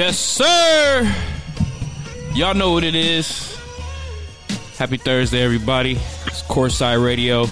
Yes, 0.00 0.18
sir. 0.18 1.14
Y'all 2.32 2.54
know 2.54 2.72
what 2.72 2.84
it 2.84 2.94
is. 2.94 3.54
Happy 4.78 4.96
Thursday, 4.96 5.42
everybody. 5.42 5.92
It's 6.24 6.40
Courtside 6.44 7.04
Radio. 7.04 7.44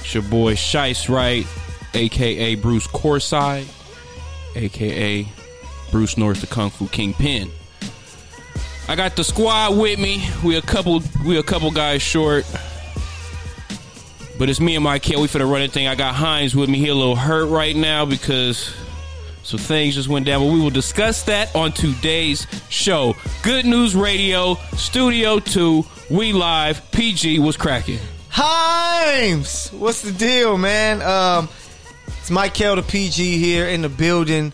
It's 0.00 0.12
your 0.12 0.22
boy 0.24 0.52
Shice 0.52 1.08
Wright, 1.08 1.46
aka 1.94 2.56
Bruce 2.56 2.86
Courtside, 2.86 3.66
aka 4.54 5.26
Bruce 5.90 6.18
North, 6.18 6.42
the 6.42 6.46
Kung 6.46 6.68
Fu 6.68 6.88
Kingpin. 6.88 7.50
I 8.86 8.94
got 8.94 9.16
the 9.16 9.24
squad 9.24 9.78
with 9.78 9.98
me. 9.98 10.28
We 10.44 10.56
a 10.56 10.62
couple, 10.62 11.02
we 11.24 11.38
a 11.38 11.42
couple 11.42 11.70
guys 11.70 12.02
short, 12.02 12.44
but 14.38 14.50
it's 14.50 14.60
me 14.60 14.74
and 14.74 14.84
my 14.84 14.98
kid. 14.98 15.16
We 15.16 15.26
run 15.28 15.38
the 15.38 15.46
running 15.46 15.70
thing. 15.70 15.86
I 15.88 15.94
got 15.94 16.16
Hines 16.16 16.54
with 16.54 16.68
me. 16.68 16.80
He 16.80 16.88
a 16.88 16.94
little 16.94 17.16
hurt 17.16 17.46
right 17.46 17.74
now 17.74 18.04
because 18.04 18.76
so 19.46 19.56
things 19.56 19.94
just 19.94 20.08
went 20.08 20.26
down, 20.26 20.42
but 20.42 20.52
we 20.52 20.58
will 20.58 20.70
discuss 20.70 21.22
that 21.22 21.54
on 21.54 21.70
today's 21.70 22.48
show. 22.68 23.14
Good 23.44 23.64
News 23.64 23.94
Radio, 23.94 24.56
Studio 24.76 25.38
2, 25.38 25.84
we 26.10 26.32
live. 26.32 26.90
PG 26.90 27.38
was 27.38 27.56
cracking. 27.56 28.00
Himes! 28.28 29.72
What's 29.72 30.02
the 30.02 30.10
deal, 30.10 30.58
man? 30.58 31.00
Um, 31.00 31.48
it's 32.18 32.28
Mike 32.28 32.54
the 32.54 32.84
PG 32.86 33.38
here 33.38 33.68
in 33.68 33.82
the 33.82 33.88
building. 33.88 34.52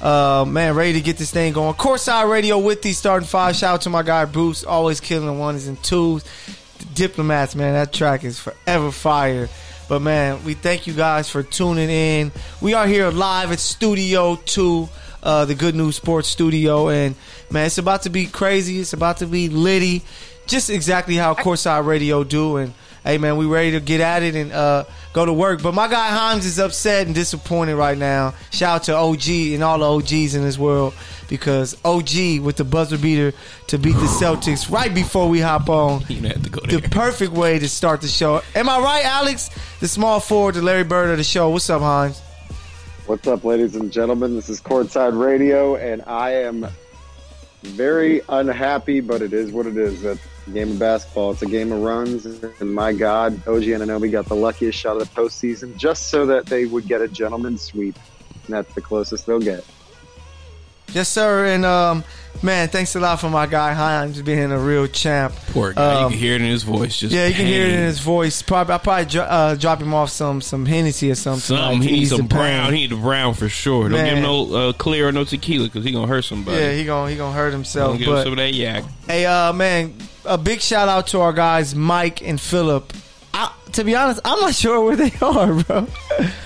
Uh, 0.00 0.44
man, 0.46 0.76
ready 0.76 0.92
to 0.92 1.00
get 1.00 1.16
this 1.16 1.32
thing 1.32 1.52
going. 1.52 1.74
Courtside 1.74 2.30
Radio 2.30 2.56
with 2.56 2.82
these 2.82 2.98
starting 2.98 3.26
five. 3.26 3.56
Shout 3.56 3.74
out 3.74 3.80
to 3.82 3.90
my 3.90 4.04
guy 4.04 4.26
Bruce, 4.26 4.62
always 4.62 5.00
killing 5.00 5.26
the 5.26 5.32
ones 5.32 5.66
and 5.66 5.82
twos. 5.82 6.22
The 6.78 6.84
Diplomats, 6.94 7.56
man, 7.56 7.74
that 7.74 7.92
track 7.92 8.22
is 8.22 8.38
forever 8.38 8.92
fire. 8.92 9.48
But 9.90 10.02
man, 10.02 10.44
we 10.44 10.54
thank 10.54 10.86
you 10.86 10.92
guys 10.92 11.28
for 11.28 11.42
tuning 11.42 11.90
in. 11.90 12.30
We 12.60 12.74
are 12.74 12.86
here 12.86 13.10
live 13.10 13.50
at 13.50 13.58
Studio 13.58 14.36
2, 14.36 14.88
uh, 15.20 15.44
the 15.46 15.56
Good 15.56 15.74
News 15.74 15.96
Sports 15.96 16.28
Studio. 16.28 16.90
And 16.90 17.16
man, 17.50 17.66
it's 17.66 17.78
about 17.78 18.02
to 18.02 18.08
be 18.08 18.26
crazy. 18.26 18.78
It's 18.78 18.92
about 18.92 19.16
to 19.16 19.26
be 19.26 19.48
litty. 19.48 20.02
Just 20.46 20.70
exactly 20.70 21.16
how 21.16 21.34
Courtside 21.34 21.86
Radio 21.86 22.22
do. 22.22 22.58
And 22.58 22.72
hey 23.02 23.18
man, 23.18 23.36
we 23.36 23.46
ready 23.46 23.72
to 23.72 23.80
get 23.80 24.00
at 24.00 24.22
it 24.22 24.36
and 24.36 24.52
uh, 24.52 24.84
go 25.12 25.26
to 25.26 25.32
work. 25.32 25.60
But 25.60 25.74
my 25.74 25.88
guy 25.88 26.16
Himes 26.16 26.46
is 26.46 26.60
upset 26.60 27.06
and 27.06 27.14
disappointed 27.14 27.74
right 27.74 27.98
now. 27.98 28.34
Shout 28.52 28.82
out 28.82 28.84
to 28.84 28.94
OG 28.94 29.28
and 29.54 29.64
all 29.64 29.80
the 29.80 29.90
OGs 29.90 30.36
in 30.36 30.44
this 30.44 30.56
world 30.56 30.94
because 31.30 31.76
OG 31.84 32.40
with 32.42 32.56
the 32.56 32.64
buzzer 32.64 32.98
beater 32.98 33.32
to 33.68 33.78
beat 33.78 33.94
the 33.94 34.06
Celtics 34.20 34.70
right 34.70 34.92
before 34.92 35.28
we 35.30 35.40
hop 35.40 35.70
on. 35.70 36.04
You 36.10 36.20
have 36.28 36.42
to 36.42 36.50
go 36.50 36.60
there. 36.66 36.80
The 36.80 36.88
perfect 36.88 37.32
way 37.32 37.58
to 37.58 37.68
start 37.68 38.00
the 38.00 38.08
show. 38.08 38.42
Am 38.54 38.68
I 38.68 38.78
right, 38.80 39.04
Alex? 39.04 39.48
The 39.78 39.86
small 39.88 40.18
forward, 40.18 40.56
the 40.56 40.62
Larry 40.62 40.82
Bird 40.82 41.08
of 41.08 41.18
the 41.18 41.24
show. 41.24 41.48
What's 41.48 41.70
up, 41.70 41.80
Hines? 41.80 42.20
What's 43.06 43.26
up, 43.28 43.44
ladies 43.44 43.76
and 43.76 43.92
gentlemen? 43.92 44.34
This 44.34 44.48
is 44.48 44.60
Courtside 44.60 45.18
Radio, 45.18 45.76
and 45.76 46.02
I 46.02 46.32
am 46.32 46.66
very 47.62 48.22
unhappy, 48.28 49.00
but 49.00 49.22
it 49.22 49.32
is 49.32 49.52
what 49.52 49.66
it 49.66 49.76
is. 49.76 50.04
It's 50.04 50.20
a 50.46 50.50
game 50.50 50.72
of 50.72 50.78
basketball. 50.80 51.30
It's 51.30 51.42
a 51.42 51.46
game 51.46 51.70
of 51.70 51.80
runs, 51.80 52.26
and 52.26 52.74
my 52.74 52.92
God, 52.92 53.34
OG 53.46 53.62
and 53.68 53.84
Anunoby 53.84 54.10
got 54.10 54.26
the 54.26 54.36
luckiest 54.36 54.78
shot 54.78 55.00
of 55.00 55.08
the 55.08 55.20
postseason 55.20 55.76
just 55.76 56.08
so 56.08 56.26
that 56.26 56.46
they 56.46 56.66
would 56.66 56.86
get 56.86 57.00
a 57.00 57.08
gentleman's 57.08 57.62
sweep, 57.62 57.96
and 58.46 58.54
that's 58.54 58.74
the 58.74 58.80
closest 58.80 59.26
they'll 59.26 59.38
get. 59.38 59.64
Yes, 60.92 61.08
sir. 61.08 61.46
And 61.46 61.64
um, 61.64 62.04
man, 62.42 62.68
thanks 62.68 62.94
a 62.96 63.00
lot 63.00 63.20
for 63.20 63.28
my 63.30 63.46
guy 63.46 63.72
Hines 63.72 64.20
being 64.22 64.50
a 64.52 64.58
real 64.58 64.86
champ. 64.86 65.34
Poor 65.52 65.72
guy. 65.72 66.00
you 66.00 66.04
Um, 66.06 66.10
can 66.12 66.18
hear 66.18 66.34
it 66.34 66.40
in 66.42 66.48
his 66.48 66.62
voice. 66.62 66.98
Just 66.98 67.14
Yeah, 67.14 67.26
you 67.26 67.34
can 67.34 67.46
hear 67.46 67.66
it 67.66 67.72
in 67.72 67.80
his 67.84 68.00
voice. 68.00 68.42
Probably, 68.42 68.74
I 68.74 68.78
probably 68.78 69.04
dro- 69.06 69.22
uh, 69.22 69.54
drop 69.54 69.80
him 69.80 69.94
off 69.94 70.10
some 70.10 70.40
some 70.40 70.66
Hennessy 70.66 71.10
or 71.10 71.14
something. 71.14 71.40
Something. 71.40 71.78
like, 71.80 71.88
He 71.88 71.92
needs 71.92 72.10
some 72.10 72.22
the 72.22 72.28
pain. 72.28 72.38
brown. 72.38 72.72
He 72.72 72.80
need 72.80 72.90
the 72.90 72.96
brown 72.96 73.34
for 73.34 73.48
sure. 73.48 73.88
Don't 73.88 74.04
give 74.04 74.16
him 74.18 74.22
no 74.22 74.54
uh, 74.54 74.72
clear 74.72 75.08
or 75.08 75.12
no 75.12 75.24
tequila 75.24 75.64
because 75.66 75.84
he 75.84 75.92
gonna 75.92 76.06
hurt 76.06 76.24
somebody. 76.24 76.58
Yeah, 76.58 76.72
he 76.72 76.84
gonna 76.84 77.10
he 77.10 77.16
gonna 77.16 77.34
hurt 77.34 77.52
himself. 77.52 77.98
give 77.98 78.06
him 78.08 78.14
But 78.14 78.22
some 78.24 78.32
of 78.32 78.38
that 78.38 78.54
yak. 78.54 78.84
hey, 79.06 79.26
uh, 79.26 79.52
man, 79.52 79.94
a 80.24 80.38
big 80.38 80.60
shout 80.60 80.88
out 80.88 81.06
to 81.08 81.20
our 81.20 81.32
guys 81.32 81.74
Mike 81.74 82.20
and 82.22 82.40
Philip. 82.40 82.92
To 83.74 83.84
be 83.84 83.94
honest, 83.94 84.20
I'm 84.24 84.40
not 84.40 84.54
sure 84.54 84.84
where 84.84 84.96
they 84.96 85.12
are, 85.22 85.62
bro. 85.62 85.86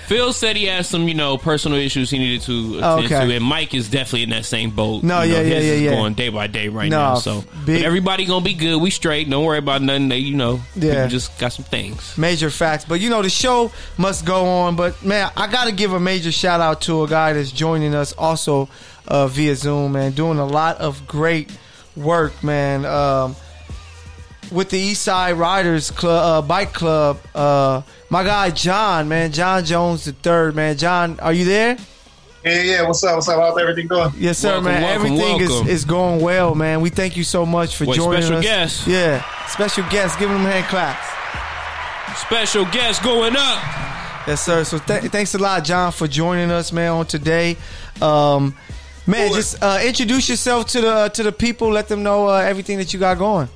Phil 0.07 0.31
said 0.33 0.55
he 0.55 0.65
has 0.65 0.87
some, 0.87 1.07
you 1.07 1.13
know, 1.15 1.37
personal 1.37 1.77
issues 1.79 2.09
he 2.09 2.19
needed 2.19 2.41
to 2.43 2.77
attend 2.77 3.05
Okay. 3.05 3.27
to, 3.27 3.35
and 3.35 3.43
Mike 3.43 3.73
is 3.73 3.89
definitely 3.89 4.23
in 4.23 4.29
that 4.29 4.45
same 4.45 4.69
boat. 4.69 5.03
No, 5.03 5.21
You 5.23 5.33
know, 5.33 5.41
yeah, 5.41 5.47
yeah, 5.47 5.59
yeah, 5.59 5.73
yeah. 5.73 5.89
Going 5.95 6.13
day 6.13 6.29
by 6.29 6.47
day 6.47 6.67
right 6.67 6.89
No, 6.89 6.97
now. 6.99 7.15
So, 7.15 7.43
big- 7.65 7.83
everybody 7.83 8.25
gonna 8.25 8.45
be 8.45 8.53
good. 8.53 8.77
We 8.79 8.89
straight. 8.91 9.29
Don't 9.29 9.43
worry 9.43 9.57
about 9.57 9.81
nothing. 9.81 10.09
They, 10.09 10.19
you 10.19 10.35
know, 10.35 10.61
Yeah. 10.75 11.07
just 11.07 11.37
got 11.39 11.53
some 11.53 11.65
things. 11.65 12.17
Major 12.17 12.49
facts, 12.49 12.85
but 12.85 12.99
you 12.99 13.09
know 13.09 13.21
the 13.21 13.29
show 13.29 13.71
must 13.97 14.25
go 14.25 14.45
on. 14.45 14.75
But 14.75 15.03
man, 15.03 15.31
I 15.35 15.47
got 15.47 15.65
to 15.65 15.71
give 15.71 15.93
a 15.93 15.99
major 15.99 16.31
shout 16.31 16.61
out 16.61 16.81
to 16.81 17.03
a 17.03 17.07
guy 17.07 17.33
that's 17.33 17.51
joining 17.51 17.95
us 17.95 18.13
also 18.13 18.69
uh, 19.07 19.27
via 19.27 19.55
Zoom, 19.55 19.93
man, 19.93 20.11
doing 20.11 20.37
a 20.39 20.45
lot 20.45 20.77
of 20.77 21.07
great 21.07 21.49
work, 21.95 22.43
man. 22.43 22.85
Um, 22.85 23.35
with 24.51 24.69
the 24.69 24.77
East 24.79 25.01
Side 25.03 25.33
Riders 25.33 25.91
Club, 25.91 26.43
uh, 26.43 26.47
Bike 26.47 26.73
Club, 26.73 27.19
uh, 27.33 27.81
my 28.09 28.23
guy 28.23 28.49
John, 28.51 29.07
man, 29.07 29.31
John 29.31 29.63
Jones 29.65 30.05
the 30.05 30.11
third, 30.13 30.55
man. 30.55 30.77
John, 30.77 31.19
are 31.19 31.33
you 31.33 31.45
there? 31.45 31.77
Yeah, 32.43 32.61
yeah. 32.61 32.81
What's 32.87 33.03
up? 33.03 33.15
What's 33.15 33.27
up? 33.27 33.39
How's 33.39 33.59
everything 33.59 33.87
going? 33.87 34.13
Yes, 34.17 34.37
sir, 34.37 34.49
Welcome, 34.49 34.65
man. 34.65 34.81
welcome, 34.83 35.05
Everything 35.07 35.39
welcome. 35.49 35.67
is 35.67 35.73
is 35.79 35.85
going 35.85 36.21
well, 36.21 36.53
man. 36.53 36.81
We 36.81 36.89
thank 36.91 37.17
you 37.17 37.23
so 37.23 37.45
much 37.45 37.75
for 37.75 37.85
Wait, 37.85 37.95
joining 37.95 38.21
special 38.21 38.37
us. 38.37 38.43
guest. 38.43 38.87
Yeah, 38.87 39.23
special 39.47 39.83
guest. 39.89 40.19
Give 40.19 40.29
them 40.29 40.41
hand 40.41 40.65
claps. 40.67 41.07
Special 42.21 42.65
guest 42.65 43.03
going 43.03 43.35
up. 43.35 43.63
Yes, 44.27 44.41
sir. 44.43 44.63
So 44.63 44.77
th- 44.79 45.03
thanks 45.11 45.33
a 45.35 45.37
lot, 45.37 45.63
John, 45.63 45.91
for 45.91 46.07
joining 46.07 46.49
us, 46.51 46.71
man, 46.71 46.91
on 46.91 47.05
today. 47.05 47.57
Um, 48.01 48.55
man, 49.05 49.27
Cool. 49.27 49.35
just 49.35 49.61
uh, 49.63 49.79
introduce 49.83 50.29
yourself 50.29 50.67
to 50.69 50.81
the 50.81 51.09
to 51.09 51.23
the 51.23 51.31
people. 51.31 51.69
Let 51.71 51.87
them 51.87 52.03
know 52.03 52.27
uh, 52.29 52.37
everything 52.37 52.77
that 52.77 52.93
you 52.93 52.99
got 52.99 53.17
going. 53.17 53.49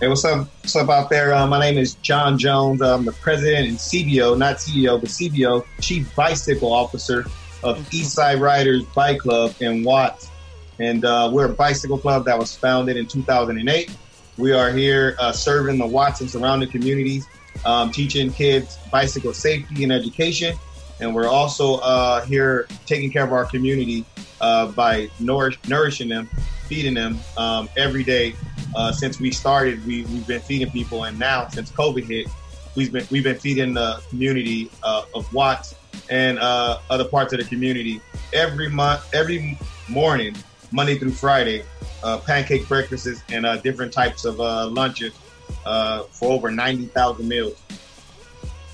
Hey, 0.00 0.06
what's 0.06 0.24
up? 0.24 0.46
What's 0.60 0.76
up 0.76 0.90
out 0.90 1.10
there? 1.10 1.34
Uh, 1.34 1.44
my 1.48 1.58
name 1.58 1.76
is 1.76 1.94
John 1.94 2.38
Jones. 2.38 2.80
I'm 2.80 3.04
the 3.04 3.10
president 3.10 3.66
and 3.66 3.76
CBO, 3.76 4.38
not 4.38 4.58
CEO, 4.58 5.00
but 5.00 5.08
CBO, 5.08 5.66
Chief 5.80 6.14
Bicycle 6.14 6.72
Officer 6.72 7.24
of 7.64 7.80
Eastside 7.90 8.38
Riders 8.38 8.84
Bike 8.94 9.18
Club 9.18 9.56
in 9.58 9.82
Watts. 9.82 10.30
And 10.78 11.04
uh, 11.04 11.30
we're 11.32 11.46
a 11.46 11.52
bicycle 11.52 11.98
club 11.98 12.26
that 12.26 12.38
was 12.38 12.56
founded 12.56 12.96
in 12.96 13.06
2008. 13.06 13.90
We 14.36 14.52
are 14.52 14.70
here 14.70 15.16
uh, 15.18 15.32
serving 15.32 15.78
the 15.78 15.86
Watts 15.88 16.20
and 16.20 16.30
surrounding 16.30 16.70
communities, 16.70 17.26
um, 17.64 17.90
teaching 17.90 18.32
kids 18.32 18.78
bicycle 18.92 19.32
safety 19.32 19.82
and 19.82 19.92
education. 19.92 20.56
And 21.00 21.12
we're 21.12 21.26
also 21.26 21.78
uh, 21.78 22.24
here 22.24 22.68
taking 22.86 23.10
care 23.10 23.24
of 23.24 23.32
our 23.32 23.46
community 23.46 24.04
uh, 24.40 24.68
by 24.68 25.10
nourish, 25.18 25.58
nourishing 25.66 26.08
them, 26.08 26.30
feeding 26.68 26.94
them 26.94 27.18
um, 27.36 27.68
every 27.76 28.04
day 28.04 28.34
uh, 28.76 28.92
since 28.92 29.18
we 29.18 29.30
started, 29.30 29.84
we, 29.86 30.04
we've 30.04 30.26
been 30.26 30.40
feeding 30.40 30.70
people, 30.70 31.04
and 31.04 31.18
now 31.18 31.48
since 31.48 31.70
COVID 31.72 32.04
hit, 32.04 32.28
we've 32.76 32.92
been 32.92 33.06
we've 33.10 33.24
been 33.24 33.38
feeding 33.38 33.74
the 33.74 34.00
community 34.10 34.70
uh, 34.82 35.04
of 35.14 35.32
Watts 35.32 35.74
and 36.10 36.38
uh, 36.38 36.78
other 36.90 37.04
parts 37.04 37.32
of 37.32 37.38
the 37.40 37.44
community 37.46 38.00
every 38.32 38.68
month, 38.68 39.08
every 39.14 39.58
morning, 39.88 40.36
Monday 40.70 40.98
through 40.98 41.12
Friday, 41.12 41.64
uh, 42.02 42.18
pancake 42.18 42.68
breakfasts 42.68 43.22
and 43.30 43.46
uh, 43.46 43.56
different 43.56 43.92
types 43.92 44.24
of 44.24 44.40
uh, 44.40 44.66
lunches 44.68 45.14
uh, 45.64 46.02
for 46.04 46.30
over 46.30 46.50
ninety 46.50 46.86
thousand 46.86 47.26
meals. 47.26 47.60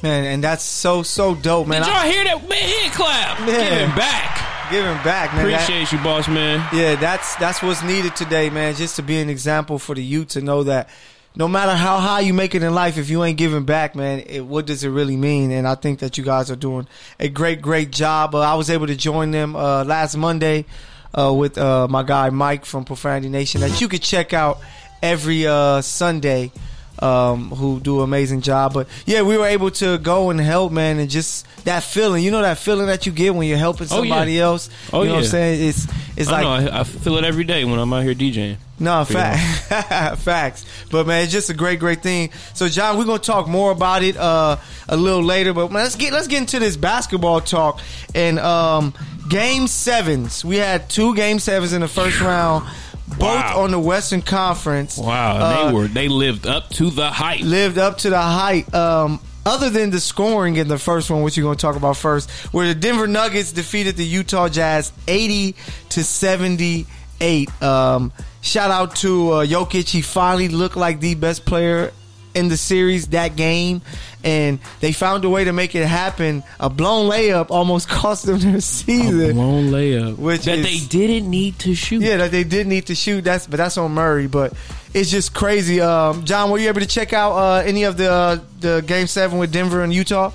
Man, 0.02 0.24
and 0.24 0.44
that's 0.44 0.62
so 0.64 1.02
so 1.02 1.34
dope, 1.34 1.66
man. 1.68 1.82
Did 1.82 1.90
I- 1.90 2.04
y'all 2.04 2.12
hear 2.12 2.24
that? 2.24 2.48
Man, 2.48 2.58
hand 2.58 2.92
clap. 2.92 3.38
Yeah. 3.48 3.78
Giving 3.80 3.96
back. 3.96 4.53
Giving 4.70 4.96
back, 5.04 5.34
man. 5.34 5.46
That- 5.46 5.62
Appreciate 5.62 5.92
you, 5.92 5.98
boss 6.04 6.28
man. 6.28 6.66
Yeah, 6.72 6.94
that's 6.96 7.34
that's 7.36 7.62
what's 7.62 7.82
needed 7.82 8.16
today, 8.16 8.50
man. 8.50 8.74
Just 8.74 8.96
to 8.96 9.02
be 9.02 9.18
an 9.20 9.28
example 9.30 9.78
for 9.78 9.94
the 9.94 10.02
youth 10.02 10.28
to 10.28 10.40
know 10.40 10.62
that 10.64 10.88
no 11.36 11.48
matter 11.48 11.74
how 11.74 11.98
high 11.98 12.20
you 12.20 12.32
make 12.32 12.54
it 12.54 12.62
in 12.62 12.72
life, 12.74 12.96
if 12.96 13.10
you 13.10 13.24
ain't 13.24 13.36
giving 13.38 13.64
back, 13.64 13.96
man, 13.96 14.20
it, 14.26 14.44
what 14.44 14.66
does 14.66 14.84
it 14.84 14.88
really 14.90 15.16
mean? 15.16 15.50
And 15.50 15.66
I 15.66 15.74
think 15.74 15.98
that 15.98 16.16
you 16.16 16.22
guys 16.24 16.50
are 16.50 16.56
doing 16.56 16.86
a 17.18 17.28
great, 17.28 17.60
great 17.60 17.90
job. 17.90 18.34
Uh, 18.34 18.40
I 18.40 18.54
was 18.54 18.70
able 18.70 18.86
to 18.86 18.94
join 18.96 19.32
them 19.32 19.56
uh, 19.56 19.82
last 19.84 20.16
Monday 20.16 20.64
uh, 21.12 21.32
with 21.36 21.58
uh, 21.58 21.88
my 21.88 22.02
guy 22.04 22.30
Mike 22.30 22.64
from 22.64 22.84
Profanity 22.84 23.28
Nation 23.28 23.62
that 23.62 23.80
you 23.80 23.88
could 23.88 24.02
check 24.02 24.32
out 24.32 24.58
every 25.02 25.46
uh, 25.46 25.80
Sunday. 25.82 26.52
Um, 27.00 27.50
who 27.50 27.80
do 27.80 27.98
an 27.98 28.04
amazing 28.04 28.40
job, 28.40 28.72
but 28.72 28.86
yeah, 29.04 29.22
we 29.22 29.36
were 29.36 29.46
able 29.46 29.70
to 29.72 29.98
go 29.98 30.30
and 30.30 30.40
help, 30.40 30.70
man, 30.70 31.00
and 31.00 31.10
just 31.10 31.44
that 31.64 31.82
feeling, 31.82 32.22
you 32.22 32.30
know, 32.30 32.40
that 32.40 32.56
feeling 32.56 32.86
that 32.86 33.04
you 33.04 33.10
get 33.10 33.34
when 33.34 33.48
you're 33.48 33.58
helping 33.58 33.88
Oh, 33.90 33.96
yeah. 33.96 34.10
somebody 34.10 34.38
else. 34.40 34.70
Oh, 34.92 35.02
you 35.02 35.08
know 35.08 35.14
what 35.16 35.18
yeah. 35.22 35.24
I'm 35.26 35.30
saying? 35.30 35.68
It's 35.68 35.86
it's 36.16 36.28
I 36.28 36.42
like 36.42 36.62
know. 36.64 36.70
I, 36.70 36.80
I 36.80 36.84
feel 36.84 37.16
it 37.16 37.24
every 37.24 37.42
day 37.42 37.64
when 37.64 37.80
I'm 37.80 37.92
out 37.92 38.04
here 38.04 38.14
DJing. 38.14 38.58
no, 38.78 39.04
fact, 39.04 40.18
facts. 40.20 40.64
But 40.90 41.08
man, 41.08 41.24
it's 41.24 41.32
just 41.32 41.50
a 41.50 41.54
great, 41.54 41.80
great 41.80 42.00
thing. 42.02 42.30
So, 42.54 42.68
John, 42.68 42.96
we're 42.96 43.04
gonna 43.06 43.18
talk 43.18 43.48
more 43.48 43.72
about 43.72 44.04
it 44.04 44.16
uh, 44.16 44.56
a 44.88 44.96
little 44.96 45.22
later. 45.24 45.52
But 45.52 45.72
man, 45.72 45.82
let's 45.82 45.96
get 45.96 46.12
let's 46.12 46.28
get 46.28 46.38
into 46.38 46.60
this 46.60 46.76
basketball 46.76 47.40
talk. 47.40 47.80
And 48.14 48.38
um, 48.38 48.94
game 49.28 49.66
sevens, 49.66 50.44
we 50.44 50.56
had 50.58 50.88
two 50.88 51.14
game 51.16 51.40
sevens 51.40 51.72
in 51.72 51.80
the 51.80 51.88
first 51.88 52.20
round, 52.20 52.68
both 53.08 53.20
Wow. 53.20 53.60
on 53.62 53.70
the 53.70 53.78
Western 53.78 54.22
Conference. 54.22 54.96
Wow, 54.98 55.36
Uh, 55.36 55.66
they 55.68 55.72
were 55.74 55.86
they 55.88 56.08
lived 56.08 56.46
up 56.46 56.70
to 56.70 56.90
the 56.90 57.10
hype. 57.10 57.40
lived 57.42 57.78
up 57.78 57.98
to 57.98 58.10
the 58.10 58.20
height. 58.20 58.72
Um, 58.74 59.20
other 59.46 59.68
than 59.68 59.90
the 59.90 60.00
scoring 60.00 60.56
in 60.56 60.68
the 60.68 60.78
first 60.78 61.10
one, 61.10 61.20
which 61.22 61.36
you're 61.36 61.44
going 61.44 61.56
to 61.56 61.60
talk 61.60 61.76
about 61.76 61.98
first, 61.98 62.30
where 62.52 62.66
the 62.66 62.74
Denver 62.74 63.06
Nuggets 63.06 63.52
defeated 63.52 63.96
the 63.96 64.04
Utah 64.04 64.48
Jazz 64.48 64.90
80 65.06 65.54
to 65.90 66.02
78. 66.02 67.62
Um, 67.62 68.10
shout 68.40 68.70
out 68.70 68.96
to 68.96 69.30
uh, 69.32 69.44
Jokic. 69.46 69.88
He 69.88 70.00
finally 70.02 70.48
looked 70.48 70.76
like 70.76 71.00
the 71.00 71.14
best 71.14 71.44
player 71.44 71.92
in 72.34 72.48
the 72.48 72.56
series 72.56 73.08
that 73.08 73.36
game, 73.36 73.80
and 74.22 74.58
they 74.80 74.92
found 74.92 75.24
a 75.24 75.30
way 75.30 75.44
to 75.44 75.52
make 75.52 75.74
it 75.74 75.86
happen. 75.86 76.42
A 76.58 76.68
blown 76.68 77.08
layup 77.10 77.50
almost 77.50 77.88
cost 78.00 78.26
them 78.26 78.38
their 78.40 78.60
season. 78.60 79.34
Blown 79.36 79.70
layup, 79.70 80.18
Which 80.18 80.44
that 80.44 80.58
is- 80.58 80.88
they 80.88 80.98
didn't 80.98 81.30
need 81.30 81.58
to 81.60 81.74
shoot. 81.74 82.02
Yeah, 82.02 82.16
that 82.18 82.30
they 82.30 82.44
did 82.44 82.66
need 82.66 82.86
to 82.86 82.94
shoot. 82.94 83.22
That's 83.24 83.46
but 83.46 83.58
that's 83.58 83.78
on 83.78 83.92
Murray. 83.92 84.26
But 84.26 84.52
it's 84.92 85.10
just 85.10 85.34
crazy. 85.34 85.80
Um, 85.80 86.24
John, 86.24 86.50
were 86.50 86.58
you 86.58 86.68
able 86.68 86.80
to 86.80 86.86
check 86.86 87.12
out 87.12 87.32
uh, 87.32 87.62
any 87.64 87.84
of 87.84 87.96
the 87.96 88.10
uh, 88.10 88.38
the 88.60 88.82
game 88.86 89.06
seven 89.06 89.38
with 89.38 89.52
Denver 89.52 89.82
and 89.82 89.92
Utah? 89.92 90.32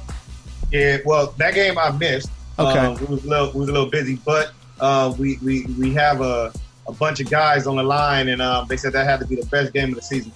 Yeah, 0.72 0.98
well, 1.06 1.34
that 1.38 1.54
game 1.56 1.78
I 1.78 1.92
missed. 1.92 2.30
Okay. 2.60 2.78
Uh, 2.78 2.94
we 2.96 3.06
was 3.06 3.24
a 3.26 3.28
little, 3.28 3.52
we 3.54 3.60
was 3.62 3.70
a 3.70 3.72
little 3.72 3.90
busy, 3.90 4.16
but 4.24 4.52
uh, 4.80 5.14
we, 5.18 5.38
we 5.42 5.66
we 5.80 5.94
have 5.94 6.22
a, 6.22 6.52
a 6.88 6.92
bunch 6.92 7.20
of 7.22 7.30
guys 7.30 7.66
on 7.68 7.78
the 7.78 7.84
line, 7.84 8.28
and 8.30 8.42
um, 8.42 8.68
they 8.68 8.78
said 8.78 8.94
that 8.94 9.06
had 9.08 9.20
to 9.22 9.26
be 9.26 9.36
the 9.36 9.46
best 9.48 9.74
game 9.74 9.90
of 9.90 9.96
the 9.96 10.02
season. 10.02 10.32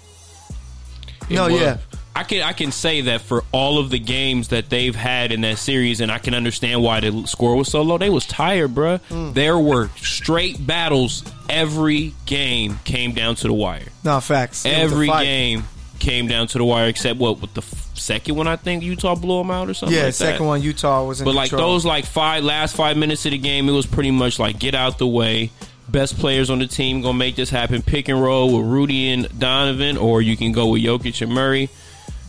No, 1.34 1.50
was. 1.50 1.62
yeah. 1.62 1.78
I 2.16 2.24
can 2.24 2.44
I 2.44 2.54
can 2.54 2.72
say 2.72 3.02
that 3.02 3.22
for 3.22 3.44
all 3.52 3.80
of 3.80 3.90
the 3.90 3.98
games 3.98 4.50
that 4.50 4.70
they've 4.70 4.96
had 4.96 5.32
in 5.32 5.42
that 5.42 5.58
series, 5.58 6.00
and 6.00 6.12
I 6.12 6.20
can 6.20 6.36
understand 6.36 6.84
why 6.84 7.00
the 7.00 7.26
score 7.26 7.56
was 7.56 7.70
so 7.70 7.82
low. 7.82 7.98
They 7.98 8.12
was 8.12 8.28
tired, 8.28 8.76
bruh. 8.76 9.02
Mm. 9.10 9.34
There 9.34 9.58
were 9.58 9.90
straight 9.98 10.66
battles. 10.66 11.24
Every 11.50 12.14
game 12.28 12.80
came 12.84 13.14
down 13.14 13.36
to 13.38 13.48
the 13.48 13.54
wire. 13.54 13.88
No 14.04 14.20
facts. 14.20 14.64
It 14.64 14.70
was 14.70 14.78
a 14.78 14.82
Every 14.84 15.08
game 15.08 15.64
came 16.00 16.28
down 16.28 16.48
to 16.48 16.58
the 16.60 16.66
wire, 16.66 16.88
except 16.88 17.18
what 17.18 17.40
with 17.40 17.54
the 17.56 17.62
f- 17.62 17.90
second 17.96 18.36
one. 18.36 18.48
I 18.48 18.58
think 18.58 18.84
Utah 18.84 19.16
blew 19.16 19.40
them 19.40 19.50
out 19.50 19.70
or 19.70 19.74
something. 19.74 19.98
Yeah, 19.98 20.06
like 20.06 20.14
second 20.14 20.44
that. 20.44 20.48
one 20.48 20.62
Utah 20.62 21.04
was 21.06 21.20
in. 21.20 21.26
But 21.26 21.34
like 21.34 21.50
those 21.50 21.84
like 21.84 22.06
five 22.06 22.44
last 22.44 22.76
five 22.76 22.96
minutes 22.96 23.26
of 23.26 23.32
the 23.32 23.38
game, 23.40 23.68
it 23.70 23.72
was 23.72 23.88
pretty 23.88 24.12
much 24.12 24.38
like 24.38 24.60
get 24.60 24.76
out 24.76 25.00
the 25.00 25.08
way. 25.08 25.52
Best 25.94 26.18
players 26.18 26.50
on 26.50 26.58
the 26.58 26.66
team 26.66 27.02
gonna 27.02 27.18
make 27.18 27.36
this 27.36 27.52
happen. 27.52 27.84
Pick 27.84 28.10
and 28.10 28.20
roll 28.20 28.58
with 28.58 28.66
Rudy 28.68 29.12
and 29.12 29.40
Donovan, 29.40 29.96
or 29.96 30.24
you 30.24 30.36
can 30.36 30.52
go 30.52 30.70
with 30.70 30.82
Jokic 30.82 31.22
and 31.22 31.32
Murray. 31.32 31.70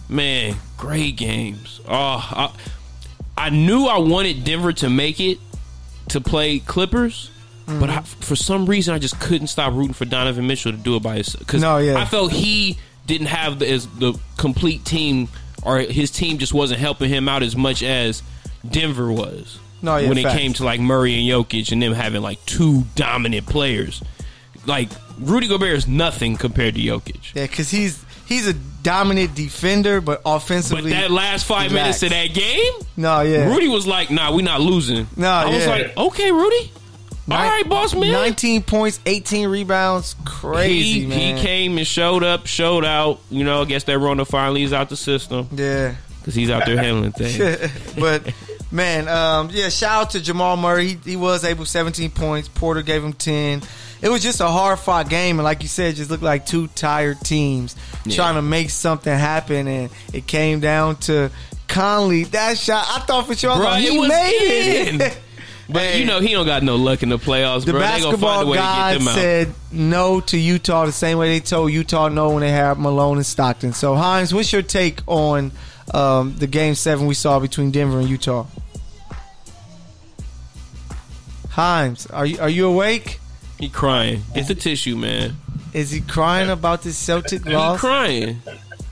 Man, 0.08 0.56
great 0.76 1.16
games. 1.16 1.80
Oh, 1.88 1.88
I, 2.30 2.52
I 3.38 3.48
knew 3.48 3.86
I 3.86 3.98
wanted 3.98 4.44
Denver 4.44 4.74
to 4.74 4.90
make 4.90 5.18
it 5.18 5.38
to 6.08 6.20
play 6.20 6.58
Clippers, 6.58 7.30
but 7.66 7.88
I, 7.88 8.02
for 8.02 8.36
some 8.36 8.66
reason 8.66 8.94
I 8.94 8.98
just 8.98 9.18
couldn't 9.18 9.46
stop 9.46 9.72
rooting 9.72 9.94
for 9.94 10.04
Donovan 10.04 10.46
Mitchell 10.46 10.72
to 10.72 10.78
do 10.78 10.96
it 10.96 11.02
by 11.02 11.14
himself. 11.14 11.40
Because 11.40 11.62
No, 11.62 11.78
yeah. 11.78 11.96
I 11.96 12.04
felt 12.04 12.32
he 12.32 12.78
didn't 13.06 13.28
have 13.28 13.60
the, 13.60 13.70
as 13.70 13.86
the 13.86 14.18
complete 14.36 14.84
team, 14.84 15.28
or 15.62 15.78
his 15.78 16.10
team 16.10 16.36
just 16.36 16.52
wasn't 16.52 16.80
helping 16.80 17.08
him 17.08 17.30
out 17.30 17.42
as 17.42 17.56
much 17.56 17.82
as 17.82 18.22
Denver 18.68 19.10
was. 19.10 19.58
No, 19.84 19.96
yeah, 19.98 20.08
when 20.08 20.18
it 20.18 20.22
facts. 20.22 20.36
came 20.38 20.52
to 20.54 20.64
like 20.64 20.80
Murray 20.80 21.14
and 21.14 21.28
Jokic 21.28 21.70
and 21.72 21.80
them 21.82 21.92
having 21.92 22.22
like 22.22 22.44
two 22.46 22.84
dominant 22.96 23.46
players, 23.46 24.02
like 24.66 24.88
Rudy 25.20 25.46
Gobert 25.46 25.76
is 25.76 25.86
nothing 25.86 26.36
compared 26.36 26.74
to 26.74 26.80
Jokic. 26.80 27.34
yeah, 27.34 27.46
because 27.46 27.70
he's 27.70 28.02
he's 28.26 28.48
a 28.48 28.54
dominant 28.54 29.34
defender, 29.34 30.00
but 30.00 30.22
But 30.24 30.30
offensively, 30.36 30.90
that 30.92 31.10
last 31.10 31.44
five 31.46 31.72
minutes 31.72 32.02
of 32.02 32.10
that 32.10 32.32
game, 32.34 32.72
no, 32.96 33.20
yeah, 33.20 33.48
Rudy 33.52 33.68
was 33.68 33.86
like, 33.86 34.10
"Nah, 34.10 34.34
we're 34.34 34.42
not 34.44 34.60
losing." 34.60 35.06
No, 35.16 35.28
I 35.28 35.44
was 35.46 35.64
yeah. 35.64 35.70
like, 35.70 35.96
"Okay, 35.96 36.32
Rudy, 36.32 36.72
all 37.30 37.36
right, 37.38 37.68
boss 37.68 37.94
man." 37.94 38.12
19 38.12 38.62
points, 38.62 39.00
18 39.06 39.48
rebounds, 39.48 40.16
crazy 40.24 41.00
he, 41.00 41.06
man. 41.06 41.36
he 41.36 41.42
came 41.42 41.78
and 41.78 41.86
showed 41.86 42.22
up, 42.24 42.46
showed 42.46 42.84
out. 42.84 43.20
You 43.30 43.44
know, 43.44 43.62
I 43.62 43.64
guess 43.66 43.84
that 43.84 43.98
Rona 43.98 44.24
finally 44.24 44.62
is 44.62 44.72
out 44.72 44.88
the 44.90 44.96
system 44.96 45.48
Yeah. 45.52 45.94
because 46.20 46.34
he's 46.34 46.50
out 46.50 46.64
there 46.66 46.76
handling 46.78 47.12
things. 47.16 47.38
but 47.98 48.22
man, 48.74 49.08
um, 49.08 49.48
yeah, 49.52 49.68
shout 49.70 50.02
out 50.02 50.10
to 50.10 50.20
Jamal 50.20 50.56
Murray. 50.58 50.88
He, 50.88 51.10
he 51.12 51.16
was 51.16 51.44
able 51.44 51.64
17 51.64 52.10
points. 52.10 52.48
Porter 52.48 52.82
gave 52.82 53.02
him 53.02 53.12
10. 53.14 53.62
It 54.02 54.08
was 54.10 54.22
just 54.22 54.40
a 54.40 54.48
hard 54.48 54.78
fought 54.80 55.08
game, 55.08 55.38
and 55.38 55.44
like 55.44 55.62
you 55.62 55.68
said, 55.68 55.92
it 55.92 55.96
just 55.96 56.10
looked 56.10 56.22
like 56.22 56.44
two 56.44 56.66
tired 56.68 57.20
teams 57.22 57.74
Yeah. 58.04 58.16
trying 58.16 58.34
to 58.34 58.42
make 58.42 58.68
something 58.68 59.16
happen, 59.16 59.66
and 59.66 59.90
it 60.12 60.26
came 60.26 60.60
down 60.60 60.96
to 60.96 61.30
Conley. 61.68 62.24
That 62.24 62.58
shot, 62.58 62.84
I 62.90 62.98
thought 63.00 63.26
for 63.26 63.34
sure, 63.34 63.56
like, 63.56 63.82
he 63.82 64.06
made 64.06 64.88
in. 64.88 65.00
it. 65.00 65.18
But 65.66 65.96
you 65.96 66.04
know, 66.04 66.20
he 66.20 66.32
don't 66.32 66.44
got 66.44 66.62
no 66.62 66.76
luck 66.76 67.02
in 67.02 67.08
the 67.08 67.16
playoffs, 67.16 67.64
The 67.64 67.72
bro. 67.72 67.80
They 67.80 68.02
gonna 68.02 68.18
find 68.18 68.42
a 68.42 68.44
basketball 68.44 68.46
way 68.50 68.58
to 68.58 68.62
get 68.62 68.98
them 68.98 69.08
out. 69.08 69.14
said 69.14 69.54
no 69.72 70.20
to 70.20 70.36
Utah 70.36 70.84
the 70.84 70.92
same 70.92 71.16
way 71.16 71.30
they 71.30 71.40
told 71.40 71.72
Utah 71.72 72.08
no 72.08 72.32
when 72.32 72.40
they 72.42 72.50
had 72.50 72.78
Malone 72.78 73.16
and 73.16 73.24
Stockton. 73.24 73.72
So, 73.72 73.94
Hines, 73.94 74.34
what's 74.34 74.52
your 74.52 74.60
take 74.60 75.00
on 75.06 75.52
um, 75.94 76.36
the 76.36 76.46
game 76.46 76.74
seven 76.74 77.06
we 77.06 77.14
saw 77.14 77.38
between 77.40 77.70
Denver 77.70 77.98
and 77.98 78.10
Utah? 78.10 78.44
Hines, 81.54 82.06
are 82.06 82.26
you 82.26 82.38
are 82.40 82.48
you 82.48 82.66
awake? 82.66 83.20
He 83.58 83.68
crying. 83.68 84.22
It's 84.34 84.50
a 84.50 84.54
tissue, 84.54 84.96
man. 84.96 85.36
Is 85.72 85.90
he 85.90 86.00
crying 86.00 86.50
about 86.50 86.82
this 86.82 86.96
Celtic 86.98 87.46
loss? 87.46 87.76
He 87.80 87.86
crying. 87.86 88.42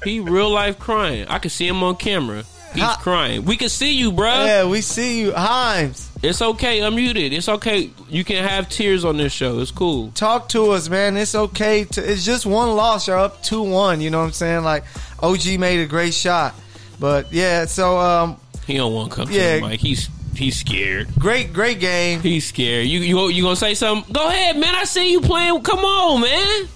He 0.04 0.20
real 0.20 0.50
life 0.50 0.78
crying. 0.78 1.26
I 1.28 1.38
can 1.38 1.50
see 1.50 1.66
him 1.66 1.82
on 1.82 1.96
camera. 1.96 2.44
He's 2.72 2.82
Ha- 2.82 2.98
crying. 3.02 3.44
We 3.44 3.56
can 3.56 3.68
see 3.68 3.92
you, 3.94 4.12
bro. 4.12 4.44
Yeah, 4.44 4.66
we 4.66 4.80
see 4.80 5.20
you, 5.20 5.32
Hines. 5.32 6.08
It's 6.22 6.40
okay. 6.40 6.78
Unmuted. 6.80 7.32
It's 7.32 7.48
okay. 7.48 7.90
You 8.08 8.24
can 8.24 8.42
have 8.44 8.68
tears 8.68 9.04
on 9.04 9.16
this 9.16 9.32
show. 9.32 9.58
It's 9.58 9.70
cool. 9.72 10.10
Talk 10.12 10.48
to 10.50 10.70
us, 10.70 10.88
man. 10.88 11.16
It's 11.16 11.34
okay. 11.34 11.84
To, 11.84 12.00
it's 12.12 12.24
just 12.24 12.46
one 12.46 12.74
loss. 12.76 13.08
You're 13.08 13.18
up 13.18 13.42
two 13.42 13.62
one. 13.62 14.00
You 14.00 14.10
know 14.10 14.20
what 14.20 14.26
I'm 14.26 14.32
saying? 14.32 14.62
Like 14.64 14.84
OG 15.20 15.58
made 15.58 15.80
a 15.80 15.86
great 15.86 16.14
shot, 16.14 16.54
but 17.00 17.32
yeah. 17.32 17.66
So 17.66 17.98
um, 17.98 18.36
He 18.68 18.76
don't 18.76 18.94
want 18.94 19.10
to 19.10 19.16
come 19.16 19.30
Yeah. 19.32 19.56
to 19.56 19.60
the 19.62 19.68
mic. 19.68 19.80
He's 19.80 20.08
he's 20.34 20.56
scared. 20.58 21.08
great, 21.18 21.52
great 21.52 21.80
game. 21.80 22.20
He's 22.20 22.46
scared. 22.46 22.86
You 22.86 23.00
you 23.00 23.28
you 23.28 23.42
gonna 23.42 23.56
say 23.56 23.74
something? 23.74 24.12
Go 24.12 24.28
ahead, 24.28 24.56
man. 24.56 24.74
I 24.74 24.84
see 24.84 25.12
you 25.12 25.20
playing. 25.20 25.62
Come 25.62 25.80
on, 25.80 26.20
man. 26.22 26.68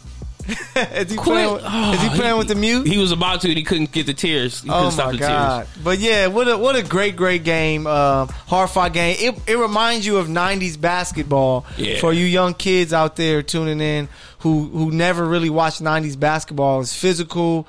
is 0.77 1.11
he 1.11 1.17
playing? 1.17 1.55
With, 1.55 1.63
Oh, 1.67 1.93
is 1.95 2.01
he 2.03 2.09
playing 2.11 2.39
with 2.39 2.47
the 2.47 2.55
mute? 2.55 2.87
He 2.87 2.99
was 2.99 3.11
about 3.11 3.41
to. 3.41 3.49
and 3.49 3.57
He 3.59 3.65
couldn't 3.65 3.91
get 3.91 4.07
the 4.07 4.15
tears. 4.15 4.63
He 4.63 4.69
couldn't 4.69 4.85
Oh 4.87 4.91
stop 4.91 5.07
my 5.07 5.13
the 5.13 5.19
god! 5.19 5.67
But 5.83 5.99
yeah, 5.99 6.29
what 6.29 6.47
a 6.47 6.57
what 6.57 6.77
a 6.77 6.85
great 6.85 7.17
great 7.17 7.43
game, 7.43 7.85
um, 7.89 8.29
hard 8.29 8.71
fought 8.71 8.93
game. 8.93 9.17
It 9.19 9.35
it 9.49 9.57
reminds 9.59 10.07
you 10.07 10.19
of 10.19 10.29
'90s 10.29 10.81
basketball 10.81 11.67
Yeah. 11.77 11.99
for 11.99 12.13
you 12.13 12.25
young 12.25 12.55
kids 12.55 12.93
out 12.93 13.17
there 13.17 13.43
tuning 13.43 13.81
in 13.81 14.09
who 14.41 14.67
who 14.69 14.93
never 14.93 15.25
really 15.25 15.51
watched 15.51 15.83
'90s 15.83 16.17
basketball. 16.19 16.81
It's 16.81 16.95
physical. 16.95 17.67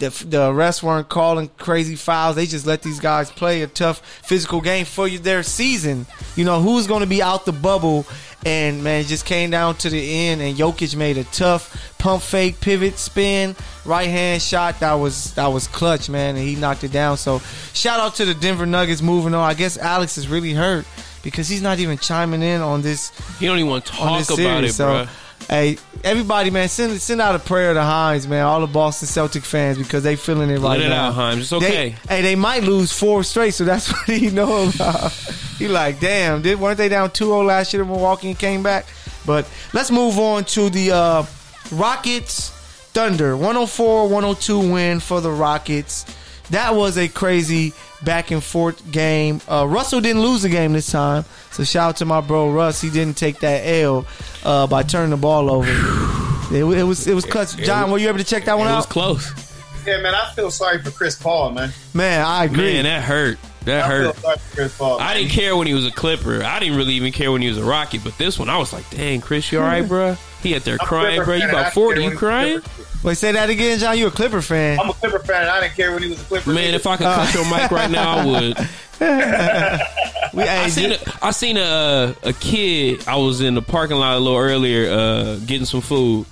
The, 0.00 0.08
the 0.08 0.50
refs 0.50 0.82
weren't 0.82 1.08
calling 1.08 1.48
crazy 1.58 1.94
fouls. 1.94 2.34
They 2.34 2.46
just 2.46 2.66
let 2.66 2.82
these 2.82 2.98
guys 2.98 3.30
play 3.30 3.62
a 3.62 3.66
tough 3.66 4.04
physical 4.24 4.60
game 4.60 4.86
for 4.86 5.06
you, 5.06 5.18
their 5.18 5.42
season. 5.42 6.06
You 6.36 6.44
know 6.44 6.60
who's 6.60 6.86
going 6.86 7.02
to 7.02 7.06
be 7.06 7.22
out 7.22 7.44
the 7.44 7.52
bubble, 7.52 8.06
and 8.44 8.82
man, 8.82 9.02
it 9.02 9.08
just 9.08 9.26
came 9.26 9.50
down 9.50 9.76
to 9.76 9.90
the 9.90 10.00
end. 10.00 10.40
And 10.40 10.56
Jokic 10.56 10.96
made 10.96 11.18
a 11.18 11.24
tough 11.24 11.94
pump 11.98 12.22
fake, 12.22 12.60
pivot, 12.60 12.98
spin, 12.98 13.54
right 13.84 14.08
hand 14.08 14.40
shot 14.40 14.80
that 14.80 14.94
was 14.94 15.34
that 15.34 15.48
was 15.48 15.66
clutch, 15.66 16.08
man, 16.08 16.36
and 16.36 16.44
he 16.44 16.56
knocked 16.56 16.82
it 16.82 16.92
down. 16.92 17.16
So 17.16 17.40
shout 17.74 18.00
out 18.00 18.14
to 18.16 18.24
the 18.24 18.34
Denver 18.34 18.66
Nuggets 18.66 19.02
moving 19.02 19.34
on. 19.34 19.48
I 19.48 19.54
guess 19.54 19.76
Alex 19.76 20.16
is 20.18 20.28
really 20.28 20.52
hurt 20.52 20.86
because 21.22 21.48
he's 21.48 21.62
not 21.62 21.78
even 21.78 21.98
chiming 21.98 22.42
in 22.42 22.60
on 22.60 22.82
this. 22.82 23.10
He 23.38 23.46
don't 23.46 23.58
even 23.58 23.70
want 23.70 23.86
to 23.86 23.92
talk 23.92 24.20
about 24.24 24.36
series. 24.36 24.70
it, 24.70 24.74
so, 24.74 25.04
bro. 25.04 25.06
Hey, 25.48 25.78
everybody, 26.04 26.50
man, 26.50 26.68
send 26.68 27.00
send 27.00 27.20
out 27.20 27.34
a 27.34 27.38
prayer 27.38 27.74
to 27.74 27.82
Hines, 27.82 28.26
man. 28.28 28.44
All 28.44 28.60
the 28.60 28.66
Boston 28.66 29.08
Celtic 29.08 29.42
fans 29.44 29.78
because 29.78 30.02
they 30.02 30.16
feeling 30.16 30.50
it 30.50 30.58
right 30.58 30.78
Let 30.78 30.80
it 30.82 30.88
now. 30.88 31.08
out, 31.08 31.14
Himes. 31.14 31.38
It's 31.40 31.50
They- 31.50 31.56
okay. 31.56 31.96
hey, 32.08 32.22
they 32.22 32.36
might 32.36 32.62
lose 32.64 32.92
four 32.92 33.22
straight, 33.24 33.54
so 33.54 33.64
that's 33.64 33.88
what 33.92 34.04
he 34.06 34.30
know 34.30 34.68
about. 34.68 35.12
he 35.58 35.68
like, 35.68 36.00
damn, 36.00 36.42
did 36.42 36.60
weren't 36.60 36.78
they 36.78 36.88
down 36.88 37.10
2-0 37.10 37.44
last 37.46 37.72
year 37.72 37.82
to 37.82 37.88
Milwaukee 37.88 38.28
and 38.30 38.38
came 38.38 38.62
back? 38.62 38.86
But 39.26 39.48
let's 39.72 39.90
move 39.90 40.18
on 40.18 40.44
to 40.46 40.70
the 40.70 40.92
uh, 40.92 41.24
Rockets 41.72 42.50
Thunder 42.92 43.34
104-102 43.34 44.72
win 44.72 45.00
for 45.00 45.20
the 45.20 45.30
Rockets. 45.30 46.04
That 46.50 46.74
was 46.74 46.96
a 46.98 47.06
crazy 47.08 47.72
back 48.02 48.30
and 48.30 48.42
forth 48.42 48.90
game. 48.90 49.40
Uh, 49.48 49.66
Russell 49.68 50.00
didn't 50.00 50.22
lose 50.22 50.42
the 50.42 50.48
game 50.48 50.72
this 50.72 50.90
time, 50.90 51.24
so 51.50 51.64
shout 51.64 51.90
out 51.90 51.96
to 51.96 52.04
my 52.04 52.20
bro 52.20 52.50
Russ. 52.50 52.80
He 52.80 52.90
didn't 52.90 53.16
take 53.16 53.40
that 53.40 53.66
L 53.66 54.06
uh, 54.44 54.66
by 54.66 54.82
turning 54.82 55.10
the 55.10 55.16
ball 55.16 55.50
over. 55.50 55.70
It, 56.50 56.64
it 56.64 56.82
was 56.82 57.06
it 57.06 57.14
was 57.14 57.24
clutch. 57.24 57.56
John, 57.58 57.92
were 57.92 57.98
you 57.98 58.08
able 58.08 58.18
to 58.18 58.24
check 58.24 58.46
that 58.46 58.58
one 58.58 58.66
out? 58.66 58.72
It 58.72 58.76
was 58.76 58.86
out? 58.86 58.90
close. 58.90 59.86
Yeah, 59.86 60.02
man, 60.02 60.16
I 60.16 60.32
feel 60.34 60.50
sorry 60.50 60.82
for 60.82 60.90
Chris 60.90 61.14
Paul, 61.14 61.52
man. 61.52 61.70
Man, 61.94 62.26
I 62.26 62.46
agree. 62.46 62.74
Man, 62.74 62.82
that 62.84 63.04
hurt. 63.04 63.38
That 63.66 63.84
I 63.84 63.88
hurt. 63.88 64.14
feel 64.16 64.22
sorry 64.22 64.38
for 64.38 64.54
Chris 64.56 64.78
Paul. 64.78 65.00
I 65.00 65.14
didn't 65.14 65.30
care 65.30 65.56
when 65.56 65.68
he 65.68 65.74
was 65.74 65.86
a 65.86 65.92
Clipper. 65.92 66.42
I 66.42 66.58
didn't 66.58 66.76
really 66.76 66.94
even 66.94 67.12
care 67.12 67.30
when 67.30 67.40
he 67.40 67.48
was 67.48 67.58
a 67.58 67.62
Rocket. 67.62 68.02
But 68.02 68.18
this 68.18 68.36
one, 68.36 68.50
I 68.50 68.58
was 68.58 68.72
like, 68.72 68.88
"Dang, 68.90 69.20
Chris, 69.20 69.52
you 69.52 69.60
all 69.60 69.64
right, 69.64 69.86
bro?" 69.88 70.16
He 70.42 70.56
out 70.56 70.62
there 70.62 70.76
I'm 70.80 70.86
crying, 70.86 71.22
bro. 71.22 71.34
You 71.34 71.42
fan, 71.42 71.50
about 71.50 71.72
forty? 71.72 72.00
You 72.00 72.08
when 72.08 72.10
he 72.10 72.14
was 72.14 72.16
a 72.16 72.18
crying? 72.18 72.62
Clipper. 73.00 73.08
Wait, 73.08 73.16
say 73.16 73.32
that 73.32 73.50
again, 73.50 73.78
John. 73.78 73.96
You 73.98 74.06
a 74.08 74.10
Clipper 74.10 74.42
fan? 74.42 74.78
I'm 74.78 74.90
a 74.90 74.92
Clipper 74.92 75.18
fan, 75.20 75.42
and 75.42 75.50
I 75.50 75.60
didn't 75.60 75.74
care 75.74 75.92
when 75.92 76.02
he 76.02 76.10
was 76.10 76.20
a 76.20 76.24
Clipper. 76.24 76.50
Man, 76.50 76.72
nigga. 76.72 76.76
if 76.76 76.86
I 76.86 76.96
could 76.96 77.04
cut 77.04 77.34
your 77.34 77.44
mic 77.44 77.70
right 77.70 77.90
now, 77.90 78.18
I 78.18 78.26
would. 78.26 78.68
We, 80.32 80.44
hey, 80.44 80.58
I 80.58 80.68
seen 80.68 80.92
a, 80.92 80.96
I 81.22 81.30
seen 81.32 81.56
a 81.56 82.14
a 82.22 82.32
kid. 82.32 83.08
I 83.08 83.16
was 83.16 83.40
in 83.40 83.54
the 83.54 83.62
parking 83.62 83.96
lot 83.96 84.16
a 84.16 84.20
little 84.20 84.38
earlier, 84.38 84.88
uh, 84.88 85.36
getting 85.44 85.64
some 85.64 85.80
food, 85.80 86.26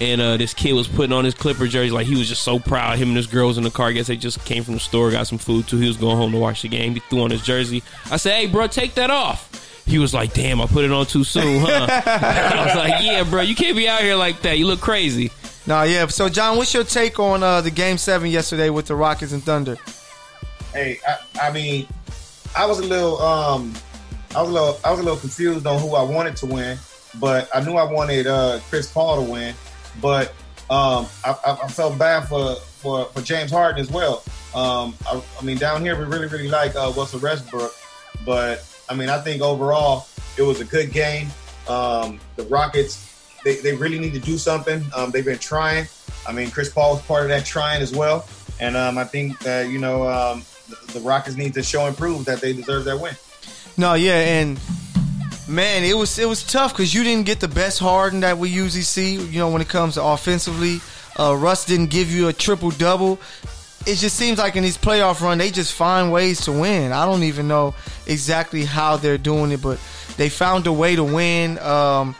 and 0.00 0.20
uh, 0.20 0.36
this 0.36 0.54
kid 0.54 0.72
was 0.72 0.88
putting 0.88 1.12
on 1.12 1.24
his 1.24 1.34
Clipper 1.34 1.68
jersey. 1.68 1.90
Like 1.92 2.06
he 2.06 2.16
was 2.16 2.28
just 2.28 2.42
so 2.42 2.58
proud. 2.58 2.98
Him 2.98 3.08
and 3.08 3.16
his 3.16 3.28
girls 3.28 3.56
in 3.56 3.62
the 3.62 3.70
car. 3.70 3.88
I 3.88 3.92
guess 3.92 4.08
they 4.08 4.16
just 4.16 4.44
came 4.44 4.64
from 4.64 4.74
the 4.74 4.80
store, 4.80 5.10
got 5.12 5.28
some 5.28 5.38
food 5.38 5.68
too. 5.68 5.76
He 5.76 5.86
was 5.86 5.96
going 5.96 6.16
home 6.16 6.32
to 6.32 6.38
watch 6.38 6.62
the 6.62 6.68
game. 6.68 6.94
He 6.94 7.00
threw 7.00 7.20
on 7.22 7.30
his 7.30 7.42
jersey. 7.42 7.84
I 8.10 8.16
said, 8.16 8.34
"Hey, 8.34 8.46
bro, 8.46 8.66
take 8.66 8.94
that 8.94 9.10
off." 9.10 9.82
He 9.86 10.00
was 10.00 10.12
like, 10.12 10.32
"Damn, 10.32 10.60
I 10.60 10.66
put 10.66 10.84
it 10.84 10.90
on 10.90 11.06
too 11.06 11.22
soon, 11.22 11.60
huh?" 11.60 11.86
I 12.06 12.64
was 12.66 12.74
like, 12.74 13.04
"Yeah, 13.04 13.22
bro, 13.22 13.42
you 13.42 13.54
can't 13.54 13.76
be 13.76 13.86
out 13.86 14.00
here 14.00 14.16
like 14.16 14.42
that. 14.42 14.58
You 14.58 14.66
look 14.66 14.80
crazy." 14.80 15.30
No, 15.66 15.82
yeah. 15.82 16.06
So, 16.08 16.28
John, 16.28 16.56
what's 16.56 16.74
your 16.74 16.84
take 16.84 17.18
on 17.18 17.42
uh, 17.42 17.60
the 17.62 17.70
game 17.70 17.96
seven 17.96 18.30
yesterday 18.30 18.68
with 18.70 18.86
the 18.86 18.94
Rockets 18.94 19.32
and 19.32 19.42
Thunder? 19.42 19.76
Hey, 20.72 20.98
I, 21.06 21.48
I 21.48 21.52
mean, 21.52 21.86
I 22.56 22.66
was 22.66 22.80
a 22.80 22.84
little, 22.84 23.18
um, 23.20 23.72
I 24.34 24.42
was 24.42 24.50
a 24.50 24.52
little, 24.52 24.80
I 24.84 24.90
was 24.90 25.00
a 25.00 25.02
little 25.02 25.18
confused 25.18 25.66
on 25.66 25.80
who 25.80 25.94
I 25.94 26.02
wanted 26.02 26.36
to 26.36 26.46
win, 26.46 26.78
but 27.18 27.48
I 27.54 27.64
knew 27.64 27.74
I 27.74 27.90
wanted 27.90 28.26
uh, 28.26 28.60
Chris 28.68 28.90
Paul 28.92 29.24
to 29.24 29.30
win. 29.30 29.54
But 30.02 30.34
um, 30.70 31.06
I, 31.24 31.36
I, 31.62 31.68
felt 31.68 31.98
bad 31.98 32.28
for, 32.28 32.56
for, 32.56 33.04
for 33.06 33.22
James 33.22 33.50
Harden 33.50 33.80
as 33.80 33.90
well. 33.90 34.24
Um, 34.54 34.94
I, 35.06 35.22
I, 35.40 35.44
mean, 35.44 35.56
down 35.56 35.82
here 35.82 35.96
we 35.96 36.04
really, 36.04 36.26
really 36.26 36.48
like 36.48 36.74
uh, 36.74 36.92
Russell 36.96 37.20
Westbrook, 37.20 37.72
but 38.24 38.66
I 38.88 38.94
mean, 38.94 39.08
I 39.08 39.20
think 39.20 39.40
overall 39.40 40.08
it 40.36 40.42
was 40.42 40.60
a 40.60 40.64
good 40.64 40.92
game. 40.92 41.28
Um, 41.68 42.18
the 42.36 42.44
Rockets 42.44 43.13
they, 43.44 43.56
they 43.56 43.74
really 43.74 43.98
need 43.98 44.14
to 44.14 44.20
do 44.20 44.38
something. 44.38 44.82
Um, 44.96 45.10
they've 45.10 45.24
been 45.24 45.38
trying. 45.38 45.86
I 46.26 46.32
mean, 46.32 46.50
Chris 46.50 46.70
Paul 46.70 46.94
was 46.94 47.02
part 47.02 47.22
of 47.22 47.28
that 47.28 47.44
trying 47.44 47.82
as 47.82 47.94
well. 47.94 48.26
And 48.60 48.76
um, 48.76 48.98
I 48.98 49.04
think 49.04 49.38
that, 49.40 49.68
you 49.68 49.78
know, 49.78 50.08
um, 50.08 50.44
the, 50.68 50.94
the, 50.94 51.00
Rockets 51.00 51.36
need 51.36 51.54
to 51.54 51.62
show 51.62 51.86
and 51.86 51.96
prove 51.96 52.24
that 52.24 52.40
they 52.40 52.52
deserve 52.52 52.84
that 52.84 52.98
win. 52.98 53.14
No, 53.76 53.94
yeah. 53.94 54.18
And, 54.18 54.58
man, 55.48 55.84
it 55.84 55.96
was 55.96 56.18
it 56.18 56.28
was 56.28 56.44
tough 56.44 56.72
because 56.72 56.94
you 56.94 57.04
didn't 57.04 57.26
get 57.26 57.40
the 57.40 57.48
best 57.48 57.78
Harden 57.80 58.20
that 58.20 58.38
we 58.38 58.48
usually 58.48 58.82
see, 58.82 59.16
you 59.16 59.38
know, 59.38 59.50
when 59.50 59.60
it 59.60 59.68
comes 59.68 59.94
to 59.94 60.04
offensively. 60.04 60.80
Uh, 61.18 61.36
Russ 61.36 61.64
didn't 61.66 61.90
give 61.90 62.10
you 62.10 62.28
a 62.28 62.32
triple 62.32 62.70
double. 62.70 63.20
It 63.86 63.96
just 63.96 64.16
seems 64.16 64.38
like 64.38 64.56
in 64.56 64.62
these 64.62 64.78
playoff 64.78 65.20
run, 65.20 65.36
they 65.38 65.50
just 65.50 65.74
find 65.74 66.10
ways 66.10 66.42
to 66.46 66.52
win. 66.52 66.92
I 66.92 67.04
don't 67.04 67.24
even 67.24 67.48
know 67.48 67.74
exactly 68.06 68.64
how 68.64 68.96
they're 68.96 69.18
doing 69.18 69.52
it, 69.52 69.60
but 69.60 69.78
they 70.16 70.30
found 70.30 70.66
a 70.66 70.72
way 70.72 70.96
to 70.96 71.04
win. 71.04 71.58
Um, 71.58 72.16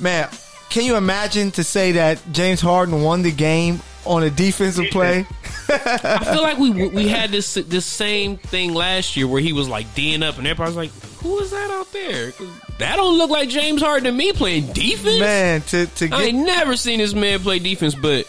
man, 0.00 0.28
can 0.72 0.84
you 0.86 0.96
imagine 0.96 1.50
to 1.52 1.62
say 1.62 1.92
that 1.92 2.18
James 2.32 2.60
Harden 2.60 3.02
won 3.02 3.20
the 3.20 3.30
game 3.30 3.80
on 4.06 4.22
a 4.22 4.30
defensive 4.30 4.86
play? 4.90 5.26
I 5.68 6.24
feel 6.32 6.42
like 6.42 6.56
we 6.56 6.88
we 6.88 7.08
had 7.08 7.30
this 7.30 7.54
this 7.54 7.84
same 7.84 8.38
thing 8.38 8.72
last 8.72 9.14
year 9.14 9.28
where 9.28 9.40
he 9.40 9.52
was 9.52 9.68
like 9.68 9.94
D'ing 9.94 10.22
up 10.22 10.38
and 10.38 10.46
everybody's 10.46 10.76
like, 10.76 10.90
"Who 11.22 11.38
is 11.40 11.50
that 11.50 11.70
out 11.70 11.92
there?" 11.92 12.32
That 12.78 12.96
don't 12.96 13.18
look 13.18 13.28
like 13.28 13.50
James 13.50 13.82
Harden 13.82 14.04
to 14.04 14.12
me 14.12 14.32
playing 14.32 14.72
defense. 14.72 15.20
Man, 15.20 15.60
to 15.60 15.86
to 15.86 16.08
get, 16.08 16.18
I 16.18 16.24
ain't 16.24 16.38
never 16.38 16.74
seen 16.74 16.98
this 16.98 17.12
man 17.12 17.40
play 17.40 17.58
defense, 17.58 17.94
but 17.94 18.26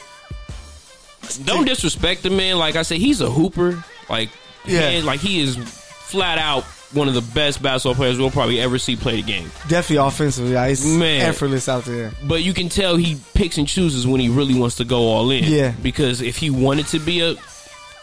don't 1.46 1.66
disrespect 1.66 2.24
the 2.24 2.30
man. 2.30 2.58
Like 2.58 2.76
I 2.76 2.82
said, 2.82 2.98
he's 2.98 3.22
a 3.22 3.32
hooper. 3.32 3.82
Like 4.10 4.30
yeah, 4.66 4.82
man, 4.82 5.06
like 5.06 5.22
he 5.22 5.40
is 5.40 5.56
flat 5.56 6.38
out 6.38 6.66
one 6.94 7.08
of 7.08 7.14
the 7.14 7.22
best 7.34 7.62
basketball 7.62 7.96
players 7.96 8.20
we'll 8.20 8.32
probably 8.32 8.60
ever 8.60 8.78
see 8.78 8.96
play 8.96 9.18
the 9.18 9.24
game. 9.24 9.50
Definitely 9.68 10.08
offensively, 10.08 10.54
yeah, 10.54 10.68
he's 10.68 10.86
Man. 10.86 11.22
effortless 11.22 11.68
out 11.68 11.86
there. 11.86 12.12
But 12.24 12.44
you 12.44 12.54
can 12.54 12.70
tell 12.70 12.96
he 12.96 13.20
picks 13.34 13.58
and 13.58 13.68
chooses 13.68 14.06
when 14.08 14.20
he 14.22 14.30
really 14.30 14.58
wants 14.58 14.76
to 14.78 14.86
go 14.86 15.00
all 15.00 15.32
in. 15.32 15.44
Yeah. 15.44 15.74
Because 15.82 16.22
if 16.22 16.38
he 16.38 16.50
wanted 16.50 16.88
to 16.88 17.00
be 17.00 17.22
a 17.22 17.36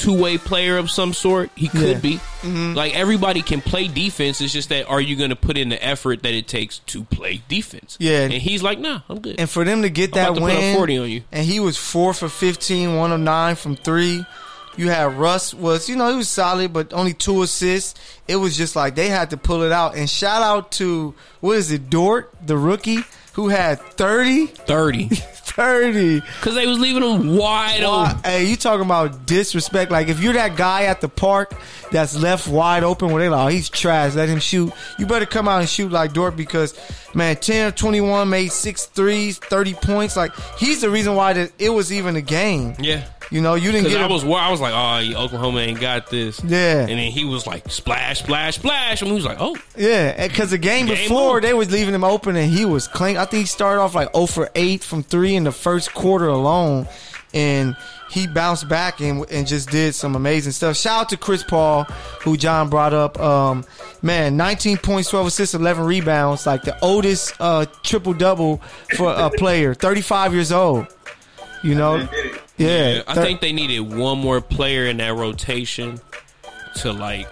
two 0.01 0.19
way 0.19 0.39
player 0.39 0.79
of 0.79 0.91
some 0.91 1.13
sort, 1.13 1.51
he 1.55 1.69
could 1.69 1.97
yeah. 1.97 1.99
be. 1.99 2.15
Mm-hmm. 2.41 2.75
Like 2.75 2.95
everybody 2.95 3.43
can 3.43 3.61
play 3.61 3.87
defense. 3.87 4.41
It's 4.41 4.53
just 4.53 4.71
that 4.71 4.89
are 4.89 5.01
you 5.01 5.15
going 5.15 5.31
to 5.31 5.37
put 5.37 5.57
in 5.57 5.69
the 5.69 5.83
effort 5.85 6.23
that 6.23 6.33
it 6.33 6.49
takes 6.49 6.79
to 6.81 7.05
play 7.05 7.43
defense? 7.49 7.97
Yeah. 8.01 8.23
And 8.23 8.33
he's 8.33 8.63
like, 8.63 8.79
nah, 8.79 9.03
I'm 9.09 9.21
good. 9.21 9.39
And 9.39 9.49
for 9.49 9.65
them 9.65 9.83
to 9.83 9.91
get 9.91 10.17
I'm 10.17 10.35
that 10.35 10.43
win, 10.43 10.75
40 10.75 10.99
on 10.99 11.11
you. 11.11 11.23
and 11.31 11.45
he 11.45 11.61
was 11.61 11.77
four 11.77 12.15
for 12.15 12.29
15, 12.29 12.97
one 12.97 13.13
of 13.13 13.21
nine 13.21 13.57
from 13.57 13.77
three. 13.77 14.25
You 14.77 14.89
had 14.89 15.15
Russ 15.15 15.53
was, 15.53 15.89
you 15.89 15.97
know, 15.97 16.11
he 16.11 16.17
was 16.17 16.29
solid, 16.29 16.73
but 16.73 16.93
only 16.93 17.13
two 17.13 17.43
assists. 17.43 17.99
It 18.29 18.37
was 18.37 18.57
just 18.57 18.77
like 18.77 18.95
they 18.95 19.09
had 19.09 19.31
to 19.31 19.37
pull 19.37 19.63
it 19.63 19.73
out. 19.73 19.97
And 19.97 20.09
shout 20.09 20.43
out 20.43 20.73
to 20.73 21.15
what 21.41 21.57
is 21.57 21.71
it, 21.73 21.91
Dort, 21.91 22.33
the 22.47 22.57
rookie, 22.57 23.01
who 23.35 23.49
had 23.49 23.81
30? 23.81 24.47
30. 24.47 25.09
30. 25.09 26.21
Because 26.41 26.55
they 26.55 26.67
was 26.67 26.79
leaving 26.79 27.03
him 27.03 27.37
wide 27.37 27.83
open. 27.83 28.17
Hey, 28.25 28.45
you 28.47 28.57
talking 28.57 28.87
about 28.87 29.27
disrespect. 29.27 29.91
Like, 29.91 30.09
if 30.09 30.21
you're 30.21 30.33
that 30.33 30.57
guy 30.57 30.85
at 30.85 31.01
the 31.01 31.09
park 31.09 31.55
that's 31.91 32.17
left 32.17 32.49
wide 32.49 32.83
open 32.85 33.11
where 33.11 33.21
they 33.21 33.29
like, 33.29 33.45
oh, 33.45 33.49
he's 33.49 33.69
trash, 33.69 34.15
let 34.15 34.29
him 34.29 34.39
shoot. 34.39 34.73
You 34.99 35.07
better 35.07 35.27
come 35.27 35.49
out 35.49 35.61
and 35.61 35.69
shoot 35.69 35.91
like 35.91 36.13
Dort 36.13 36.37
because, 36.37 36.79
man, 37.15 37.37
10 37.37 37.69
or 37.69 37.71
21 37.73 38.31
made 38.31 38.53
six 38.53 38.87
threes, 38.87 39.39
30 39.39 39.75
points. 39.75 40.17
Like, 40.17 40.33
he's 40.57 40.81
the 40.81 40.89
reason 40.89 41.15
why 41.15 41.33
that 41.35 41.53
it 41.59 41.71
was 41.71 41.93
even 41.93 42.17
a 42.17 42.23
game. 42.23 42.75
Yeah. 42.79 43.05
You 43.31 43.41
know, 43.41 43.55
you 43.55 43.71
didn't 43.71 43.89
get. 43.89 44.01
I 44.01 44.07
was 44.07 44.25
I 44.25 44.51
was 44.51 44.61
like, 44.61 44.75
oh, 44.75 45.25
Oklahoma 45.25 45.61
ain't 45.61 45.81
got 45.81 46.11
this. 46.11 46.43
Yeah. 46.43 46.81
And 46.81 46.91
then 46.91 47.13
he 47.13 47.25
was 47.25 47.47
like, 47.47 47.71
splash, 47.71 48.21
splash, 48.21 48.57
splash, 48.57 49.03
and 49.03 49.09
he 49.09 49.15
was 49.15 49.25
like, 49.25 49.39
oh. 49.41 49.57
Yeah, 49.77 50.27
because 50.27 50.51
the 50.51 50.59
game, 50.59 50.87
game 50.87 50.97
before 50.97 51.37
on. 51.37 51.43
they 51.43 51.55
was 51.55 51.71
leaving 51.71 51.95
him 51.95 52.03
open, 52.03 52.35
and 52.35 52.51
he 52.51 52.65
was 52.65 52.89
clean. 52.89 53.17
I 53.17 53.25
think 53.27 53.43
he 53.43 53.47
started 53.47 53.81
off 53.81 53.95
like 53.95 54.13
0 54.13 54.27
for 54.27 54.51
8 54.55 54.83
from 54.83 55.05
three 55.05 55.37
in 55.37 55.45
the 55.45 55.53
first 55.53 55.95
quarter 55.95 56.27
alone, 56.27 56.89
and 57.33 57.77
he 58.11 58.27
bounced 58.27 58.69
back 58.69 59.01
and 59.01 59.25
and 59.31 59.47
just 59.47 59.71
did 59.71 59.95
some 59.95 60.17
amazing 60.17 60.53
stuff. 60.53 60.77
Shout 60.77 61.03
out 61.03 61.09
to 61.11 61.17
Chris 61.17 61.45
Paul, 61.45 61.85
who 62.23 62.37
John 62.37 62.69
brought 62.69 62.93
up. 62.93 63.19
Um, 63.21 63.65
man, 64.03 64.37
19 64.37 64.79
points, 64.79 65.09
12 65.11 65.29
assists, 65.29 65.55
11 65.55 65.85
rebounds, 65.85 66.47
like 66.47 66.63
the 66.63 66.77
oldest 66.83 67.35
uh, 67.39 67.67
triple 67.85 68.13
double 68.13 68.59
for 68.97 69.13
a 69.13 69.31
player, 69.31 69.75
35 69.75 70.35
years 70.35 70.51
old. 70.51 70.89
You 71.63 71.75
know, 71.75 72.09
yeah. 72.61 72.95
yeah. 72.95 73.03
I 73.07 73.15
think 73.15 73.41
they 73.41 73.53
needed 73.53 73.81
one 73.81 74.19
more 74.19 74.41
player 74.41 74.87
in 74.87 74.99
that 74.99 75.15
rotation 75.15 76.01
to 76.77 76.93
like 76.93 77.29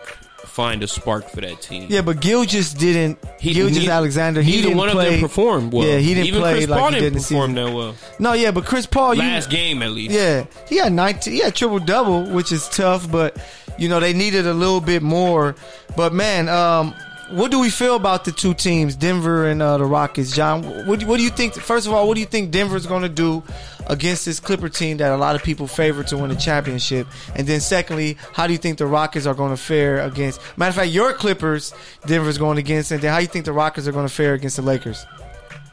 find 0.59 0.83
a 0.83 0.89
spark 0.89 1.29
for 1.31 1.41
that 1.41 1.63
team. 1.63 1.87
Yeah, 1.89 2.03
but 2.03 2.21
Gil 2.21 2.45
just 2.45 2.79
didn't. 2.79 3.19
He, 3.39 3.55
Gilgeous 3.55 3.85
he, 3.85 3.89
Alexander. 3.89 4.43
He 4.43 4.61
didn't 4.61 4.77
one 4.77 4.91
play, 4.91 5.07
of 5.07 5.13
them 5.13 5.21
perform 5.21 5.71
well. 5.71 5.87
Yeah, 5.87 5.99
he 5.99 6.15
didn't 6.15 6.27
Even 6.27 6.41
play 6.41 6.55
Chris 6.55 6.69
like 6.69 6.81
Paul 6.81 6.93
he 6.93 7.01
didn't 7.01 7.19
perform 7.21 7.55
that 7.55 7.73
well. 7.73 7.95
No, 8.19 8.33
yeah, 8.33 8.51
but 8.51 8.65
Chris 8.65 8.85
Paul. 8.85 9.15
Last 9.15 9.53
you, 9.53 9.57
game 9.57 9.83
at 9.83 9.93
least. 9.93 10.13
Yeah, 10.13 10.47
he 10.69 10.79
had 10.79 10.93
nineteen. 10.93 11.35
He 11.35 11.41
had 11.41 11.55
triple 11.55 11.79
double, 11.79 12.25
which 12.25 12.51
is 12.51 12.69
tough, 12.71 13.09
but 13.09 13.39
you 13.79 13.89
know 13.89 14.01
they 14.01 14.13
needed 14.13 14.49
a 14.49 14.55
little 14.55 14.81
bit 14.81 15.01
more. 15.01 15.55
But 15.97 16.13
man, 16.13 16.49
um, 16.49 16.93
what 17.31 17.51
do 17.51 17.61
we 17.61 17.71
feel 17.71 17.97
about 17.97 18.25
the 18.25 18.33
two 18.33 18.55
teams, 18.55 18.97
Denver 18.97 19.49
and 19.49 19.61
uh, 19.61 19.79
the 19.79 19.85
Rockets, 19.85 20.35
John? 20.35 20.63
What, 20.87 21.05
what, 21.05 21.17
do 21.19 21.23
you 21.23 21.31
think? 21.31 21.55
First 21.55 21.87
of 21.87 21.93
all, 21.93 22.09
what 22.09 22.15
do 22.15 22.21
you 22.21 22.27
think 22.27 22.51
Denver's 22.51 22.87
going 22.87 23.03
to 23.03 23.09
do 23.09 23.43
against 23.87 24.25
this 24.25 24.41
Clipper 24.41 24.69
team 24.69 24.97
that 24.99 25.13
a 25.13 25.17
lot 25.17 25.37
of 25.37 25.43
people 25.43 25.67
favor 25.67 26.03
to 26.05 26.17
win 26.17 26.31
the 26.31 26.37
championship? 26.37 27.07
And 27.35 27.47
then, 27.47 27.61
secondly, 27.61 28.17
how 28.33 28.47
do 28.47 28.53
you 28.53 28.59
think 28.59 28.79
the 28.79 28.87
Rockets 28.87 29.27
are 29.27 29.35
going 29.35 29.51
to 29.51 29.61
fare 29.61 30.01
against? 30.01 30.41
Matter 30.57 30.71
of 30.71 30.75
fact, 30.77 30.91
your 30.91 31.13
Clippers, 31.13 31.75
Denver's 32.07 32.39
going 32.39 32.59
against, 32.59 32.91
and 32.93 33.01
then 33.01 33.13
how 33.13 33.19
do 33.19 33.23
you 33.23 33.29
think 33.29 33.45
the 33.45 33.53
Rockets 33.53 33.87
are 33.87 33.93
going 33.93 34.09
to 34.09 34.15
fare 34.15 34.35
against 34.35 34.57
the 34.57 34.63
Lakers? 34.63 35.05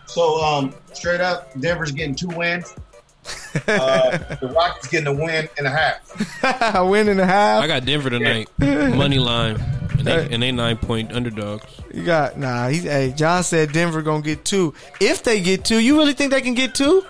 So, 0.08 0.44
um, 0.44 0.74
straight 0.94 1.22
up, 1.22 1.58
Denver's 1.60 1.92
getting 1.92 2.16
two 2.16 2.28
wins. 2.28 2.74
Uh, 3.68 4.18
the 4.42 4.52
Rockets 4.54 4.88
getting 4.88 5.08
a 5.08 5.14
win 5.14 5.50
and 5.58 5.68
a 5.68 5.72
half. 5.72 6.76
a 6.76 6.86
win 6.86 7.08
and 7.08 7.20
a 7.20 7.26
half. 7.26 7.64
I 7.64 7.68
got 7.68 7.86
Denver 7.86 8.10
tonight, 8.10 8.50
money 8.60 9.20
line. 9.20 9.58
And 10.08 10.30
they, 10.30 10.34
and 10.34 10.44
they 10.44 10.52
nine 10.52 10.78
point 10.78 11.12
underdogs. 11.12 11.66
You 11.94 12.04
got 12.04 12.38
nah. 12.38 12.68
He's 12.68 12.84
hey. 12.84 13.14
John 13.16 13.44
said 13.44 13.72
Denver 13.72 14.02
gonna 14.02 14.22
get 14.22 14.46
two. 14.46 14.74
If 15.00 15.24
they 15.24 15.42
get 15.42 15.66
two, 15.66 15.80
you 15.80 15.98
really 15.98 16.14
think 16.14 16.32
they 16.32 16.42
can 16.42 16.54
get 16.54 16.76
two? 16.76 17.06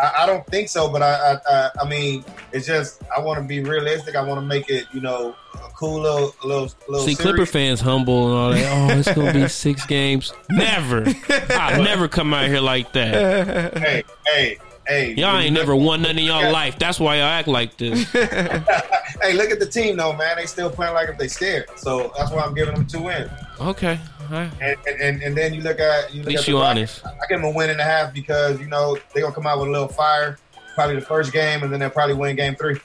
I, 0.00 0.22
I 0.22 0.26
don't 0.26 0.44
think 0.46 0.68
so, 0.68 0.90
but 0.90 1.02
I, 1.02 1.38
I, 1.48 1.70
I 1.80 1.88
mean, 1.88 2.24
it's 2.52 2.66
just 2.66 3.02
I 3.16 3.20
want 3.20 3.38
to 3.38 3.44
be 3.44 3.60
realistic. 3.60 4.16
I 4.16 4.22
want 4.22 4.40
to 4.40 4.46
make 4.46 4.68
it, 4.68 4.86
you 4.92 5.00
know, 5.00 5.36
a 5.54 5.68
cool 5.76 6.00
little, 6.00 6.34
little, 6.44 6.70
little. 6.88 7.06
See, 7.06 7.14
series. 7.14 7.18
Clipper 7.18 7.46
fans 7.46 7.80
humble 7.80 8.26
and 8.26 8.34
all 8.34 8.50
that. 8.50 8.90
Oh, 8.90 8.98
it's 8.98 9.12
gonna 9.12 9.32
be 9.32 9.48
six 9.48 9.86
games. 9.86 10.32
Never. 10.50 11.04
I'll 11.50 11.82
never 11.82 12.08
come 12.08 12.34
out 12.34 12.48
here 12.48 12.60
like 12.60 12.92
that. 12.92 13.78
Hey, 13.78 14.02
hey, 14.26 14.58
Hey, 14.86 15.14
y'all 15.14 15.38
ain't 15.38 15.54
never 15.54 15.76
won 15.76 16.02
none 16.02 16.18
in 16.18 16.24
y'all 16.24 16.52
life. 16.52 16.78
That's 16.78 16.98
why 16.98 17.16
y'all 17.16 17.26
act 17.26 17.46
like 17.46 17.76
this. 17.76 18.10
hey, 18.12 19.32
look 19.34 19.50
at 19.50 19.60
the 19.60 19.68
team 19.70 19.96
though, 19.96 20.12
man. 20.12 20.36
They 20.36 20.46
still 20.46 20.70
playing 20.70 20.94
like 20.94 21.08
if 21.08 21.18
they 21.18 21.28
scared. 21.28 21.66
So 21.76 22.12
that's 22.16 22.32
why 22.32 22.42
I'm 22.42 22.54
giving 22.54 22.74
them 22.74 22.86
two 22.86 23.02
wins. 23.02 23.30
Okay. 23.60 23.98
Right. 24.30 24.50
And, 24.60 25.00
and, 25.00 25.22
and 25.22 25.36
then 25.36 25.54
you 25.54 25.60
look 25.60 25.78
at 25.78 26.12
you 26.12 26.22
look 26.22 26.34
at, 26.34 26.40
at 26.40 26.48
you 26.48 26.58
honest. 26.58 27.04
I 27.06 27.10
give 27.28 27.40
them 27.40 27.44
a 27.44 27.50
win 27.50 27.70
and 27.70 27.80
a 27.80 27.84
half 27.84 28.12
because 28.12 28.58
you 28.60 28.66
know 28.66 28.96
they're 29.12 29.22
gonna 29.22 29.34
come 29.34 29.46
out 29.46 29.58
with 29.58 29.68
a 29.68 29.72
little 29.72 29.88
fire. 29.88 30.38
Probably 30.74 30.96
the 30.96 31.02
first 31.02 31.32
game, 31.32 31.62
and 31.62 31.72
then 31.72 31.80
they'll 31.80 31.90
probably 31.90 32.14
win 32.14 32.34
game 32.34 32.56
three. 32.56 32.80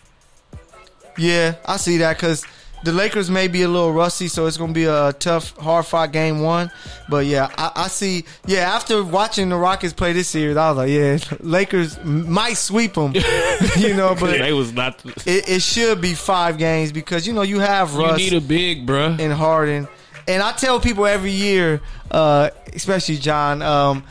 Yeah, 1.18 1.56
I 1.66 1.78
see 1.78 1.98
that 1.98 2.18
because 2.18 2.46
the 2.84 2.92
Lakers 2.92 3.30
may 3.30 3.48
be 3.48 3.64
a 3.64 3.68
little 3.68 3.92
rusty, 3.92 4.28
so 4.28 4.46
it's 4.46 4.58
going 4.58 4.74
to 4.74 4.74
be 4.74 4.86
a 4.86 5.14
tough, 5.14 5.56
hard 5.58 5.86
fought 5.86 6.12
game 6.12 6.42
one. 6.42 6.72
But 7.10 7.26
yeah, 7.26 7.50
I, 7.58 7.72
I, 7.76 7.88
see. 7.88 8.26
Yeah, 8.46 8.74
after 8.74 9.04
watching 9.04 9.50
the 9.50 9.58
Rockets 9.58 9.94
play 9.94 10.14
this 10.14 10.28
series, 10.28 10.58
I 10.58 10.70
was 10.72 10.78
like, 10.78 10.90
yeah, 10.90 11.18
Lakers 11.40 12.02
might 12.04 12.54
sweep 12.54 12.94
them. 12.94 13.14
you 13.78 13.96
know, 13.96 14.16
but 14.20 14.40
it 14.42 14.54
was 14.54 14.74
not. 14.74 15.04
It, 15.26 15.50
it, 15.50 15.62
should 15.62 16.02
be 16.02 16.14
five 16.14 16.58
games 16.58 16.92
because 16.92 17.26
you 17.26 17.34
know 17.34 17.42
you 17.42 17.60
have 17.60 17.96
Russ. 17.96 18.20
You 18.20 18.32
need 18.32 18.38
a 18.38 18.42
big, 18.42 18.86
bruh. 18.86 19.20
and 19.20 19.34
Harden. 19.34 19.88
And 20.28 20.44
I 20.44 20.52
tell 20.52 20.80
people 20.80 21.06
every 21.06 21.32
year, 21.32 21.82
uh, 22.12 22.50
especially 22.74 23.18
John. 23.18 23.62
Um, 23.62 24.04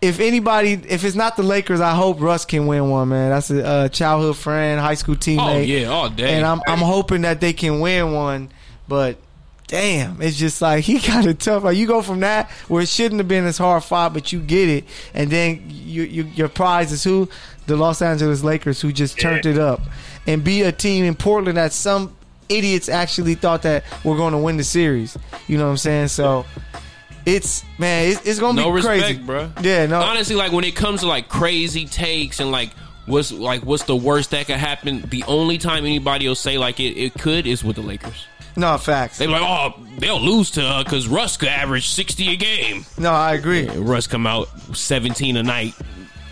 if 0.00 0.20
anybody, 0.20 0.72
if 0.88 1.04
it's 1.04 1.16
not 1.16 1.36
the 1.36 1.42
Lakers, 1.42 1.80
I 1.80 1.94
hope 1.94 2.20
Russ 2.20 2.44
can 2.44 2.66
win 2.66 2.88
one, 2.88 3.08
man. 3.08 3.30
That's 3.30 3.50
a 3.50 3.66
uh, 3.66 3.88
childhood 3.88 4.36
friend, 4.36 4.80
high 4.80 4.94
school 4.94 5.16
teammate. 5.16 5.56
Oh 5.56 5.58
yeah, 5.58 5.86
all 5.88 6.08
day. 6.08 6.34
and 6.34 6.46
I'm 6.46 6.60
I'm 6.68 6.78
hoping 6.78 7.22
that 7.22 7.40
they 7.40 7.52
can 7.52 7.80
win 7.80 8.12
one. 8.12 8.50
But 8.86 9.18
damn, 9.66 10.22
it's 10.22 10.36
just 10.36 10.62
like 10.62 10.84
he 10.84 11.00
got 11.00 11.26
it 11.26 11.40
tough. 11.40 11.64
Like 11.64 11.76
you 11.76 11.86
go 11.86 12.02
from 12.02 12.20
that 12.20 12.50
where 12.68 12.82
it 12.82 12.88
shouldn't 12.88 13.18
have 13.18 13.28
been 13.28 13.44
as 13.44 13.58
hard 13.58 13.82
fought, 13.82 14.14
but 14.14 14.32
you 14.32 14.40
get 14.40 14.68
it, 14.68 14.84
and 15.14 15.30
then 15.30 15.64
you, 15.68 16.02
you 16.02 16.24
your 16.34 16.48
prize 16.48 16.92
is 16.92 17.02
who 17.02 17.28
the 17.66 17.76
Los 17.76 18.00
Angeles 18.00 18.44
Lakers, 18.44 18.80
who 18.80 18.92
just 18.92 19.18
turned 19.18 19.46
it 19.46 19.58
up, 19.58 19.80
and 20.28 20.44
be 20.44 20.62
a 20.62 20.70
team 20.70 21.04
in 21.04 21.16
Portland 21.16 21.56
that 21.58 21.72
some 21.72 22.14
idiots 22.48 22.88
actually 22.88 23.34
thought 23.34 23.62
that 23.62 23.84
we're 24.04 24.16
going 24.16 24.32
to 24.32 24.38
win 24.38 24.56
the 24.58 24.64
series. 24.64 25.18
You 25.48 25.58
know 25.58 25.64
what 25.64 25.72
I'm 25.72 25.76
saying? 25.76 26.08
So. 26.08 26.46
It's 27.28 27.64
man, 27.78 28.12
it's, 28.12 28.26
it's 28.26 28.40
gonna 28.40 28.60
no 28.60 28.68
be 28.68 28.76
respect, 28.76 29.02
crazy, 29.02 29.18
bro. 29.18 29.50
Yeah, 29.62 29.86
no. 29.86 30.00
Honestly, 30.00 30.34
like 30.36 30.52
when 30.52 30.64
it 30.64 30.74
comes 30.76 31.00
to 31.00 31.06
like 31.06 31.28
crazy 31.28 31.86
takes 31.86 32.40
and 32.40 32.50
like 32.50 32.70
what's 33.06 33.30
like 33.32 33.62
what's 33.64 33.84
the 33.84 33.96
worst 33.96 34.30
that 34.30 34.46
could 34.46 34.56
happen, 34.56 35.02
the 35.08 35.24
only 35.26 35.58
time 35.58 35.84
anybody 35.84 36.26
will 36.28 36.34
say 36.34 36.58
like 36.58 36.80
it, 36.80 36.96
it 36.96 37.14
could 37.14 37.46
is 37.46 37.62
with 37.64 37.76
the 37.76 37.82
Lakers. 37.82 38.26
no 38.56 38.76
facts. 38.78 39.18
They 39.18 39.26
be 39.26 39.32
like, 39.32 39.42
oh, 39.42 39.74
they'll 39.98 40.20
lose 40.20 40.50
to 40.52 40.82
because 40.84 41.06
Russ 41.08 41.36
could 41.36 41.48
average 41.48 41.88
sixty 41.88 42.32
a 42.32 42.36
game. 42.36 42.84
No, 42.98 43.12
I 43.12 43.34
agree. 43.34 43.66
And 43.68 43.88
Russ 43.88 44.06
come 44.06 44.26
out 44.26 44.48
seventeen 44.74 45.36
a 45.36 45.42
night 45.42 45.74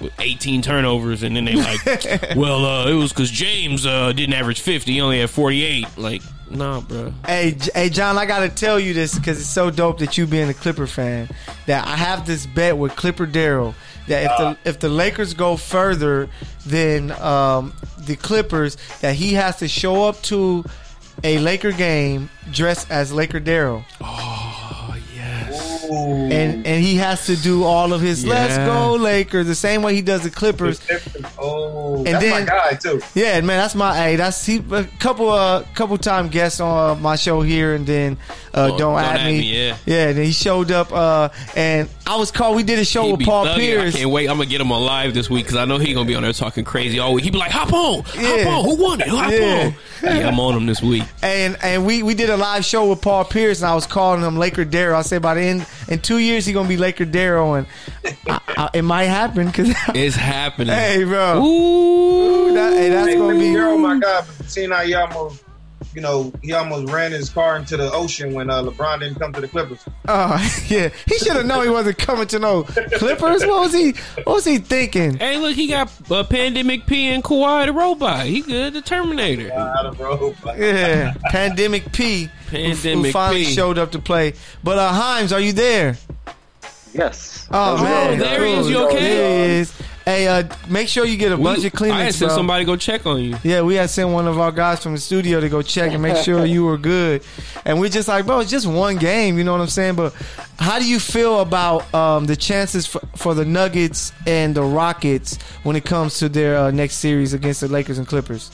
with 0.00 0.12
eighteen 0.18 0.60
turnovers, 0.62 1.22
and 1.22 1.34
then 1.36 1.44
they 1.44 1.54
like, 1.54 1.80
well, 2.36 2.64
uh, 2.64 2.88
it 2.88 2.94
was 2.94 3.12
because 3.12 3.30
James 3.30 3.86
uh, 3.86 4.12
didn't 4.12 4.34
average 4.34 4.60
fifty; 4.60 4.94
he 4.94 5.00
only 5.00 5.20
had 5.20 5.30
forty 5.30 5.64
eight. 5.64 5.86
Like, 5.96 6.20
nah, 6.50 6.80
bro. 6.80 7.12
Hey, 7.26 7.52
J- 7.52 7.70
hey, 7.74 7.88
John, 7.88 8.18
I 8.18 8.26
gotta 8.26 8.48
tell 8.48 8.78
you 8.78 8.94
this 8.94 9.14
because 9.18 9.38
it's 9.40 9.48
so 9.48 9.70
dope 9.70 9.98
that 9.98 10.16
you 10.18 10.26
being 10.26 10.48
a 10.48 10.54
Clipper 10.54 10.86
fan. 10.86 11.28
That 11.66 11.86
I 11.86 11.96
have 11.96 12.26
this 12.26 12.46
bet 12.46 12.76
with 12.76 12.94
Clipper 12.96 13.26
Darrell 13.26 13.74
that 14.08 14.24
if 14.24 14.30
the 14.38 14.68
if 14.68 14.78
the 14.80 14.88
Lakers 14.88 15.34
go 15.34 15.56
further 15.56 16.28
than 16.64 17.10
um, 17.12 17.72
the 17.98 18.16
Clippers, 18.16 18.76
that 19.00 19.14
he 19.16 19.34
has 19.34 19.56
to 19.58 19.68
show 19.68 20.04
up 20.04 20.20
to 20.22 20.64
a 21.24 21.38
Laker 21.38 21.72
game 21.72 22.30
dressed 22.52 22.90
as 22.90 23.12
Laker 23.12 23.40
Darrell, 23.40 23.84
Oh 24.00 24.02
yes. 24.02 24.42
Ooh. 24.42 24.45
And 25.90 26.66
and 26.66 26.84
he 26.84 26.96
has 26.96 27.26
to 27.26 27.36
do 27.36 27.64
all 27.64 27.92
of 27.92 28.00
his 28.00 28.24
"Let's 28.26 28.56
go 28.58 28.94
Lakers" 28.94 29.46
the 29.46 29.54
same 29.54 29.82
way 29.82 29.94
he 29.94 30.02
does 30.02 30.22
the 30.22 30.30
Clippers. 30.30 30.80
Oh, 31.38 31.96
And 31.98 32.06
that's 32.06 32.24
then- 32.24 32.40
my 32.40 32.46
guy 32.46 32.74
too. 32.74 33.00
Yeah, 33.14 33.40
man, 33.40 33.58
that's 33.58 33.74
my 33.74 33.94
hey. 33.96 34.16
That's 34.16 34.44
he 34.44 34.62
a 34.72 34.84
couple 34.98 35.30
uh 35.30 35.62
couple 35.74 35.96
time 35.98 36.28
guests 36.28 36.60
on 36.60 37.00
my 37.02 37.16
show 37.16 37.40
here, 37.42 37.74
and 37.74 37.86
then 37.86 38.16
uh, 38.54 38.70
Oh, 38.72 38.78
don't, 38.78 38.98
add 38.98 39.26
me. 39.26 39.40
yeah. 39.42 39.76
yeah. 39.84 40.12
Then 40.12 40.24
he 40.24 40.32
showed 40.32 40.70
up, 40.70 40.90
uh, 40.92 41.28
and 41.54 41.88
I 42.06 42.16
was 42.16 42.30
called. 42.30 42.56
We 42.56 42.62
did 42.62 42.78
a 42.78 42.84
show 42.84 43.04
He 43.04 43.12
with 43.12 43.24
Paul 43.26 43.46
thugging. 43.46 43.56
Pierce. 43.56 43.94
I 43.94 43.98
can't 43.98 44.10
wait. 44.10 44.28
I'm 44.30 44.38
gonna 44.38 44.48
get 44.48 44.60
him 44.60 44.72
on 44.72 44.82
live 44.84 45.12
this 45.14 45.28
week 45.28 45.44
because 45.44 45.56
I 45.58 45.64
know 45.66 45.78
he 45.78 45.92
gonna 45.92 46.06
be 46.08 46.14
on 46.14 46.22
there 46.22 46.32
talking 46.32 46.64
crazy 46.64 46.98
all 46.98 47.12
week. 47.14 47.24
he'd 47.24 47.32
be 47.32 47.38
like, 47.38 47.50
"Hop 47.52 47.72
on, 47.72 48.02
hop 48.04 48.46
on. 48.46 48.64
Who 48.64 48.82
won 48.82 49.00
it? 49.00 49.08
Hop 49.08 49.30
Yeah. 49.30 49.66
on." 49.66 49.74
Yeah, 50.18 50.28
I'm 50.28 50.38
on 50.40 50.54
him 50.54 50.66
this 50.66 50.82
week. 50.82 51.02
and 51.22 51.56
and 51.62 51.84
we 51.86 52.02
we 52.02 52.14
did 52.14 52.30
a 52.30 52.36
live 52.36 52.64
show 52.64 52.88
with 52.90 53.00
Paul 53.02 53.24
Pierce, 53.24 53.60
and 53.60 53.70
I 53.70 53.74
was 53.74 53.86
calling 53.86 54.22
him 54.22 54.36
Laker 54.38 54.64
Darrell. 54.64 54.98
I 54.98 55.02
say 55.02 55.18
by 55.18 55.34
the 55.34 55.40
end 55.42 55.66
in 55.88 56.00
two 56.00 56.18
years 56.18 56.44
he 56.46 56.52
gonna 56.52 56.68
be 56.68 56.76
Laker 56.76 57.04
Darrell, 57.04 57.54
and 57.54 57.66
I, 58.28 58.40
I, 58.48 58.70
it 58.74 58.82
might 58.82 59.04
happen 59.04 59.46
because 59.46 59.68
It's 59.94 60.16
happening. 60.16 60.74
hey, 60.74 61.04
bro, 61.04 61.42
Ooh. 61.44 62.52
that, 62.54 62.72
hey, 62.74 62.88
that's 62.90 63.08
Hey, 63.08 63.16
gonna 63.16 63.34
Mickey 63.34 63.48
be. 63.50 63.54
Darrell, 63.54 63.78
my 63.78 63.98
God, 63.98 64.24
but 64.38 64.48
seeing 64.48 64.70
how 64.70 64.82
he 64.82 64.94
almost, 64.94 65.42
you 65.96 66.02
know, 66.02 66.30
he 66.42 66.52
almost 66.52 66.92
ran 66.92 67.10
his 67.10 67.30
car 67.30 67.56
into 67.56 67.78
the 67.78 67.90
ocean 67.90 68.34
when 68.34 68.50
uh, 68.50 68.62
LeBron 68.62 69.00
didn't 69.00 69.18
come 69.18 69.32
to 69.32 69.40
the 69.40 69.48
Clippers. 69.48 69.82
Oh 70.06 70.36
yeah, 70.68 70.90
he 71.06 71.16
should 71.16 71.32
have 71.36 71.46
known 71.46 71.64
he 71.64 71.70
wasn't 71.70 71.96
coming 71.96 72.26
to 72.28 72.38
no 72.38 72.64
Clippers. 72.64 73.46
What 73.46 73.60
was 73.62 73.72
he? 73.72 73.92
What 74.24 74.34
was 74.34 74.44
he 74.44 74.58
thinking? 74.58 75.16
Hey, 75.16 75.38
look, 75.38 75.54
he 75.56 75.68
got 75.68 75.90
uh, 76.10 76.22
Pandemic 76.24 76.84
P 76.84 77.06
and 77.06 77.24
Kawhi 77.24 77.64
the 77.64 77.72
robot. 77.72 78.26
He 78.26 78.42
good, 78.42 78.74
the 78.74 78.82
Terminator. 78.82 79.50
Out 79.54 79.86
of 79.86 79.98
road. 79.98 80.36
Yeah, 80.58 81.14
Pandemic 81.30 81.90
P, 81.92 82.28
who- 82.50 82.58
who, 82.74 83.10
finally 83.10 83.46
P. 83.46 83.54
showed 83.54 83.78
up 83.78 83.92
to 83.92 83.98
play. 83.98 84.34
But 84.62 84.78
uh, 84.78 84.92
Himes, 84.92 85.34
are 85.34 85.40
you 85.40 85.54
there? 85.54 85.96
Yes. 86.92 87.48
Oh 87.50 87.76
How's 87.76 87.80
it 87.80 87.84
man, 87.84 88.18
there 88.18 88.44
he 88.44 88.52
is. 88.52 88.68
You 88.68 88.86
okay? 88.88 89.00
There 89.00 89.48
he 89.48 89.54
is. 89.60 89.72
Hey, 90.08 90.28
uh, 90.28 90.44
make 90.68 90.86
sure 90.86 91.04
you 91.04 91.16
get 91.16 91.32
a 91.32 91.36
We- 91.36 91.42
bunch 91.42 91.58
of 91.58 91.64
I 91.64 91.66
had 91.66 91.72
Kleenex, 91.74 92.12
sent 92.14 92.28
bro. 92.28 92.36
somebody 92.36 92.64
go 92.64 92.76
check 92.76 93.06
on 93.06 93.20
you. 93.24 93.36
Yeah, 93.42 93.62
we 93.62 93.74
had 93.74 93.90
sent 93.90 94.10
one 94.10 94.28
of 94.28 94.38
our 94.38 94.52
guys 94.52 94.80
from 94.80 94.92
the 94.92 95.00
studio 95.00 95.40
to 95.40 95.48
go 95.48 95.62
check 95.62 95.90
and 95.92 96.00
make 96.00 96.16
sure 96.18 96.46
you 96.46 96.64
were 96.64 96.78
good. 96.78 97.24
And 97.64 97.80
we 97.80 97.88
just 97.88 98.06
like, 98.06 98.24
bro, 98.24 98.38
it's 98.38 98.50
just 98.50 98.68
one 98.68 98.98
game, 98.98 99.36
you 99.36 99.42
know 99.42 99.50
what 99.50 99.60
I'm 99.60 99.66
saying? 99.66 99.96
But 99.96 100.14
how 100.60 100.78
do 100.78 100.84
you 100.88 101.00
feel 101.00 101.40
about 101.40 101.92
um, 101.92 102.26
the 102.26 102.36
chances 102.36 102.86
for, 102.86 103.00
for 103.16 103.34
the 103.34 103.44
Nuggets 103.44 104.12
and 104.28 104.54
the 104.54 104.62
Rockets 104.62 105.38
when 105.64 105.74
it 105.74 105.84
comes 105.84 106.18
to 106.20 106.28
their 106.28 106.56
uh, 106.56 106.70
next 106.70 106.98
series 106.98 107.34
against 107.34 107.60
the 107.62 107.66
Lakers 107.68 107.98
and 107.98 108.06
Clippers? 108.06 108.52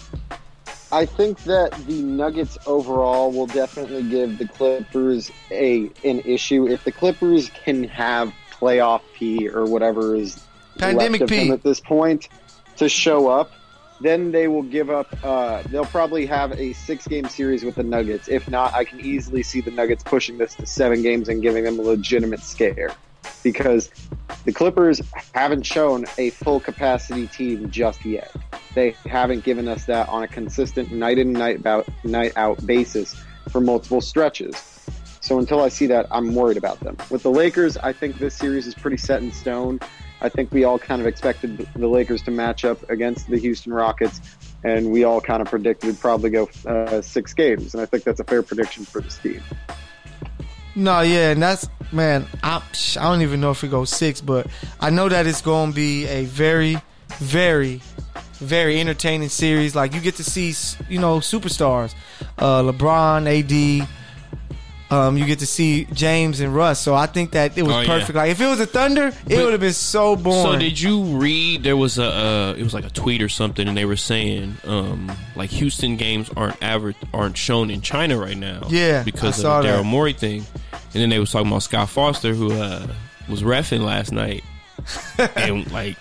I 0.91 1.05
think 1.05 1.43
that 1.45 1.73
the 1.87 2.01
Nuggets 2.03 2.57
overall 2.67 3.31
will 3.31 3.47
definitely 3.47 4.05
give 4.09 4.39
the 4.39 4.49
Clippers 4.49 5.31
a 5.51 5.91
an 6.03 6.21
issue. 6.21 6.67
If 6.67 6.85
the 6.85 6.93
Clippers 6.93 7.51
can 7.63 7.85
have 7.85 8.33
playoff 8.59 9.03
P 9.15 9.51
or 9.51 9.67
whatever 9.67 10.17
is 10.17 10.43
Pandemic 10.79 11.21
left 11.21 11.23
of 11.23 11.29
P. 11.29 11.45
them 11.45 11.53
at 11.53 11.63
this 11.63 11.81
point 11.81 12.29
to 12.77 12.89
show 12.89 13.29
up, 13.29 13.53
then 14.01 14.33
they 14.33 14.49
will 14.49 14.63
give 14.63 14.91
up. 14.91 15.07
Uh, 15.23 15.63
they'll 15.71 15.85
probably 15.85 16.27
have 16.27 16.53
a 16.59 16.73
six 16.73 17.07
game 17.07 17.29
series 17.29 17.65
with 17.65 17.77
the 17.77 17.83
Nuggets. 17.83 18.29
If 18.29 18.49
not, 18.51 18.75
I 18.75 18.85
can 18.85 19.01
easily 19.01 19.43
see 19.43 19.61
the 19.61 19.71
Nuggets 19.71 20.03
pushing 20.03 20.39
this 20.39 20.55
to 20.57 20.67
seven 20.67 21.03
games 21.03 21.29
and 21.29 21.41
giving 21.43 21.65
them 21.65 21.79
a 21.79 21.83
legitimate 21.83 22.41
scare. 22.41 22.91
Because 23.45 23.91
the 24.45 24.53
Clippers 24.53 25.01
haven't 25.35 25.65
shown 25.65 26.05
a 26.19 26.31
full 26.31 26.61
capacity 26.61 27.27
team 27.29 27.71
just 27.71 28.05
yet. 28.05 28.33
They 28.75 28.91
haven't 29.07 29.45
given 29.45 29.69
us 29.69 29.85
that 29.87 30.09
on 30.09 30.23
a 30.23 30.29
consistent 30.29 30.93
night 30.93 31.19
in 31.19 31.33
night 31.33 31.65
night 32.05 32.33
out 32.37 32.65
basis 32.67 33.15
for 33.51 33.61
multiple 33.61 34.01
stretches. 34.01 34.57
So 35.21 35.39
until 35.39 35.61
I 35.61 35.69
see 35.69 35.87
that, 35.87 36.07
I'm 36.11 36.35
worried 36.35 36.57
about 36.57 36.81
them. 36.81 36.97
With 37.11 37.23
the 37.23 37.31
Lakers, 37.31 37.77
I 37.77 37.93
think 37.93 38.19
this 38.19 38.35
series 38.35 38.67
is 38.67 38.75
pretty 38.75 38.97
set 38.97 39.23
in 39.23 39.31
stone. 39.31 39.79
I 40.23 40.29
think 40.29 40.53
we 40.53 40.63
all 40.63 40.79
kind 40.79 41.01
of 41.01 41.07
expected 41.09 41.59
the 41.75 41.89
Lakers 41.89 42.23
to 42.23 42.31
match 42.31 42.65
up 42.65 42.89
against 42.89 43.29
the 43.29 43.39
Houston 43.39 43.73
Rockets, 43.73 44.21
and 44.63 44.93
we 44.93 45.03
all 45.03 45.21
kind 45.21 45.43
of 45.43 45.49
predicted 45.49 45.91
we'd 45.91 46.01
probably 46.01 46.31
go 46.31 46.49
uh, 46.65 47.03
six 47.03 47.35
games. 47.35 47.75
And 47.75 47.83
I 47.83 47.87
think 47.87 48.05
that's 48.05 48.21
a 48.21 48.25
fair 48.25 48.43
prediction 48.45 48.85
for 48.85 49.01
this 49.01 49.19
team. 49.19 49.43
No, 50.77 51.01
yeah, 51.01 51.33
and 51.33 51.43
that's 51.43 51.69
man. 51.91 52.27
I, 52.43 52.63
I 52.99 53.03
don't 53.03 53.23
even 53.23 53.41
know 53.41 53.51
if 53.51 53.63
we 53.63 53.69
go 53.69 53.85
six, 53.85 54.21
but 54.21 54.47
I 54.81 54.91
know 54.91 55.09
that 55.09 55.27
it's 55.27 55.43
going 55.43 55.71
to 55.71 55.75
be 55.75 56.07
a 56.07 56.25
very, 56.25 56.79
very, 57.19 57.83
very 58.35 58.81
entertaining 58.81 59.29
series. 59.29 59.75
Like 59.75 59.93
you 59.93 60.01
get 60.01 60.15
to 60.17 60.25
see, 60.25 60.55
you 60.89 61.01
know, 61.01 61.19
superstars, 61.19 61.95
uh, 62.39 62.63
LeBron, 62.63 63.27
AD. 63.27 63.89
Um, 64.93 65.17
you 65.17 65.25
get 65.25 65.39
to 65.39 65.47
see 65.47 65.87
James 65.87 66.41
and 66.41 66.55
Russ. 66.55 66.79
So 66.79 66.95
I 66.95 67.07
think 67.07 67.31
that 67.31 67.57
it 67.57 67.63
was 67.63 67.75
Oh, 67.75 67.81
yeah. 67.81 67.87
perfect. 67.87 68.15
Like 68.15 68.31
if 68.31 68.41
it 68.41 68.47
was 68.47 68.61
a 68.61 68.67
Thunder, 68.67 69.07
it 69.09 69.15
But- 69.27 69.37
would 69.45 69.53
have 69.53 69.61
been 69.61 69.73
so 69.73 70.17
boring. 70.17 70.43
So 70.53 70.59
did 70.59 70.79
you 70.79 71.03
read? 71.03 71.63
There 71.63 71.77
was 71.77 71.99
a 71.99 72.05
uh, 72.05 72.55
it 72.59 72.63
was 72.63 72.75
like 72.75 72.85
a 72.85 72.91
tweet 72.91 73.23
or 73.23 73.29
something, 73.31 73.67
and 73.67 73.77
they 73.77 73.87
were 73.87 73.97
saying 73.97 74.59
um, 74.65 75.11
like 75.35 75.49
Houston 75.51 75.97
games 75.97 76.31
aren't 76.37 76.63
average 76.63 76.97
aren't 77.15 77.39
shown 77.39 77.71
in 77.71 77.81
China 77.81 78.19
right 78.19 78.37
now. 78.37 78.67
Yeah, 78.69 79.03
because 79.03 79.43
of 79.43 79.63
the. 79.63 79.69
Daryl 79.71 79.85
Morey 79.85 80.13
thing, 80.13 80.45
and 80.73 80.93
then 81.03 81.09
they 81.09 81.19
was 81.19 81.31
talking 81.33 81.49
about 81.49 81.63
Scott 81.63 81.89
Foster 81.89 82.35
who 82.35 82.53
uh, 82.53 82.87
was 83.29 83.43
refing 83.43 83.81
last 83.81 84.13
night, 84.13 84.45
and 85.37 85.71
like 85.73 85.97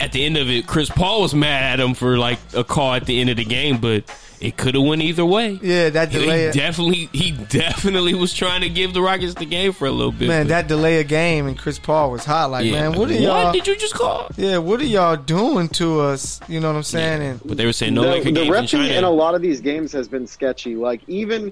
at 0.00 0.12
the 0.12 0.24
end 0.26 0.36
of 0.36 0.50
it, 0.50 0.66
Chris 0.66 0.90
Paul 0.90 1.22
was 1.22 1.34
mad 1.34 1.62
at 1.80 1.80
him 1.84 1.94
for 1.94 2.18
like 2.18 2.38
a 2.54 2.64
call 2.64 2.94
at 2.94 3.06
the 3.06 3.20
end 3.20 3.30
of 3.30 3.36
the 3.38 3.44
game, 3.44 3.78
but 3.78 4.04
it 4.44 4.58
could 4.58 4.74
have 4.74 4.84
went 4.84 5.00
either 5.00 5.24
way. 5.24 5.58
yeah, 5.62 5.88
that 5.88 6.10
He 6.12 6.18
delay. 6.20 6.50
definitely, 6.52 7.08
he 7.12 7.30
definitely 7.30 8.12
was 8.14 8.34
trying 8.34 8.60
to 8.60 8.68
give 8.68 8.92
the 8.92 9.00
Rockets 9.00 9.32
the 9.34 9.46
game 9.46 9.72
for 9.72 9.86
a 9.86 9.90
little 9.90 10.12
bit. 10.12 10.28
man, 10.28 10.48
that 10.48 10.68
delay 10.68 11.00
of 11.00 11.08
game 11.08 11.46
and 11.46 11.58
Chris 11.58 11.78
Paul 11.78 12.10
was 12.10 12.26
hot. 12.26 12.50
Like, 12.50 12.66
yeah. 12.66 12.72
man, 12.72 12.98
what 12.98 13.10
are 13.10 13.14
y'all? 13.14 13.52
did 13.52 13.66
you 13.66 13.74
just 13.74 13.94
call? 13.94 14.28
yeah, 14.36 14.58
what 14.58 14.80
are 14.80 14.84
y'all 14.84 15.16
doing 15.16 15.68
to 15.70 16.00
us? 16.00 16.40
You 16.46 16.60
know 16.60 16.68
what 16.68 16.76
I'm 16.76 16.82
saying? 16.82 17.22
And 17.22 17.40
But 17.42 17.56
they 17.56 17.64
were 17.64 17.72
saying 17.72 17.94
no 17.94 18.02
the, 18.02 18.08
Laker 18.08 18.24
the 18.24 18.32
games 18.32 18.74
in 18.74 18.82
in 18.82 19.04
a 19.04 19.10
lot 19.10 19.34
of 19.34 19.40
these 19.40 19.62
games 19.62 19.92
has 19.92 20.08
been 20.08 20.26
sketchy. 20.26 20.76
Like 20.76 21.00
even 21.08 21.50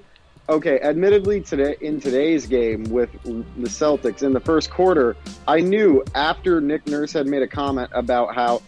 okay, 0.50 0.78
admittedly 0.80 1.40
today 1.40 1.76
in 1.80 1.98
today's 1.98 2.46
game 2.46 2.84
with 2.84 3.10
the 3.22 3.68
Celtics 3.68 4.22
in 4.22 4.34
the 4.34 4.40
first 4.40 4.70
quarter, 4.70 5.16
I 5.48 5.60
knew 5.60 6.04
after 6.14 6.60
Nick 6.60 6.86
Nurse 6.86 7.12
had 7.12 7.26
made 7.26 7.40
a 7.42 7.48
comment 7.48 7.90
about 7.94 8.34
how 8.34 8.60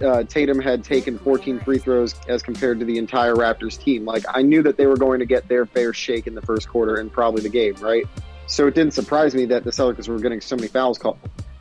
uh, 0.00 0.24
Tatum 0.24 0.60
had 0.60 0.84
taken 0.84 1.18
14 1.18 1.60
free 1.60 1.78
throws 1.78 2.14
as 2.28 2.42
compared 2.42 2.78
to 2.80 2.84
the 2.84 2.98
entire 2.98 3.34
Raptors 3.34 3.78
team. 3.80 4.04
Like 4.04 4.24
I 4.28 4.42
knew 4.42 4.62
that 4.62 4.76
they 4.76 4.86
were 4.86 4.96
going 4.96 5.20
to 5.20 5.26
get 5.26 5.48
their 5.48 5.66
fair 5.66 5.92
shake 5.92 6.26
in 6.26 6.34
the 6.34 6.42
first 6.42 6.68
quarter 6.68 6.96
and 6.96 7.12
probably 7.12 7.42
the 7.42 7.48
game, 7.48 7.74
right? 7.76 8.06
So 8.46 8.66
it 8.66 8.74
didn't 8.74 8.94
surprise 8.94 9.34
me 9.34 9.44
that 9.46 9.64
the 9.64 9.70
Celtics 9.70 10.08
were 10.08 10.18
getting 10.18 10.40
so 10.40 10.56
many 10.56 10.68
fouls 10.68 10.98
called. 10.98 11.18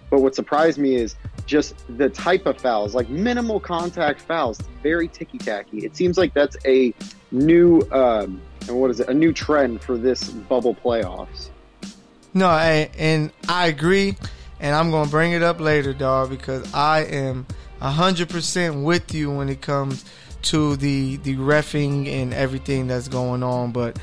But 0.09 0.21
what 0.21 0.35
surprised 0.35 0.77
me 0.77 0.95
is 0.95 1.15
just 1.45 1.75
the 1.97 2.09
type 2.09 2.45
of 2.45 2.57
fouls, 2.57 2.95
like 2.95 3.09
minimal 3.09 3.59
contact 3.59 4.21
fouls, 4.21 4.59
very 4.81 5.07
ticky 5.09 5.37
tacky. 5.37 5.85
It 5.85 5.97
seems 5.97 6.17
like 6.17 6.33
that's 6.33 6.55
a 6.65 6.93
new, 7.31 7.81
um, 7.91 8.41
and 8.67 8.79
what 8.79 8.89
is 8.89 9.01
it? 9.01 9.09
A 9.09 9.13
new 9.13 9.33
trend 9.33 9.81
for 9.81 9.97
this 9.97 10.29
bubble 10.29 10.75
playoffs. 10.75 11.49
No, 12.33 12.47
I, 12.47 12.89
and 12.97 13.31
I 13.49 13.67
agree. 13.67 14.15
and 14.59 14.75
I'm 14.75 14.91
gonna 14.91 15.09
bring 15.09 15.33
it 15.33 15.43
up 15.43 15.59
later, 15.59 15.93
dog, 15.93 16.29
because 16.29 16.73
I 16.73 17.01
am 17.03 17.45
hundred 17.81 18.29
percent 18.29 18.83
with 18.83 19.13
you 19.13 19.31
when 19.31 19.49
it 19.49 19.61
comes 19.61 20.05
to 20.43 20.75
the 20.77 21.17
the 21.17 21.35
refing 21.35 22.07
and 22.07 22.33
everything 22.33 22.87
that's 22.87 23.07
going 23.07 23.43
on. 23.43 23.71
But 23.71 23.97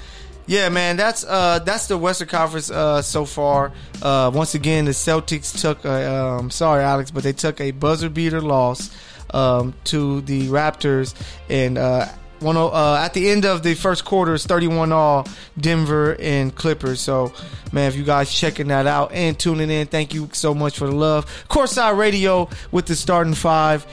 yeah, 0.46 0.68
man, 0.68 0.96
that's 0.96 1.24
uh 1.24 1.60
that's 1.60 1.86
the 1.86 1.96
Western 1.96 2.28
Conference 2.28 2.70
uh 2.70 3.02
so 3.02 3.24
far. 3.24 3.72
Uh 4.02 4.30
once 4.34 4.54
again 4.54 4.84
the 4.84 4.90
Celtics 4.90 5.60
took 5.60 5.84
a 5.84 6.12
um 6.12 6.50
sorry 6.50 6.82
Alex, 6.82 7.10
but 7.10 7.22
they 7.22 7.32
took 7.32 7.60
a 7.60 7.70
buzzer 7.70 8.08
beater 8.08 8.40
loss 8.40 8.90
um 9.32 9.74
to 9.84 10.20
the 10.22 10.48
Raptors 10.48 11.14
and 11.48 11.78
uh 11.78 12.08
one 12.44 12.56
uh, 12.56 12.96
at 12.96 13.14
the 13.14 13.30
end 13.30 13.44
of 13.44 13.62
the 13.62 13.74
first 13.74 14.04
quarter 14.04 14.34
it's 14.34 14.46
31 14.46 14.92
all 14.92 15.26
Denver 15.58 16.14
and 16.20 16.54
Clippers. 16.54 17.00
So 17.00 17.32
man, 17.72 17.88
if 17.88 17.96
you 17.96 18.04
guys 18.04 18.32
checking 18.32 18.68
that 18.68 18.86
out 18.86 19.12
and 19.12 19.38
tuning 19.38 19.70
in, 19.70 19.86
thank 19.86 20.14
you 20.14 20.28
so 20.32 20.54
much 20.54 20.78
for 20.78 20.86
the 20.86 20.94
love. 20.94 21.26
Courtside 21.48 21.96
Radio 21.96 22.48
with 22.70 22.86
the 22.86 22.94
starting 22.94 23.34
five 23.34 23.86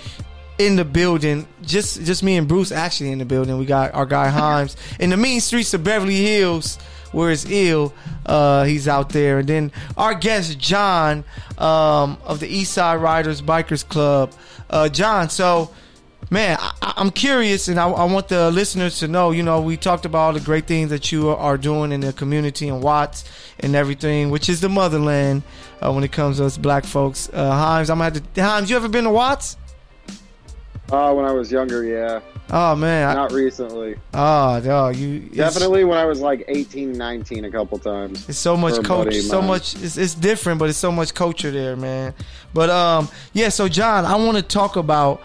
in 0.58 0.76
the 0.76 0.86
building. 0.86 1.48
Just 1.62 2.04
just 2.04 2.24
me 2.24 2.38
and 2.38 2.48
Bruce 2.48 2.72
actually 2.72 3.12
in 3.12 3.20
the 3.20 3.26
building. 3.26 3.58
We 3.58 3.66
got 3.66 3.94
our 3.94 4.06
guy 4.06 4.30
Himes 4.30 4.76
in 5.00 5.10
the 5.10 5.18
mean 5.18 5.42
streets 5.42 5.74
of 5.74 5.84
Beverly 5.84 6.18
Hills. 6.18 6.78
Where 7.12 7.30
it's 7.30 7.46
ill, 7.50 7.94
uh, 8.26 8.64
he's 8.64 8.88
out 8.88 9.10
there, 9.10 9.40
and 9.40 9.50
then 9.50 9.74
our 9.98 10.14
guest 10.14 10.58
John 10.58 11.26
um, 11.58 12.18
of 12.24 12.40
the 12.40 12.48
East 12.48 12.72
Side 12.72 13.02
Riders 13.02 13.42
Bikers 13.42 13.86
Club. 13.86 14.34
Uh, 14.70 14.88
John, 14.88 15.30
so 15.30 15.72
man, 16.32 16.58
I, 16.82 16.94
am 16.96 17.12
curious, 17.12 17.68
and 17.68 17.80
I, 17.80 17.88
I, 17.88 18.06
want 18.06 18.30
the 18.30 18.50
listeners 18.50 19.00
to 19.00 19.08
know. 19.08 19.32
You 19.32 19.44
know, 19.44 19.62
we 19.62 19.78
talked 19.78 20.06
about 20.06 20.20
all 20.20 20.34
the 20.34 20.40
great 20.40 20.66
things 20.66 20.90
that 20.90 21.12
you 21.12 21.30
are 21.30 21.58
doing 21.58 21.92
in 21.92 22.00
the 22.00 22.14
community 22.14 22.70
and 22.70 22.82
Watts 22.82 23.26
and 23.60 23.76
everything, 23.76 24.32
which 24.32 24.50
is 24.50 24.62
the 24.62 24.70
motherland 24.70 25.44
uh, 25.82 25.92
when 25.92 26.04
it 26.04 26.12
comes 26.12 26.38
to 26.38 26.46
us 26.46 26.58
black 26.58 26.86
folks. 26.86 27.30
Uh, 27.32 27.52
Himes, 27.52 27.90
I'm 27.90 28.00
gonna 28.00 28.06
have 28.06 28.14
to. 28.14 28.42
Himes, 28.42 28.70
you 28.70 28.78
ever 28.78 28.88
been 28.88 29.04
to 29.04 29.12
Watts? 29.12 29.58
Uh, 30.90 31.14
when 31.14 31.26
I 31.26 31.32
was 31.32 31.52
younger, 31.52 31.84
yeah. 31.84 32.20
Oh 32.50 32.76
man, 32.76 33.16
not 33.16 33.32
I, 33.32 33.36
recently. 33.36 33.96
Oh, 34.14 34.62
no, 34.64 34.90
you 34.90 35.20
definitely 35.20 35.86
when 35.86 35.98
I 35.98 36.04
was 36.04 36.20
like 36.20 36.44
18, 36.50 36.94
19 36.94 37.46
a 37.46 37.52
couple 37.52 37.78
times. 37.78 38.28
It's 38.28 38.38
so 38.38 38.58
much 38.58 38.84
coach, 38.84 39.16
so 39.16 39.42
much. 39.42 39.76
It's, 39.76 39.96
it's 39.96 40.16
different, 40.16 40.60
but 40.60 40.70
it's 40.70 40.78
so 40.78 40.92
much 40.92 41.14
culture 41.14 41.52
there, 41.52 41.78
man. 41.78 42.14
But 42.54 42.70
um, 42.70 43.10
yeah. 43.32 43.50
So 43.50 43.70
John, 43.70 44.06
I 44.06 44.16
want 44.16 44.36
to 44.36 44.44
talk 44.44 44.76
about 44.76 45.22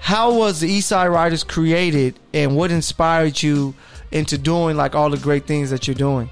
how 0.00 0.34
was 0.34 0.60
the 0.60 0.78
Eastside 0.78 1.12
Riders 1.12 1.44
created, 1.44 2.18
and 2.32 2.56
what 2.56 2.70
inspired 2.70 3.40
you 3.42 3.74
into 4.10 4.38
doing 4.38 4.76
like 4.76 4.94
all 4.94 5.10
the 5.10 5.18
great 5.18 5.46
things 5.46 5.70
that 5.70 5.86
you're 5.86 5.94
doing. 5.94 6.28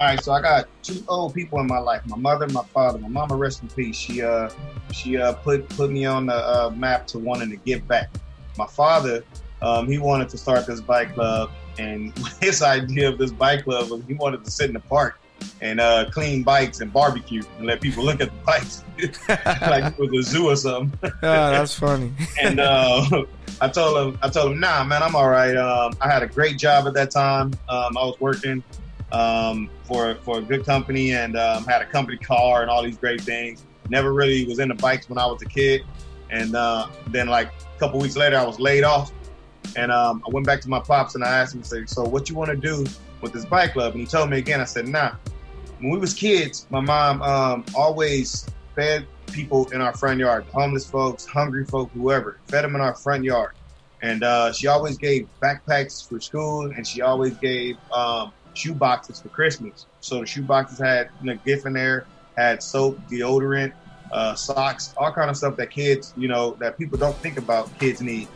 All 0.00 0.06
right, 0.06 0.22
so 0.22 0.32
I 0.32 0.40
got 0.40 0.68
two 0.82 1.04
old 1.08 1.34
people 1.34 1.60
in 1.60 1.66
my 1.66 1.78
life: 1.78 2.02
my 2.06 2.16
mother, 2.16 2.44
and 2.44 2.54
my 2.54 2.64
father. 2.64 2.98
My 2.98 3.08
mama, 3.08 3.36
rest 3.36 3.62
in 3.62 3.68
peace. 3.68 3.96
She 3.96 4.22
uh, 4.22 4.48
she 4.92 5.16
uh, 5.18 5.34
put 5.34 5.68
put 5.68 5.90
me 5.90 6.06
on 6.06 6.26
the 6.26 6.34
uh, 6.34 6.70
map 6.70 7.06
to 7.08 7.18
wanting 7.18 7.50
to 7.50 7.56
give 7.56 7.86
back. 7.86 8.08
My 8.56 8.66
father, 8.66 9.24
um, 9.60 9.86
he 9.86 9.98
wanted 9.98 10.28
to 10.30 10.38
start 10.38 10.66
this 10.66 10.80
bike 10.80 11.14
club, 11.14 11.50
and 11.78 12.16
his 12.40 12.62
idea 12.62 13.08
of 13.08 13.18
this 13.18 13.30
bike 13.30 13.64
club 13.64 13.90
was 13.90 14.02
he 14.06 14.14
wanted 14.14 14.44
to 14.44 14.50
sit 14.50 14.68
in 14.68 14.74
the 14.74 14.80
park 14.80 15.20
and 15.60 15.80
uh, 15.80 16.08
clean 16.10 16.42
bikes 16.42 16.80
and 16.80 16.92
barbecue 16.92 17.42
and 17.58 17.66
let 17.66 17.80
people 17.80 18.04
look 18.04 18.20
at 18.20 18.30
the 18.30 18.44
bikes 18.44 18.84
like 19.28 19.98
it 19.98 19.98
was 19.98 20.28
a 20.28 20.30
zoo 20.30 20.48
or 20.48 20.56
something. 20.56 20.98
oh, 21.04 21.10
that's 21.22 21.74
funny. 21.74 22.12
and 22.42 22.60
uh, 22.60 23.24
I 23.60 23.68
told 23.68 24.14
him, 24.14 24.18
I 24.22 24.28
told 24.28 24.52
him, 24.52 24.60
nah, 24.60 24.84
man, 24.84 25.02
I'm 25.02 25.14
all 25.14 25.28
right. 25.28 25.56
Um, 25.56 25.92
I 26.00 26.10
had 26.10 26.22
a 26.22 26.26
great 26.26 26.58
job 26.58 26.86
at 26.86 26.94
that 26.94 27.10
time. 27.10 27.52
Um, 27.68 27.96
I 27.96 28.04
was 28.04 28.16
working 28.20 28.62
um, 29.12 29.70
for 29.84 30.16
for 30.16 30.38
a 30.38 30.42
good 30.42 30.64
company 30.64 31.12
and 31.12 31.36
um, 31.36 31.64
had 31.64 31.82
a 31.82 31.86
company 31.86 32.18
car 32.18 32.62
and 32.62 32.70
all 32.70 32.82
these 32.82 32.98
great 32.98 33.20
things. 33.20 33.64
Never 33.88 34.12
really 34.12 34.44
was 34.46 34.58
into 34.58 34.74
bikes 34.74 35.08
when 35.08 35.18
I 35.18 35.26
was 35.26 35.40
a 35.42 35.46
kid, 35.46 35.82
and 36.30 36.54
uh, 36.54 36.88
then 37.06 37.28
like 37.28 37.48
a 37.48 37.78
couple 37.78 38.00
weeks 38.00 38.16
later, 38.16 38.36
I 38.36 38.44
was 38.44 38.60
laid 38.60 38.84
off, 38.84 39.12
and 39.76 39.90
um, 39.90 40.22
I 40.26 40.30
went 40.30 40.44
back 40.44 40.60
to 40.62 40.68
my 40.68 40.80
pops 40.80 41.14
and 41.14 41.24
I 41.24 41.38
asked 41.38 41.54
him, 41.54 41.62
say, 41.62 41.86
"So 41.86 42.04
what 42.04 42.28
you 42.28 42.34
want 42.34 42.50
to 42.50 42.56
do 42.56 42.84
with 43.20 43.32
this 43.32 43.44
bike 43.44 43.72
club?" 43.72 43.92
And 43.92 44.00
he 44.00 44.06
told 44.06 44.30
me 44.30 44.38
again. 44.38 44.60
I 44.60 44.64
said, 44.64 44.88
"Nah." 44.88 45.12
When 45.80 45.90
we 45.90 45.98
was 45.98 46.12
kids, 46.12 46.66
my 46.70 46.80
mom 46.80 47.22
um, 47.22 47.64
always 47.76 48.48
fed 48.74 49.06
people 49.32 49.68
in 49.70 49.80
our 49.80 49.92
front 49.92 50.18
yard, 50.18 50.44
homeless 50.52 50.88
folks, 50.90 51.24
hungry 51.24 51.64
folk, 51.64 51.90
whoever, 51.92 52.40
fed 52.48 52.64
them 52.64 52.74
in 52.74 52.80
our 52.80 52.94
front 52.94 53.22
yard. 53.22 53.52
And 54.02 54.22
uh, 54.22 54.52
she 54.52 54.66
always 54.66 54.98
gave 54.98 55.28
backpacks 55.40 56.08
for 56.08 56.20
school, 56.20 56.70
and 56.70 56.86
she 56.86 57.00
always 57.00 57.36
gave 57.36 57.76
um, 57.92 58.32
shoe 58.54 58.74
boxes 58.74 59.20
for 59.20 59.28
Christmas. 59.28 59.86
So 60.00 60.20
the 60.20 60.26
shoe 60.26 60.42
boxes 60.42 60.78
had 60.78 61.10
you 61.20 61.32
know, 61.32 61.38
gift 61.44 61.66
in 61.66 61.72
there, 61.72 62.06
had 62.36 62.62
soap, 62.62 62.98
deodorant, 63.08 63.72
uh, 64.12 64.34
socks, 64.34 64.94
all 64.96 65.12
kind 65.12 65.30
of 65.30 65.36
stuff 65.36 65.56
that 65.56 65.70
kids, 65.70 66.12
you 66.16 66.28
know, 66.28 66.52
that 66.60 66.78
people 66.78 66.98
don't 66.98 67.16
think 67.16 67.38
about 67.38 67.76
kids 67.78 68.00
need. 68.00 68.28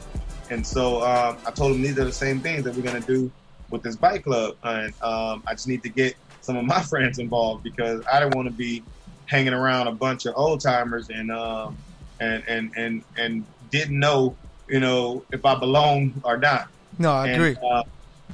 And 0.51 0.67
so 0.67 1.03
um, 1.03 1.39
I 1.47 1.51
told 1.51 1.73
them 1.73 1.83
these 1.83 1.99
are 1.99 2.05
the 2.05 2.13
same 2.13 2.41
things 2.41 2.65
that 2.65 2.75
we're 2.75 2.83
gonna 2.83 3.01
do 3.01 3.31
with 3.73 3.83
this 3.83 3.97
bike 3.97 4.23
club, 4.23 4.55
and 4.63 4.95
um, 5.03 5.43
I 5.47 5.55
just 5.55 5.67
need 5.67 5.83
to 5.83 5.89
get 5.89 6.15
some 6.43 6.57
of 6.57 6.65
my 6.65 6.81
friends 6.91 7.19
involved 7.19 7.65
because 7.65 8.05
I 8.13 8.21
don't 8.21 8.35
want 8.35 8.47
to 8.47 8.55
be 8.55 8.85
hanging 9.27 9.55
around 9.55 9.89
a 9.89 9.93
bunch 9.93 10.27
of 10.27 10.35
old 10.37 10.61
timers 10.61 11.09
and 11.09 11.33
um, 11.33 11.77
and 12.21 12.45
and 12.47 12.73
and 12.77 13.03
and 13.17 13.47
didn't 13.71 13.99
know, 13.99 14.37
you 14.69 14.79
know, 14.79 15.25
if 15.33 15.45
I 15.45 15.59
belong 15.59 16.21
or 16.25 16.37
not. 16.37 16.69
No, 16.99 17.13
I 17.13 17.29
and, 17.29 17.43
agree. 17.43 17.57
Uh, 17.69 17.83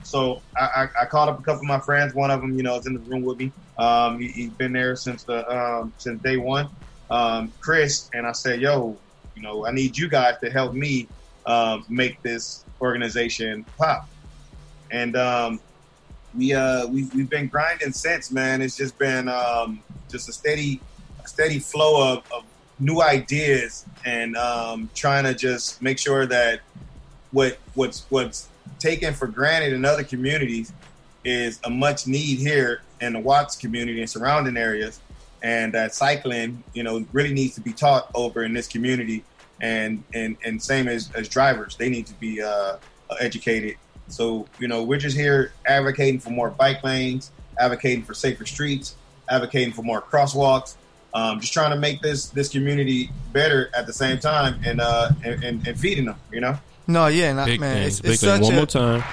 so 0.03 0.42
I, 0.57 0.88
I, 1.01 1.05
called 1.07 1.29
up 1.29 1.38
a 1.38 1.42
couple 1.42 1.61
of 1.61 1.66
my 1.66 1.81
friends. 1.81 2.14
One 2.14 2.31
of 2.31 2.40
them, 2.40 2.57
you 2.57 2.62
know, 2.62 2.77
is 2.77 2.87
in 2.87 2.94
the 2.94 3.01
room 3.01 3.22
with 3.22 3.38
me. 3.38 3.53
Um, 3.79 4.18
he, 4.18 4.44
has 4.44 4.53
been 4.53 4.72
there 4.72 4.96
since 4.96 5.24
the 5.24 5.48
um, 5.55 5.92
since 5.98 6.20
day 6.22 6.37
one. 6.37 6.68
Um, 7.11 7.53
Chris 7.61 8.09
and 8.14 8.27
I 8.27 8.33
said, 8.33 8.61
"Yo, 8.61 8.96
you 9.35 9.42
know, 9.42 9.66
I 9.66 9.70
need 9.70 9.96
you 9.96 10.09
guys 10.09 10.35
to 10.42 10.51
help 10.51 10.74
me 10.74 11.09
um, 11.46 11.85
make 11.88 12.20
this 12.22 12.64
organization 12.81 13.64
pop." 13.79 14.09
And 14.90 15.16
um, 15.16 15.61
we 16.37 16.55
uh, 16.55 16.87
we 16.87 17.05
we've 17.14 17.31
been 17.31 17.48
grinding 17.48 17.92
since, 17.92 18.31
man. 18.31 18.62
It's 18.62 18.77
just 18.77 18.98
been 18.98 19.29
um, 19.29 19.83
just 20.09 20.29
a 20.29 20.33
steady 20.33 20.81
a 21.22 21.29
steady 21.29 21.59
flow 21.59 22.14
of, 22.14 22.33
of 22.33 22.44
new 22.81 23.03
ideas 23.03 23.85
and 24.05 24.37
um, 24.37 24.88
trying 24.94 25.24
to 25.24 25.35
just 25.35 25.83
make 25.83 25.98
sure 25.98 26.27
that 26.27 26.61
what 27.33 27.59
what's 27.74 28.07
what's 28.09 28.48
taken 28.79 29.12
for 29.14 29.27
granted 29.27 29.72
in 29.72 29.85
other 29.85 30.05
communities 30.05 30.72
is 31.24 31.61
a 31.64 31.70
much 31.70 32.07
need 32.07 32.38
here 32.38 32.83
in 33.01 33.12
the 33.12 33.20
Watts 33.20 33.57
community 33.57 34.01
and 34.01 34.09
surrounding 34.09 34.57
areas, 34.57 35.01
and 35.42 35.72
that 35.74 35.94
cycling, 35.94 36.62
you 36.74 36.83
know, 36.83 37.05
really 37.12 37.33
needs 37.33 37.55
to 37.57 37.61
be 37.61 37.72
taught 37.72 38.11
over 38.14 38.44
in 38.44 38.53
this 38.55 38.68
community, 38.68 39.24
and 39.61 40.03
and 40.14 40.37
and 40.44 40.62
same 40.62 40.88
as 40.88 41.11
as 41.14 41.29
drivers, 41.29 41.77
they 41.77 41.88
need 41.88 42.07
to 42.07 42.14
be 42.14 42.42
uh, 42.42 42.77
educated. 43.20 43.77
So 44.09 44.47
you 44.59 44.68
know, 44.68 44.83
we're 44.83 44.99
just 44.99 45.16
here 45.16 45.53
advocating 45.66 46.21
for 46.21 46.31
more 46.31 46.51
bike 46.51 46.83
lanes, 46.83 47.31
advocating 47.59 48.03
for 48.03 48.14
safer 48.14 48.47
streets, 48.47 48.97
advocating 49.29 49.73
for 49.73 49.83
more 49.83 50.03
crosswalks, 50.03 50.77
um, 51.14 51.40
just 51.40 51.53
trying 51.53 51.71
to 51.71 51.79
make 51.79 52.01
this 52.01 52.29
this 52.31 52.49
community 52.49 53.11
better 53.33 53.71
at 53.75 53.87
the 53.87 53.92
same 53.92 54.18
time, 54.18 54.61
and 54.64 54.81
uh, 54.81 55.11
and, 55.25 55.44
and, 55.44 55.66
and 55.66 55.79
feeding 55.79 56.07
them, 56.07 56.16
you 56.33 56.40
know. 56.40 56.59
No, 56.87 57.07
yeah, 57.07 57.33
not, 57.33 57.47
big 57.47 57.61
man. 57.61 57.77
Thing, 57.77 57.87
it's, 57.87 58.01
big 58.01 58.12
it's 58.12 58.21
such 58.21 58.42
One 58.42 58.53
a, 58.53 58.57
more 58.57 58.66
time. 58.66 59.05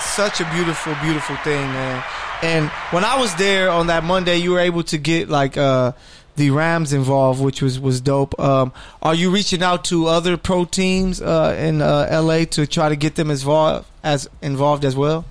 Such 0.00 0.40
a 0.40 0.50
beautiful, 0.52 0.94
beautiful 1.02 1.36
thing, 1.36 1.60
man. 1.60 2.02
And 2.42 2.68
when 2.90 3.04
I 3.04 3.18
was 3.18 3.34
there 3.36 3.70
on 3.70 3.86
that 3.88 4.04
Monday, 4.04 4.38
you 4.38 4.52
were 4.52 4.60
able 4.60 4.82
to 4.84 4.98
get 4.98 5.28
like 5.28 5.56
uh, 5.56 5.92
the 6.36 6.50
Rams 6.50 6.92
involved, 6.92 7.42
which 7.42 7.62
was 7.62 7.80
was 7.80 8.00
dope. 8.00 8.38
Um, 8.38 8.72
are 9.02 9.14
you 9.14 9.30
reaching 9.30 9.62
out 9.62 9.84
to 9.86 10.06
other 10.06 10.36
pro 10.36 10.64
teams 10.64 11.20
uh, 11.20 11.56
in 11.58 11.82
uh, 11.82 12.08
LA 12.22 12.44
to 12.46 12.66
try 12.66 12.88
to 12.88 12.96
get 12.96 13.16
them 13.16 13.30
as 13.30 13.42
involved 13.42 13.86
as 14.02 14.28
involved 14.42 14.84
as 14.84 14.96
well? 14.96 15.24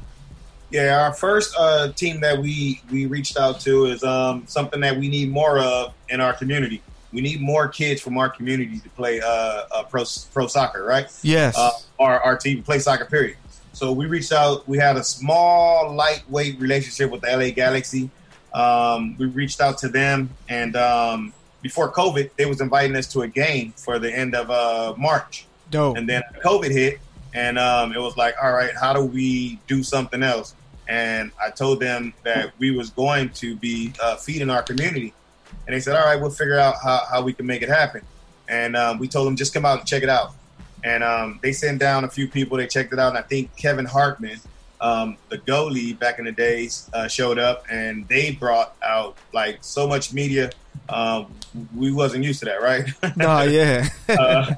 Yeah, 0.72 1.04
our 1.04 1.13
first 1.13 1.56
uh, 1.58 1.91
team 1.94 2.22
that 2.22 2.39
we 2.39 2.82
we 2.91 3.06
reached 3.06 3.38
out 3.38 3.60
to 3.62 3.86
is 3.86 4.04
um, 4.04 4.44
something 4.48 4.82
that 4.82 4.98
we 4.98 5.08
need 5.08 5.32
more 5.32 5.60
of 5.60 5.94
in 6.10 6.20
our 6.22 6.34
community 6.34 6.82
we 7.15 7.22
need 7.22 7.41
more 7.41 7.70
kids 7.70 8.02
from 8.02 8.18
our 8.18 8.30
community 8.30 8.80
to 8.80 8.89
play 8.89 9.22
uh, 9.22 9.28
uh, 9.28 9.84
pro 9.84 10.04
pro 10.34 10.48
soccer, 10.48 10.84
right? 10.84 11.08
Yes. 11.24 11.58
Uh, 11.58 11.72
our 11.98 12.20
our 12.20 12.38
team 12.38 12.62
play 12.62 12.78
soccer. 12.80 13.06
Period. 13.06 13.38
So 13.72 13.94
we 13.94 14.06
reached 14.06 14.34
out. 14.34 14.68
We 14.68 14.78
had 14.78 14.98
a 14.98 15.04
small, 15.04 15.94
lightweight 15.94 16.60
relationship 16.60 17.10
with 17.10 17.22
the 17.22 17.36
LA 17.36 17.50
Galaxy. 17.52 18.10
Um, 18.56 19.15
we 19.18 19.26
reached 19.28 19.62
out 19.62 19.78
to 19.80 19.89
them, 19.89 20.30
and 20.50 20.76
um, 20.76 21.34
before 21.62 21.91
COVID, 21.91 22.32
they 22.38 22.46
was 22.46 22.62
inviting 22.62 22.96
us 22.96 23.08
to 23.13 23.22
a 23.22 23.28
game 23.28 23.74
for 23.76 24.00
the 24.00 24.12
end 24.12 24.34
of 24.34 24.50
uh, 24.50 24.96
March. 24.98 25.46
Dope. 25.70 25.98
And 25.98 26.08
then 26.08 26.24
COVID 26.44 26.72
hit, 26.72 27.00
and 27.34 27.60
um, 27.60 27.94
it 27.94 28.00
was 28.00 28.18
like, 28.18 28.36
all 28.41 28.54
right, 28.54 28.72
how 28.80 28.94
do 28.94 29.04
we 29.04 29.60
do 29.68 29.84
something 29.84 30.24
else? 30.24 30.56
And 30.88 31.32
I 31.44 31.50
told 31.50 31.80
them 31.80 32.13
that 32.24 32.54
we 32.60 32.72
was 32.72 32.91
going 32.91 33.30
to 33.30 33.56
be 33.56 33.91
uh, 34.02 34.15
feeding 34.15 34.50
our 34.50 34.63
community 34.63 35.13
and 35.68 35.76
they 35.76 35.80
said, 35.80 35.96
all 35.96 36.06
right, 36.06 36.20
we'll 36.20 36.30
figure 36.30 36.60
out 36.60 36.76
how, 36.82 37.02
how 37.10 37.22
we 37.22 37.34
can 37.34 37.46
make 37.46 37.62
it 37.62 37.70
happen. 37.70 38.02
And 38.48 38.76
um, 38.76 39.00
we 39.00 39.08
told 39.08 39.28
them 39.28 39.36
just 39.36 39.54
come 39.54 39.65
out 39.65 39.80
and 39.80 39.88
check 39.88 40.04
it 40.04 40.10
out. 40.10 40.34
And 40.84 41.04
um, 41.04 41.39
they 41.41 41.52
sent 41.52 41.80
down 41.80 42.04
a 42.04 42.10
few 42.10 42.28
people. 42.28 42.58
They 42.58 42.68
checked 42.68 42.94
it 42.94 43.00
out, 43.00 43.10
and 43.10 43.18
I 43.18 43.24
think 43.24 43.56
Kevin 43.56 43.86
Hartman 43.86 44.39
um, 44.81 45.17
the 45.29 45.38
goalie 45.38 45.97
back 45.97 46.19
in 46.19 46.25
the 46.25 46.31
days 46.31 46.89
uh, 46.93 47.07
showed 47.07 47.39
up, 47.39 47.65
and 47.69 48.07
they 48.07 48.31
brought 48.31 48.75
out 48.83 49.17
like 49.33 49.59
so 49.61 49.88
much 49.88 50.13
media. 50.13 50.51
Um, 50.89 51.33
we 51.75 51.91
wasn't 51.91 52.23
used 52.23 52.39
to 52.41 52.45
that, 52.45 52.61
right? 52.61 52.88
No, 53.17 53.41
yeah. 53.43 53.88
uh, 54.09 54.53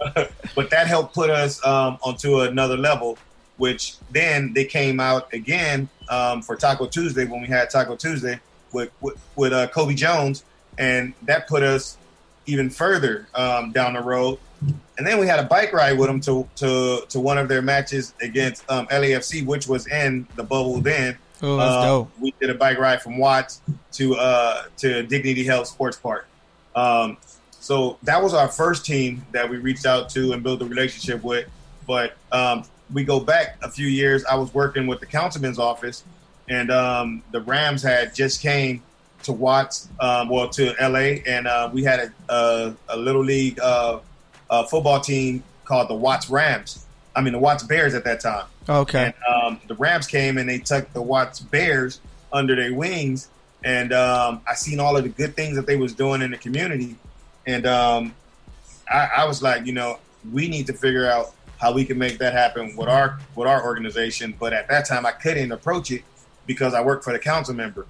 but 0.56 0.70
that 0.72 0.88
helped 0.88 1.14
put 1.14 1.30
us 1.30 1.64
um, 1.66 1.98
onto 2.04 2.42
another 2.42 2.78
level. 2.78 3.18
Which 3.58 3.96
then 4.12 4.54
they 4.54 4.66
came 4.66 5.00
out 5.00 5.34
again 5.34 5.90
um, 6.10 6.44
for 6.44 6.56
Taco 6.56 6.86
Tuesday 6.86 7.26
when 7.26 7.42
we 7.42 7.48
had 7.48 7.72
Taco 7.72 7.96
Tuesday 7.96 8.40
with 8.72 8.92
with, 9.02 9.18
with 9.36 9.52
uh, 9.52 9.68
Kobe 9.68 9.96
Jones, 9.96 10.44
and 10.78 11.14
that 11.24 11.48
put 11.48 11.64
us 11.64 11.98
even 12.46 12.70
further 12.70 13.28
um, 13.34 13.72
down 13.72 13.94
the 13.94 14.02
road. 14.02 14.40
And 14.98 15.06
then 15.06 15.20
we 15.20 15.28
had 15.28 15.40
a 15.40 15.44
bike 15.44 15.74
ride 15.74 15.98
with 15.98 16.08
them 16.08 16.20
to 16.22 16.48
to 16.58 17.02
to 17.10 17.20
one 17.20 17.38
of 17.38 17.48
their 17.48 17.62
matches 17.62 18.14
against 18.22 18.64
um, 18.70 18.88
LAFC, 18.88 19.46
which 19.46 19.68
was 19.68 19.88
in 19.88 20.28
the 20.36 20.44
bubble 20.44 20.80
then. 20.82 21.18
Oh, 21.42 21.58
that's 21.58 21.72
Uh, 21.72 21.84
dope. 21.86 22.12
We 22.20 22.34
did 22.40 22.50
a 22.50 22.56
bike 22.56 22.80
ride 22.80 23.02
from 23.02 23.18
Watts 23.20 23.62
to 23.94 24.16
uh, 24.16 24.64
to 24.78 25.04
Dignity 25.04 25.44
Health 25.44 25.68
Sports 25.68 25.98
Park. 25.98 26.28
Um, 26.76 27.18
so 27.52 27.98
that 28.04 28.22
was 28.24 28.34
our 28.34 28.48
first 28.48 28.86
team 28.86 29.26
that 29.34 29.48
we 29.50 29.58
reached 29.58 29.86
out 29.86 30.10
to 30.12 30.32
and 30.34 30.42
built 30.42 30.62
a 30.62 30.66
relationship 30.66 31.24
with. 31.24 31.48
But 31.86 32.16
um, 32.32 32.64
we 32.92 33.04
go 33.04 33.20
back 33.20 33.58
a 33.62 33.70
few 33.70 33.88
years. 33.88 34.26
I 34.26 34.36
was 34.36 34.54
working 34.54 34.88
with 34.88 35.00
the 35.00 35.06
councilman's 35.06 35.60
office, 35.60 36.04
and 36.50 36.72
um, 36.72 37.22
the 37.32 37.42
Rams 37.42 37.84
had 37.84 38.16
just 38.16 38.42
came 38.42 38.82
to 39.24 39.32
Watts, 39.34 39.90
um, 40.00 40.30
well, 40.30 40.50
to 40.50 40.74
LA, 40.82 41.20
and 41.28 41.48
uh, 41.48 41.70
we 41.74 41.84
had 41.84 42.00
a, 42.30 42.34
a, 42.34 42.76
a 42.90 42.98
little 42.98 43.24
league 43.24 43.60
uh, 43.60 44.00
uh, 44.50 44.64
football 44.64 45.00
team 45.00 45.44
called 45.66 45.90
the 45.90 45.96
Watts 45.96 46.30
Rams. 46.30 46.86
I 47.16 47.22
mean, 47.22 47.34
the 47.34 47.40
Watts 47.40 47.64
Bears 47.64 47.94
at 47.94 48.04
that 48.04 48.20
time. 48.20 48.46
Okay. 48.70 49.06
And 49.06 49.14
um, 49.28 49.62
the 49.68 49.76
Rams 49.76 50.08
came 50.08 50.38
and 50.38 50.48
they 50.48 50.60
took 50.60 50.92
the 50.94 51.02
Watts 51.02 51.40
Bears 51.40 52.00
under 52.32 52.56
their 52.56 52.74
wings, 52.74 53.30
and 53.64 53.94
um, 53.94 54.42
I 54.48 54.54
seen 54.56 54.80
all 54.80 54.98
of 54.98 55.04
the 55.04 55.10
good 55.10 55.36
things 55.36 55.56
that 55.56 55.66
they 55.66 55.78
was 55.78 55.94
doing 55.94 56.22
in 56.22 56.32
the 56.32 56.38
community, 56.38 56.96
and 57.46 57.66
um, 57.66 58.14
I, 58.92 59.10
I 59.18 59.26
was 59.26 59.42
like, 59.42 59.66
you 59.66 59.72
know, 59.74 60.00
we 60.32 60.50
need 60.50 60.68
to 60.68 60.74
figure 60.74 61.10
out 61.10 61.34
how 61.58 61.74
we 61.74 61.86
can 61.86 61.98
make 61.98 62.20
that 62.20 62.34
happen 62.34 62.76
with 62.76 62.88
our 62.88 63.20
with 63.36 63.48
our 63.48 63.64
organization. 63.64 64.36
But 64.40 64.54
at 64.54 64.68
that 64.68 64.86
time, 64.86 65.06
I 65.06 65.12
couldn't 65.12 65.52
approach 65.52 65.90
it 65.92 66.04
because 66.46 66.74
I 66.74 66.82
worked 66.82 67.04
for 67.04 67.14
the 67.14 67.20
council 67.20 67.56
member. 67.56 67.86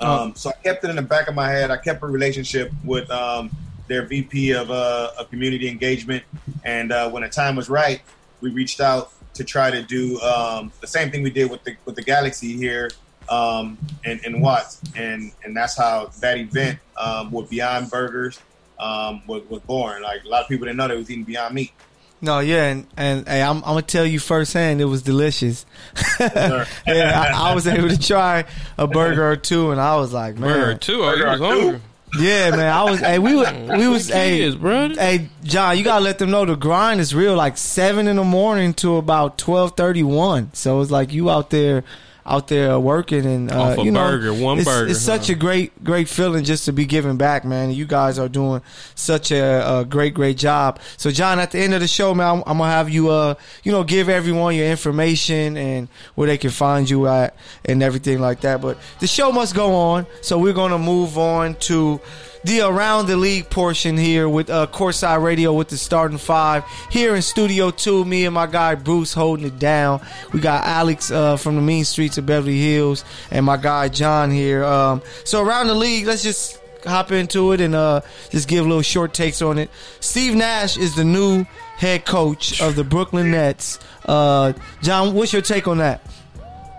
Um, 0.00 0.34
So 0.34 0.50
I 0.50 0.54
kept 0.54 0.84
it 0.84 0.90
in 0.90 0.96
the 0.96 1.02
back 1.02 1.28
of 1.28 1.34
my 1.34 1.48
head. 1.48 1.70
I 1.70 1.76
kept 1.76 2.02
a 2.02 2.06
relationship 2.06 2.72
with 2.84 3.10
um, 3.10 3.50
their 3.86 4.06
VP 4.06 4.52
of, 4.52 4.70
uh, 4.70 5.10
of 5.18 5.30
community 5.30 5.68
engagement, 5.68 6.24
and 6.64 6.92
uh, 6.92 7.10
when 7.10 7.22
the 7.22 7.28
time 7.28 7.56
was 7.56 7.68
right, 7.68 8.00
we 8.40 8.50
reached 8.50 8.80
out 8.80 9.12
to 9.34 9.44
try 9.44 9.70
to 9.70 9.82
do 9.82 10.20
um, 10.20 10.72
the 10.80 10.86
same 10.86 11.10
thing 11.10 11.22
we 11.22 11.30
did 11.30 11.50
with 11.50 11.62
the 11.64 11.76
with 11.84 11.96
the 11.96 12.02
Galaxy 12.02 12.56
here 12.56 12.90
um, 13.28 13.78
in, 14.04 14.20
in 14.24 14.40
Watts, 14.40 14.80
and 14.96 15.32
and 15.44 15.56
that's 15.56 15.76
how 15.76 16.10
that 16.20 16.38
event 16.38 16.78
um, 16.96 17.30
with 17.30 17.50
Beyond 17.50 17.90
Burgers 17.90 18.40
um, 18.78 19.22
was, 19.26 19.42
was 19.48 19.60
born. 19.62 20.02
Like 20.02 20.24
a 20.24 20.28
lot 20.28 20.42
of 20.42 20.48
people 20.48 20.66
didn't 20.66 20.78
know 20.78 20.88
they 20.88 20.96
was 20.96 21.10
eating 21.10 21.24
Beyond 21.24 21.54
Meat. 21.54 21.72
No, 22.20 22.38
yeah, 22.38 22.70
and 22.70 22.86
and 22.96 23.28
hey, 23.28 23.42
I'm, 23.42 23.58
I'm 23.58 23.62
gonna 23.62 23.82
tell 23.82 24.06
you 24.06 24.18
firsthand, 24.18 24.80
it 24.80 24.86
was 24.86 25.02
delicious. 25.02 25.66
yeah, 26.20 26.64
I, 26.86 27.50
I 27.50 27.54
was 27.54 27.66
able 27.66 27.88
to 27.88 27.98
try 27.98 28.46
a 28.78 28.86
burger 28.86 29.30
or 29.30 29.36
two, 29.36 29.72
and 29.72 29.80
I 29.80 29.96
was 29.96 30.12
like, 30.12 30.36
man, 30.36 30.58
Burger 30.58 30.78
too. 30.78 31.02
Oh, 31.02 31.12
you 31.14 31.22
Burger 31.24 31.42
was 31.42 31.60
two. 31.60 31.80
Yeah, 32.18 32.50
man, 32.50 32.72
I 32.72 32.82
was. 32.84 33.00
Hey, 33.00 33.18
we 33.18 33.34
were, 33.34 33.52
we 33.76 33.88
was, 33.88 34.08
hey, 34.08 34.38
Kids, 34.38 34.56
bro. 34.56 34.90
hey, 34.90 35.28
John, 35.42 35.76
you 35.78 35.84
gotta 35.84 36.04
let 36.04 36.18
them 36.18 36.30
know 36.30 36.44
the 36.44 36.56
grind 36.56 37.00
is 37.00 37.14
real. 37.14 37.34
Like 37.36 37.56
seven 37.56 38.06
in 38.08 38.16
the 38.16 38.24
morning 38.24 38.74
to 38.74 38.96
about 38.96 39.38
twelve 39.38 39.76
thirty 39.76 40.02
one. 40.02 40.52
So 40.54 40.80
it's 40.80 40.90
like 40.90 41.12
you 41.12 41.30
out 41.30 41.50
there, 41.50 41.84
out 42.26 42.48
there 42.48 42.78
working, 42.80 43.26
and 43.26 43.52
uh, 43.52 43.60
Off 43.60 43.78
a 43.78 43.82
you 43.82 43.90
know, 43.90 44.00
burger, 44.00 44.32
one 44.32 44.58
it's, 44.58 44.66
burger, 44.66 44.90
It's 44.90 45.00
such 45.00 45.28
a 45.28 45.34
great, 45.34 45.84
great 45.84 46.08
feeling 46.08 46.44
just 46.44 46.64
to 46.64 46.72
be 46.72 46.86
giving 46.86 47.16
back, 47.16 47.44
man. 47.44 47.70
You 47.70 47.86
guys 47.86 48.18
are 48.18 48.28
doing 48.28 48.62
such 48.94 49.30
a, 49.30 49.80
a 49.80 49.84
great, 49.84 50.14
great 50.14 50.36
job. 50.38 50.80
So, 50.96 51.10
John, 51.10 51.38
at 51.38 51.50
the 51.50 51.58
end 51.58 51.74
of 51.74 51.80
the 51.80 51.88
show, 51.88 52.14
man, 52.14 52.36
I'm, 52.36 52.42
I'm 52.46 52.58
gonna 52.58 52.70
have 52.70 52.88
you, 52.88 53.10
uh, 53.10 53.34
you 53.62 53.72
know, 53.72 53.84
give 53.84 54.08
everyone 54.08 54.54
your 54.54 54.66
information 54.66 55.56
and 55.56 55.88
where 56.14 56.26
they 56.26 56.38
can 56.38 56.50
find 56.50 56.88
you 56.88 57.06
at 57.08 57.36
and 57.64 57.82
everything 57.82 58.20
like 58.20 58.40
that. 58.40 58.60
But 58.60 58.78
the 59.00 59.06
show 59.06 59.30
must 59.30 59.54
go 59.54 59.74
on, 59.74 60.06
so 60.22 60.38
we're 60.38 60.52
gonna 60.54 60.78
move 60.78 61.18
on 61.18 61.54
to 61.56 62.00
the 62.44 62.60
around 62.60 63.06
the 63.06 63.16
league 63.16 63.48
portion 63.50 63.96
here 63.96 64.28
with 64.28 64.50
uh, 64.50 64.66
Courtside 64.66 65.22
Radio 65.22 65.52
with 65.52 65.68
the 65.68 65.76
starting 65.76 66.18
five 66.18 66.64
here 66.90 67.14
in 67.14 67.22
Studio 67.22 67.70
Two. 67.70 68.04
Me 68.04 68.26
and 68.26 68.34
my 68.34 68.46
guy 68.46 68.74
Bruce 68.74 69.14
holding 69.14 69.46
it 69.46 69.58
down. 69.58 70.00
We 70.32 70.40
got 70.40 70.64
Alex 70.64 71.10
uh, 71.10 71.36
from 71.36 71.56
the 71.56 71.62
Mean 71.62 71.84
Streets 71.84 72.18
of 72.18 72.26
Beverly 72.26 72.60
Hills 72.60 73.04
and 73.30 73.46
my 73.46 73.56
guy 73.56 73.88
John 73.88 74.30
here. 74.30 74.62
Um, 74.62 75.02
so 75.24 75.42
around 75.42 75.68
the 75.68 75.74
league, 75.74 76.06
let's 76.06 76.22
just 76.22 76.60
hop 76.84 77.12
into 77.12 77.52
it 77.52 77.60
and 77.62 77.74
uh, 77.74 78.02
just 78.30 78.46
give 78.46 78.64
a 78.64 78.68
little 78.68 78.82
short 78.82 79.14
takes 79.14 79.40
on 79.40 79.58
it. 79.58 79.70
Steve 80.00 80.34
Nash 80.34 80.76
is 80.76 80.94
the 80.94 81.04
new 81.04 81.44
head 81.76 82.04
coach 82.04 82.60
of 82.60 82.76
the 82.76 82.84
Brooklyn 82.84 83.30
Nets. 83.30 83.78
Uh, 84.04 84.52
John, 84.82 85.14
what's 85.14 85.32
your 85.32 85.42
take 85.42 85.66
on 85.66 85.78
that? 85.78 86.02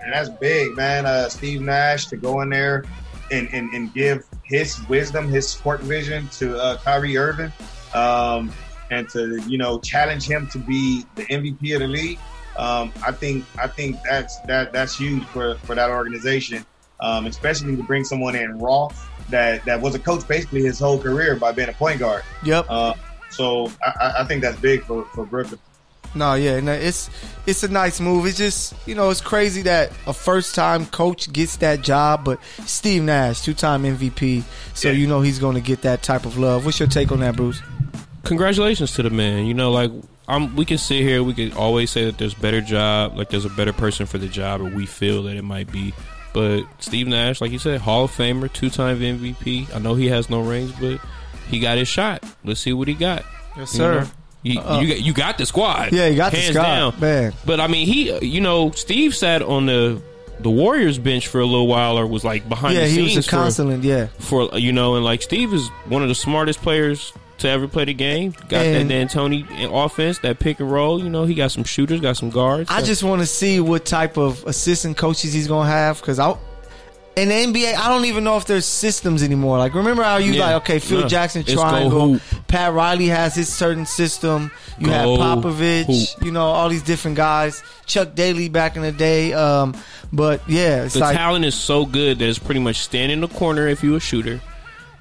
And 0.03 0.13
that's 0.13 0.29
big, 0.29 0.75
man. 0.75 1.07
Uh, 1.07 1.27
Steve 1.29 1.61
Nash 1.61 2.05
to 2.07 2.17
go 2.17 2.41
in 2.41 2.51
there 2.51 2.85
and, 3.31 3.49
and, 3.51 3.73
and 3.73 3.91
give 3.95 4.23
his 4.45 4.79
wisdom, 4.87 5.27
his 5.27 5.47
sport 5.49 5.81
vision 5.81 6.27
to 6.39 6.57
uh, 6.57 6.77
Kyrie 6.77 7.17
Irving, 7.17 7.51
um, 7.93 8.51
and 8.91 9.09
to 9.09 9.41
you 9.47 9.57
know 9.57 9.79
challenge 9.79 10.27
him 10.27 10.47
to 10.47 10.57
be 10.59 11.03
the 11.15 11.23
MVP 11.25 11.73
of 11.73 11.81
the 11.81 11.87
league. 11.87 12.19
Um, 12.57 12.93
I 13.05 13.11
think 13.11 13.43
I 13.59 13.67
think 13.67 13.97
that's 14.03 14.39
that 14.41 14.71
that's 14.71 14.97
huge 14.97 15.23
for, 15.25 15.55
for 15.59 15.75
that 15.75 15.89
organization, 15.89 16.65
um, 17.01 17.25
especially 17.25 17.75
to 17.75 17.83
bring 17.83 18.03
someone 18.03 18.35
in 18.35 18.57
raw 18.59 18.89
that 19.29 19.65
that 19.65 19.81
was 19.81 19.95
a 19.95 19.99
coach 19.99 20.25
basically 20.27 20.61
his 20.63 20.79
whole 20.79 20.99
career 20.99 21.35
by 21.35 21.51
being 21.51 21.69
a 21.69 21.73
point 21.73 21.99
guard. 21.99 22.23
Yep. 22.43 22.65
Uh, 22.69 22.93
so 23.31 23.71
I, 23.85 23.91
I- 23.99 24.21
I 24.21 24.25
think 24.25 24.41
that's 24.43 24.59
big 24.59 24.83
for, 24.83 25.03
for 25.05 25.25
Brooklyn. 25.25 25.59
No, 26.15 26.33
yeah, 26.35 26.59
no, 26.61 26.71
it's 26.71 27.09
it's 27.45 27.63
a 27.63 27.67
nice 27.67 27.99
move. 27.99 28.25
It's 28.25 28.37
just 28.37 28.73
you 28.87 28.95
know 28.95 29.09
it's 29.09 29.21
crazy 29.21 29.61
that 29.63 29.91
a 30.07 30.13
first 30.13 30.55
time 30.55 30.85
coach 30.85 31.31
gets 31.33 31.57
that 31.57 31.81
job, 31.81 32.23
but 32.23 32.39
Steve 32.65 33.03
Nash, 33.03 33.41
two 33.41 33.53
time 33.53 33.83
MVP, 33.83 34.43
so 34.73 34.87
Yeah. 34.89 34.95
you 34.95 35.07
know 35.07 35.21
he's 35.21 35.39
going 35.39 35.55
to 35.55 35.61
get 35.61 35.81
that 35.81 36.01
type 36.03 36.25
of 36.25 36.37
love. 36.37 36.65
What's 36.65 36.79
your 36.79 36.87
take 36.87 37.11
on 37.11 37.19
that, 37.19 37.35
Bruce? 37.35 37.61
congratulations 38.23 38.93
to 38.95 39.03
the 39.03 39.09
man. 39.09 39.45
You 39.45 39.53
know, 39.53 39.71
like 39.71 39.91
I'm, 40.27 40.55
we 40.55 40.65
can 40.65 40.77
sit 40.79 41.01
here, 41.01 41.21
we 41.21 41.33
can 41.33 41.53
always 41.53 41.91
say 41.91 42.05
that 42.05 42.17
there's 42.17 42.33
better 42.33 42.59
job, 42.61 43.15
like 43.17 43.29
there's 43.29 43.45
a 43.45 43.49
better 43.51 43.73
person 43.73 44.05
for 44.07 44.17
the 44.17 44.27
job, 44.27 44.61
or 44.61 44.65
we 44.65 44.85
feel 44.87 45.23
that 45.23 45.35
it 45.37 45.43
might 45.43 45.71
be. 45.71 45.93
But 46.33 46.63
Steve 46.79 47.07
Nash, 47.07 47.39
like 47.39 47.51
you 47.51 47.59
said, 47.59 47.81
Hall 47.81 48.05
of 48.05 48.11
Famer, 48.11 48.51
two 48.51 48.69
time 48.69 48.99
MVP. 48.99 49.73
I 49.75 49.79
know 49.79 49.93
he 49.95 50.07
has 50.07 50.29
no 50.29 50.41
rings, 50.41 50.71
but 50.73 50.99
he 51.47 51.59
got 51.59 51.77
his 51.77 51.87
shot. 51.87 52.23
Let's 52.43 52.59
see 52.59 52.73
what 52.73 52.87
he 52.87 52.93
got. 52.95 53.23
Yes, 53.55 53.73
You 53.75 53.81
know? 53.81 54.03
You, 54.45 54.59
Uh, 54.59 54.79
you 54.79 54.87
got 54.87 55.01
you 55.01 55.13
got 55.13 55.37
the 55.39 55.45
squad. 55.45 55.91
Yeah, 55.91 56.05
you 56.07 56.17
got 56.17 56.31
the 56.31 56.39
squad, 56.41 56.61
down. 56.63 56.99
man. 56.99 57.33
But 57.45 57.59
I 57.59 57.65
mean, 57.67 57.87
he, 57.87 58.15
you 58.25 58.41
know, 58.41 58.69
Steve 58.71 59.15
sat 59.15 59.41
on 59.41 59.65
the 59.65 59.99
the 60.39 60.51
Warriors 60.51 60.99
bench 60.99 61.27
for 61.27 61.39
a 61.39 61.45
little 61.45 61.65
while, 61.67 61.97
or 61.97 62.05
was 62.05 62.23
like 62.23 62.47
behind 62.47 62.75
Yeah, 62.75 62.81
the 62.81 62.87
scenes 62.89 63.11
he 63.11 63.17
was 63.17 63.27
a 63.27 63.63
for- 63.63 63.75
Yeah, 63.81 64.07
for 64.19 64.57
you 64.59 64.71
know, 64.71 64.95
and 64.95 65.03
like 65.03 65.21
Steve 65.23 65.51
is 65.53 65.67
one 65.87 66.03
of 66.03 66.09
the 66.09 66.15
smartest 66.15 66.61
players 66.61 67.11
to 67.39 67.49
ever 67.49 67.67
play 67.67 67.85
the 67.85 67.93
game. 67.93 68.35
Got 68.49 68.65
And- 68.65 68.89
that 68.91 68.93
D'Antoni 69.09 69.45
offense, 69.71 70.19
that 70.19 70.37
pick 70.39 70.59
and 70.59 70.71
roll. 70.71 71.01
You 71.03 71.09
know, 71.09 71.25
he 71.25 71.33
got 71.33 71.51
some 71.51 71.63
shooters, 71.63 71.99
got 71.99 72.15
some 72.15 72.29
guards. 72.29 72.69
I 72.69 72.81
So- 72.81 72.85
just 72.85 73.01
want 73.03 73.21
to 73.21 73.25
see 73.27 73.59
what 73.59 73.83
type 73.85 74.17
of 74.17 74.43
assistant 74.45 74.95
coaches 74.97 75.33
he's 75.33 75.47
going 75.47 75.65
to 75.67 75.71
have 75.71 75.99
because 75.99 76.19
I. 76.19 76.35
In 77.15 77.29
the 77.29 77.33
NBA, 77.35 77.75
I 77.75 77.87
don't 77.87 78.05
even 78.05 78.25
know 78.25 78.35
if 78.35 78.45
there's 78.45 78.65
systems 78.65 79.23
anymore. 79.23 79.57
Like, 79.57 79.73
remember 79.73 80.03
how 80.03 80.17
you 80.17 80.33
Yeah. 80.33 80.45
like, 80.47 80.55
okay, 80.63 80.79
Phil 80.79 81.01
No. 81.01 81.07
Jackson 81.07 81.41
It's 81.41 81.53
go 81.53 81.61
triangle, 81.61 82.13
hoop. 82.15 82.21
Pat 82.49 82.73
Riley 82.73 83.07
has 83.07 83.33
his 83.33 83.47
certain 83.47 83.85
system. 83.85 84.51
You 84.79 84.89
have 84.89 85.05
Go 85.05 85.17
Popovich, 85.17 85.85
hoop. 85.85 86.25
you 86.25 86.31
know, 86.31 86.41
all 86.45 86.67
these 86.67 86.81
different 86.83 87.15
guys. 87.15 87.63
Chuck 87.85 88.15
Daly 88.15 88.49
back 88.49 88.75
in 88.75 88.81
the 88.81 88.91
day. 88.91 89.31
Um, 89.31 89.75
but 90.11 90.41
yeah, 90.47 90.83
it's 90.83 90.95
the 90.95 90.99
like 90.99 91.15
talent 91.15 91.45
is 91.45 91.55
so 91.55 91.85
good 91.85 92.19
that 92.19 92.27
it's 92.27 92.37
pretty 92.39 92.59
much 92.59 92.77
stand 92.79 93.11
in 93.13 93.21
the 93.21 93.29
corner 93.29 93.67
if 93.67 93.81
you 93.81 93.95
a 93.95 93.99
shooter. 94.01 94.41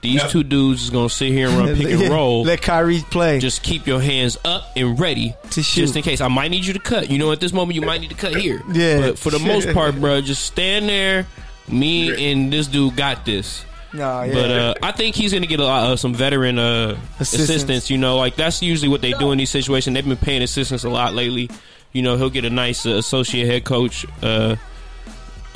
These 0.00 0.16
Yeah. 0.22 0.28
two 0.28 0.44
dudes 0.44 0.84
is 0.84 0.90
gonna 0.90 1.08
sit 1.08 1.32
here 1.32 1.48
and 1.48 1.56
run 1.58 1.76
pick 1.76 1.88
and 1.98 2.10
roll. 2.10 2.44
Let 2.44 2.60
Kyrie 2.62 3.02
play. 3.10 3.40
just 3.40 3.62
keep 3.64 3.86
your 3.88 4.00
hands 4.00 4.36
up 4.44 4.70
and 4.76 5.00
ready 5.00 5.34
To 5.50 5.62
shoot. 5.64 5.80
just 5.80 5.96
in 5.96 6.02
case. 6.02 6.20
I 6.20 6.28
might 6.28 6.50
need 6.52 6.64
you 6.64 6.74
to 6.74 6.78
cut. 6.78 7.10
You 7.10 7.18
know, 7.18 7.32
at 7.32 7.40
this 7.40 7.52
moment, 7.52 7.74
you 7.74 7.80
might 7.82 8.00
need 8.02 8.10
to 8.10 8.16
cut 8.16 8.36
here. 8.36 8.62
Yeah. 8.72 9.00
But 9.00 9.18
for 9.18 9.30
the 9.30 9.38
most 9.40 9.68
part, 9.74 9.98
bro, 10.00 10.20
just 10.20 10.44
stand 10.44 10.88
there. 10.88 11.26
Me 11.68 12.30
and 12.32 12.52
this 12.52 12.66
dude 12.66 12.96
got 12.96 13.24
this. 13.24 13.64
nah, 13.92 14.22
yeah. 14.22 14.32
But 14.34 14.50
uh, 14.50 14.74
I 14.82 14.92
think 14.92 15.14
he's 15.14 15.32
going 15.32 15.42
to 15.42 15.48
get 15.48 15.60
a 15.60 15.64
lot, 15.64 15.92
of 15.92 16.00
some 16.00 16.14
veteran 16.14 16.58
uh, 16.58 16.98
Assistants. 17.20 17.50
assistants. 17.50 17.90
You 17.90 17.98
know, 17.98 18.16
like 18.18 18.36
that's 18.36 18.62
usually 18.62 18.88
what 18.88 19.00
they 19.00 19.12
do 19.12 19.32
in 19.32 19.38
these 19.38 19.50
situations. 19.50 19.94
They've 19.94 20.06
been 20.06 20.16
paying 20.16 20.42
assistance 20.42 20.84
a 20.84 20.90
lot 20.90 21.14
lately. 21.14 21.48
You 21.92 22.02
know, 22.02 22.16
he'll 22.16 22.30
get 22.30 22.44
a 22.44 22.50
nice 22.50 22.84
uh, 22.86 22.90
associate 22.96 23.46
head 23.46 23.64
coach 23.64 24.04
uh, 24.22 24.56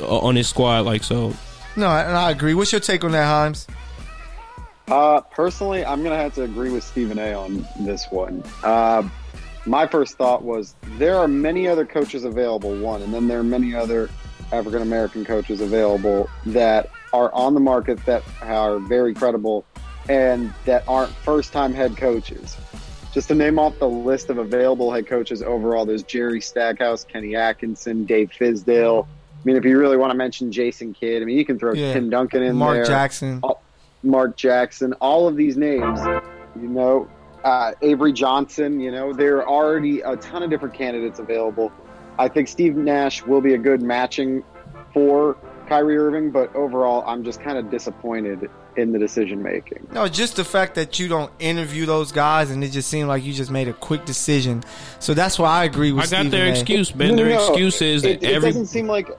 on 0.01 0.35
his 0.35 0.47
squad. 0.47 0.85
Like 0.85 1.03
so, 1.03 1.33
no, 1.75 1.87
and 1.87 2.15
I 2.17 2.31
agree. 2.31 2.53
What's 2.53 2.71
your 2.71 2.81
take 2.81 3.03
on 3.03 3.11
that, 3.11 3.27
Himes? 3.27 3.67
Uh, 4.87 5.21
personally, 5.21 5.85
I'm 5.85 6.01
gonna 6.01 6.15
have 6.15 6.33
to 6.35 6.43
agree 6.43 6.71
with 6.71 6.83
Stephen 6.83 7.19
A. 7.19 7.33
on 7.33 7.67
this 7.81 8.07
one. 8.09 8.43
Uh, 8.63 9.07
my 9.65 9.85
first 9.85 10.17
thought 10.17 10.41
was 10.41 10.73
there 10.97 11.15
are 11.17 11.27
many 11.27 11.67
other 11.67 11.85
coaches 11.85 12.23
available, 12.23 12.75
one, 12.77 13.01
and 13.03 13.13
then 13.13 13.27
there 13.27 13.39
are 13.39 13.43
many 13.43 13.75
other 13.75 14.09
African 14.51 14.81
American 14.81 15.25
coaches 15.25 15.61
available 15.61 16.29
that 16.47 16.89
are 17.13 17.33
on 17.33 17.53
the 17.53 17.59
market 17.59 18.03
that 18.05 18.23
are 18.41 18.79
very 18.79 19.13
credible 19.13 19.65
and 20.07 20.53
that 20.65 20.83
aren't 20.87 21.11
first 21.11 21.53
time 21.53 21.73
head 21.73 21.97
coaches. 21.97 22.57
Just 23.13 23.27
to 23.29 23.35
name 23.35 23.57
off 23.57 23.77
the 23.79 23.89
list 23.89 24.29
of 24.29 24.37
available 24.37 24.91
head 24.91 25.07
coaches 25.07 25.41
overall, 25.41 25.85
there's 25.85 26.03
Jerry 26.03 26.41
Stackhouse, 26.41 27.03
Kenny 27.03 27.35
Atkinson, 27.35 28.05
Dave 28.05 28.31
Fizdale. 28.31 29.05
I 29.05 29.41
mean, 29.45 29.55
if 29.55 29.65
you 29.65 29.79
really 29.79 29.97
want 29.97 30.11
to 30.11 30.17
mention 30.17 30.51
Jason 30.51 30.93
Kidd, 30.93 31.21
I 31.21 31.25
mean, 31.25 31.37
you 31.37 31.45
can 31.45 31.57
throw 31.57 31.73
Yeah. 31.73 31.93
Tim 31.93 32.09
Duncan 32.09 32.43
in 32.43 32.55
Mark 32.55 32.75
there. 32.75 32.85
Jackson. 32.85 33.41
Mark 34.03 34.37
Jackson, 34.37 34.93
all 34.93 35.27
of 35.27 35.35
these 35.35 35.57
names, 35.57 35.99
you 36.55 36.67
know, 36.67 37.07
uh, 37.43 37.71
Avery 37.81 38.13
Johnson, 38.13 38.79
you 38.79 38.91
know, 38.91 39.13
there 39.13 39.37
are 39.37 39.47
already 39.47 40.01
a 40.01 40.15
ton 40.17 40.43
of 40.43 40.49
different 40.49 40.73
candidates 40.73 41.19
available. 41.19 41.71
I 42.19 42.27
think 42.27 42.49
Steve 42.49 42.75
Nash 42.75 43.23
will 43.23 43.41
be 43.41 43.53
a 43.53 43.57
good 43.57 43.81
matching 43.81 44.43
for 44.93 45.37
Kyrie 45.67 45.97
Irving, 45.97 46.31
but 46.31 46.53
overall, 46.53 47.03
I'm 47.07 47.23
just 47.23 47.41
kind 47.41 47.57
of 47.57 47.71
disappointed 47.71 48.49
in 48.75 48.91
the 48.91 48.99
decision 48.99 49.41
making. 49.41 49.87
No, 49.93 50.07
just 50.09 50.35
the 50.35 50.43
fact 50.43 50.75
that 50.75 50.99
you 50.99 51.07
don't 51.07 51.31
interview 51.39 51.85
those 51.85 52.11
guys, 52.11 52.51
and 52.51 52.61
it 52.61 52.69
just 52.69 52.89
seemed 52.89 53.07
like 53.07 53.23
you 53.23 53.33
just 53.33 53.51
made 53.51 53.69
a 53.69 53.73
quick 53.73 54.03
decision. 54.05 54.63
So 54.99 55.13
that's 55.13 55.39
why 55.39 55.61
I 55.61 55.63
agree 55.63 55.93
with. 55.93 56.07
I 56.07 56.09
got 56.09 56.19
Stephen 56.19 56.31
their 56.31 56.47
A. 56.47 56.51
excuse, 56.51 56.93
man. 56.93 57.09
No, 57.09 57.15
no, 57.15 57.23
their 57.23 57.35
no. 57.35 57.47
excuse 57.47 57.81
is 57.81 58.03
it, 58.03 58.19
that 58.19 58.29
it 58.29 58.35
every 58.35 58.49
doesn't 58.49 58.65
seem 58.65 58.87
like 58.87 59.09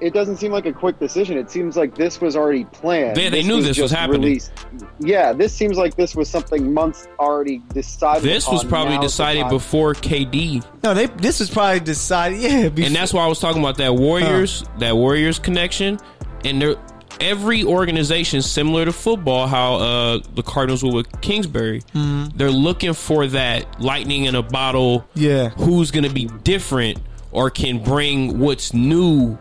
it 0.00 0.12
doesn't 0.14 0.36
seem 0.36 0.52
like 0.52 0.66
a 0.66 0.72
quick 0.72 0.98
decision. 0.98 1.36
It 1.38 1.50
seems 1.50 1.76
like 1.76 1.94
this 1.94 2.20
was 2.20 2.36
already 2.36 2.64
planned. 2.64 3.16
They- 3.16 3.28
they 3.28 3.42
knew 3.42 3.62
this 3.62 3.78
was 3.78 3.90
happening. 3.90 4.22
Released. 4.22 4.52
Yeah, 5.00 5.32
this 5.32 5.52
seems 5.52 5.76
like 5.76 5.96
this 5.96 6.14
was 6.16 6.28
something 6.28 6.72
months 6.72 7.06
already 7.18 7.62
decided. 7.74 8.22
this 8.24 8.48
was 8.48 8.60
upon. 8.62 8.70
probably 8.70 8.98
decided 8.98 9.48
before 9.48 9.94
KD, 9.94 10.62
No, 10.84 10.94
they. 10.94 11.06
This 11.06 11.40
was 11.40 11.50
probably 11.50 11.80
decided. 11.80 12.40
Yeah, 12.40 12.68
before, 12.68 12.86
and 12.86 12.94
that's 12.96 13.12
why 13.12 13.24
I 13.24 13.26
was 13.28 13.38
talking 13.40 13.60
about 13.62 13.76
that 13.78 13.94
Warriors, 13.94 14.64
that 14.78 14.96
Warriors 14.96 15.38
connection, 15.38 15.98
and 16.44 16.60
they're. 16.62 16.76
Every 17.20 17.64
organization, 17.64 18.42
similar 18.42 18.84
to 18.84 18.92
football, 18.92 19.48
how 19.48 19.74
uh, 19.74 20.18
the 20.36 20.42
Cardinals 20.44 20.84
were 20.84 20.92
with 20.92 21.20
Kingsbury, 21.20 21.80
Mm-hmm. 21.92 22.36
they're 22.36 22.48
looking 22.48 22.92
for 22.92 23.26
that 23.26 23.80
lightning 23.80 24.26
in 24.26 24.36
a 24.36 24.42
bottle. 24.42 25.04
Yeah. 25.14 25.48
who's 25.48 25.90
going 25.90 26.04
to 26.04 26.10
be 26.14 26.26
different 26.44 26.98
or 27.32 27.50
can 27.50 27.82
bring 27.82 28.38
what's 28.38 28.72
new 28.72 29.36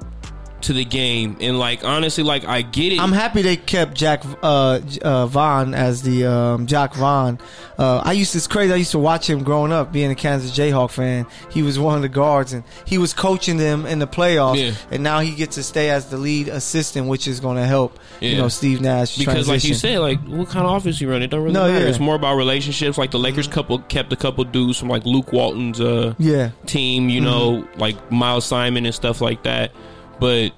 to 0.67 0.73
the 0.73 0.85
game. 0.85 1.37
And 1.41 1.57
like 1.59 1.83
honestly, 1.83 2.23
like 2.23 2.45
I 2.45 2.61
get 2.61 2.93
it. 2.93 2.99
I'm 2.99 3.11
happy 3.11 3.41
they 3.41 3.55
kept 3.57 3.93
Jacque 3.95 4.23
uh, 4.43 4.79
uh, 5.01 5.25
Vaughn 5.27 5.73
as 5.73 6.03
the 6.03 6.25
um, 6.25 6.67
Jacque 6.67 6.93
Vaughn. 6.93 7.39
Uh, 7.77 8.01
I 8.03 8.13
used 8.13 8.31
to, 8.31 8.37
it's 8.39 8.47
crazy. 8.47 8.73
I 8.73 8.77
used 8.77 8.91
to 8.91 8.99
watch 8.99 9.29
him 9.29 9.43
growing 9.43 9.71
up, 9.71 9.91
being 9.91 10.09
a 10.09 10.15
Kansas 10.15 10.51
Jayhawk 10.57 10.89
fan. 10.91 11.27
He 11.51 11.61
was 11.61 11.77
one 11.77 11.95
of 11.95 12.01
the 12.01 12.09
guards, 12.09 12.51
and 12.53 12.63
he 12.85 12.97
was 12.97 13.13
coaching 13.13 13.57
them 13.57 13.85
in 13.85 13.99
the 13.99 14.07
playoffs. 14.07 14.59
Yeah. 14.61 14.71
And 14.89 15.03
now 15.03 15.19
he 15.19 15.35
gets 15.35 15.55
to 15.55 15.63
stay 15.63 15.89
as 15.91 16.09
the 16.09 16.17
lead 16.17 16.47
assistant, 16.47 17.07
which 17.07 17.27
is 17.27 17.39
going 17.39 17.57
to 17.57 17.65
help. 17.65 17.99
You 18.19 18.35
know, 18.37 18.47
Steve 18.47 18.81
Nash 18.81 19.15
because 19.17 19.47
like 19.47 19.63
you 19.63 19.73
transition. 19.73 19.75
said, 19.75 19.99
like 19.99 20.19
what 20.23 20.49
kind 20.49 20.65
of 20.65 20.75
offense 20.75 20.99
you 20.99 21.09
run, 21.11 21.21
it 21.21 21.27
don't 21.27 21.41
really 21.43 21.53
No, 21.53 21.67
matter. 21.67 21.83
yeah. 21.83 21.89
It's 21.89 21.99
more 21.99 22.15
about 22.15 22.35
relationships. 22.35 22.97
Like 22.97 23.11
the 23.11 23.19
Lakers 23.19 23.47
couple 23.47 23.77
kept 23.79 24.11
a 24.11 24.15
couple 24.15 24.43
dudes 24.43 24.79
from 24.79 24.89
like 24.89 25.05
Luke 25.05 25.31
Walton's 25.31 25.79
uh, 25.79 26.15
yeah, 26.17 26.49
team, 26.65 27.09
you 27.09 27.21
know, 27.21 27.67
like 27.77 28.11
Miles 28.11 28.45
Simon 28.45 28.85
and 28.87 28.95
stuff 28.95 29.21
like 29.21 29.43
that. 29.43 29.71
But 30.19 30.53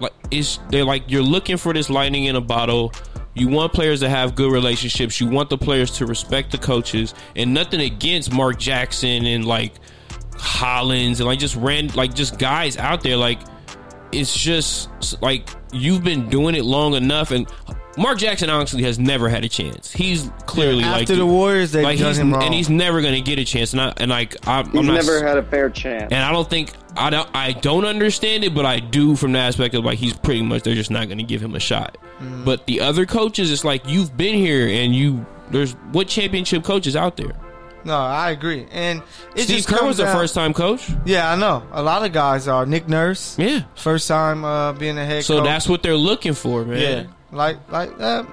like 0.00 0.12
it's 0.30 0.58
they're 0.70 0.84
like 0.84 1.04
you're 1.10 1.22
looking 1.22 1.56
for 1.56 1.72
this 1.72 1.88
lightning 1.90 2.24
in 2.24 2.36
a 2.36 2.40
bottle. 2.40 2.92
You 3.34 3.48
want 3.48 3.72
players 3.72 4.00
to 4.00 4.10
have 4.10 4.34
good 4.34 4.52
relationships. 4.52 5.18
You 5.20 5.26
want 5.26 5.48
the 5.48 5.56
players 5.56 5.90
to 5.92 6.06
respect 6.06 6.52
the 6.52 6.58
coaches, 6.58 7.14
and 7.34 7.54
nothing 7.54 7.80
against 7.80 8.32
Mark 8.32 8.58
Jackson 8.58 9.24
and 9.24 9.46
like 9.46 9.74
Hollins 10.36 11.20
and 11.20 11.26
like 11.26 11.38
just 11.38 11.56
ran 11.56 11.88
like 11.88 12.14
just 12.14 12.38
guys 12.38 12.76
out 12.76 13.02
there. 13.02 13.16
Like 13.16 13.40
it's 14.12 14.36
just 14.36 14.90
like 15.22 15.48
you've 15.72 16.04
been 16.04 16.28
doing 16.28 16.54
it 16.54 16.64
long 16.64 16.94
enough, 16.94 17.30
and 17.30 17.46
Mark 17.98 18.18
Jackson 18.18 18.48
honestly 18.48 18.82
has 18.84 18.98
never 18.98 19.28
had 19.28 19.44
a 19.44 19.48
chance. 19.48 19.92
He's 19.92 20.30
clearly 20.46 20.82
like 20.82 21.02
after 21.02 21.16
the 21.16 21.26
Warriors, 21.26 21.72
they've 21.72 21.84
like 21.84 21.98
done 21.98 22.08
he's 22.08 22.18
him 22.18 22.32
wrong. 22.32 22.42
and 22.44 22.54
he's 22.54 22.70
never 22.70 23.02
going 23.02 23.14
to 23.14 23.20
get 23.20 23.38
a 23.38 23.44
chance. 23.44 23.72
And 23.72 23.82
I 23.82 23.92
and 23.98 24.10
like 24.10 24.46
I, 24.48 24.62
He's 24.62 24.74
I'm 24.74 24.86
not 24.86 24.94
never 24.94 25.22
had 25.26 25.36
a 25.36 25.42
fair 25.42 25.68
chance. 25.68 26.10
and 26.12 26.22
I 26.22 26.32
don't 26.32 26.48
think 26.48 26.72
I 26.96 27.10
don't 27.10 27.28
I 27.34 27.52
don't 27.52 27.84
understand 27.84 28.44
it, 28.44 28.54
but 28.54 28.64
I 28.64 28.80
do 28.80 29.14
from 29.16 29.32
the 29.32 29.38
aspect 29.40 29.74
of 29.74 29.84
like 29.84 29.98
he's 29.98 30.14
pretty 30.16 30.42
much 30.42 30.62
they're 30.62 30.74
just 30.74 30.90
not 30.90 31.06
going 31.08 31.18
to 31.18 31.24
give 31.24 31.42
him 31.42 31.54
a 31.54 31.60
shot. 31.60 31.98
Mm. 32.20 32.44
But 32.46 32.66
the 32.66 32.80
other 32.80 33.04
coaches, 33.04 33.50
it's 33.52 33.64
like 33.64 33.86
you've 33.86 34.16
been 34.16 34.34
here 34.36 34.66
and 34.68 34.94
you 34.94 35.26
there's 35.50 35.72
what 35.92 36.08
championship 36.08 36.64
coaches 36.64 36.96
out 36.96 37.16
there? 37.18 37.32
no, 37.84 37.96
I 37.98 38.30
agree. 38.30 38.64
And 38.70 39.02
it 39.34 39.42
Steve 39.42 39.56
just 39.56 39.68
Kerr 39.68 39.84
was 39.84 39.98
a 39.98 40.06
first 40.06 40.34
time 40.34 40.54
coach. 40.54 40.88
Yeah, 41.04 41.30
I 41.30 41.36
know. 41.36 41.62
A 41.72 41.82
lot 41.82 42.04
of 42.06 42.12
guys 42.12 42.46
are. 42.48 42.64
Nick 42.64 42.88
Nurse, 42.88 43.36
Yeah, 43.38 43.64
first 43.74 44.06
time 44.08 44.44
uh, 44.44 44.72
being 44.72 44.96
a 44.96 45.04
head 45.04 45.16
coach. 45.18 45.24
so 45.26 45.36
coach. 45.38 45.44
that's 45.46 45.68
what 45.68 45.82
they're 45.82 45.96
looking 45.96 46.32
for, 46.34 46.64
man. 46.64 46.78
Yeah, 46.80 47.12
like 47.32 47.56
like 47.70 47.90
uh, 48.00 48.24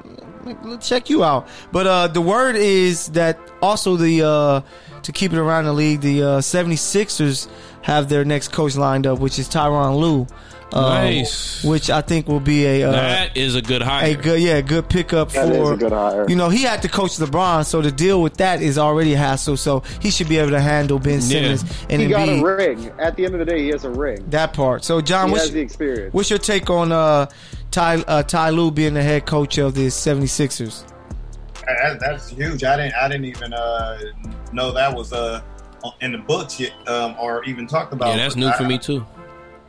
let's 0.64 0.88
check 0.88 1.10
you 1.10 1.24
out. 1.24 1.48
But 1.72 1.88
uh, 1.88 2.08
the 2.08 2.22
word 2.22 2.56
is 2.56 3.08
that 3.10 3.40
also 3.62 3.96
the 3.96 4.24
uh, 4.24 4.62
to 5.04 5.12
keep 5.12 5.34
it 5.34 5.40
around 5.40 5.66
the 5.66 5.74
league, 5.74 6.02
the 6.02 6.22
uh, 6.24 6.28
76ers 6.40 7.48
have 7.82 8.10
their 8.10 8.26
next 8.26 8.50
coach 8.50 8.76
lined 8.76 9.08
up, 9.08 9.20
which 9.20 9.40
is 9.40 9.48
Tyronn 9.50 9.98
Lue. 10.00 10.28
Uh, 10.72 10.82
Nice. 10.82 11.64
Which 11.64 11.90
I 11.90 12.02
think 12.02 12.28
will 12.28 12.40
be 12.40 12.64
a 12.68 12.84
uh, 12.88 12.92
that 12.92 13.36
is 13.36 13.56
a 13.56 13.62
good 13.62 13.82
hire. 13.82 14.06
a 14.12 14.14
good 14.16 14.40
yeah 14.40 14.62
good 14.62 14.88
pickup 14.88 15.32
That 15.32 15.48
for 15.48 15.64
is 15.64 15.70
a 15.72 15.78
good 15.78 15.92
hire. 15.92 16.30
you 16.30 16.36
know 16.36 16.50
he 16.50 16.62
had 16.62 16.84
to 16.84 16.88
coach 16.88 17.14
LeBron, 17.18 17.66
so 17.66 17.82
the 17.82 17.92
deal 17.92 18.22
with 18.22 18.38
that 18.38 18.62
is 18.62 18.78
already 18.78 19.14
a 19.14 19.18
hassle. 19.18 19.58
So 19.58 19.80
he 20.00 20.12
should 20.12 20.30
be 20.30 20.38
able 20.38 20.52
to 20.52 20.62
handle 20.62 21.00
Ben 21.00 21.22
Simmons 21.22 21.64
and 21.90 22.00
he 22.00 22.08
got 22.08 22.30
a 22.30 22.44
ring. 22.44 22.92
At 23.00 23.16
the 23.16 23.26
end 23.26 23.34
of 23.34 23.40
the 23.40 23.46
day, 23.46 23.64
he 23.64 23.70
has 23.70 23.84
a 23.84 23.90
ring. 23.90 24.24
that 24.30 24.54
part. 24.54 24.84
So 24.86 25.02
John, 25.02 25.30
He 25.30 25.32
what's, 25.32 25.46
has 25.46 25.54
the 25.54 25.60
experience. 25.62 26.14
what's 26.14 26.30
your 26.30 26.38
take 26.38 26.70
on 26.70 26.92
uh, 26.92 27.26
Ty 27.72 27.98
uh, 28.08 28.24
Ty 28.24 28.50
Lue 28.50 28.72
being 28.72 28.94
the 28.94 29.04
head 29.04 29.26
coach 29.26 29.58
of 29.58 29.76
the 29.76 29.88
76ers? 29.88 30.86
That, 31.66 32.00
that's 32.00 32.30
huge. 32.30 32.64
I 32.64 32.78
didn't. 32.78 32.96
I 32.96 33.08
didn't 33.08 33.26
even 33.26 33.54
uh, 33.54 33.98
know 34.52 34.72
that 34.72 34.96
was 34.96 35.14
uh, 35.14 35.42
in 36.02 36.12
the 36.12 36.18
books 36.18 36.60
yet, 36.60 36.72
um, 36.88 37.16
or 37.20 37.44
even 37.46 37.68
talked 37.68 37.94
about. 37.94 38.10
yeah, 38.10 38.18
that's 38.18 38.36
new 38.36 38.48
I- 38.48 38.58
for 38.58 38.64
me 38.64 38.78
too. 38.78 39.06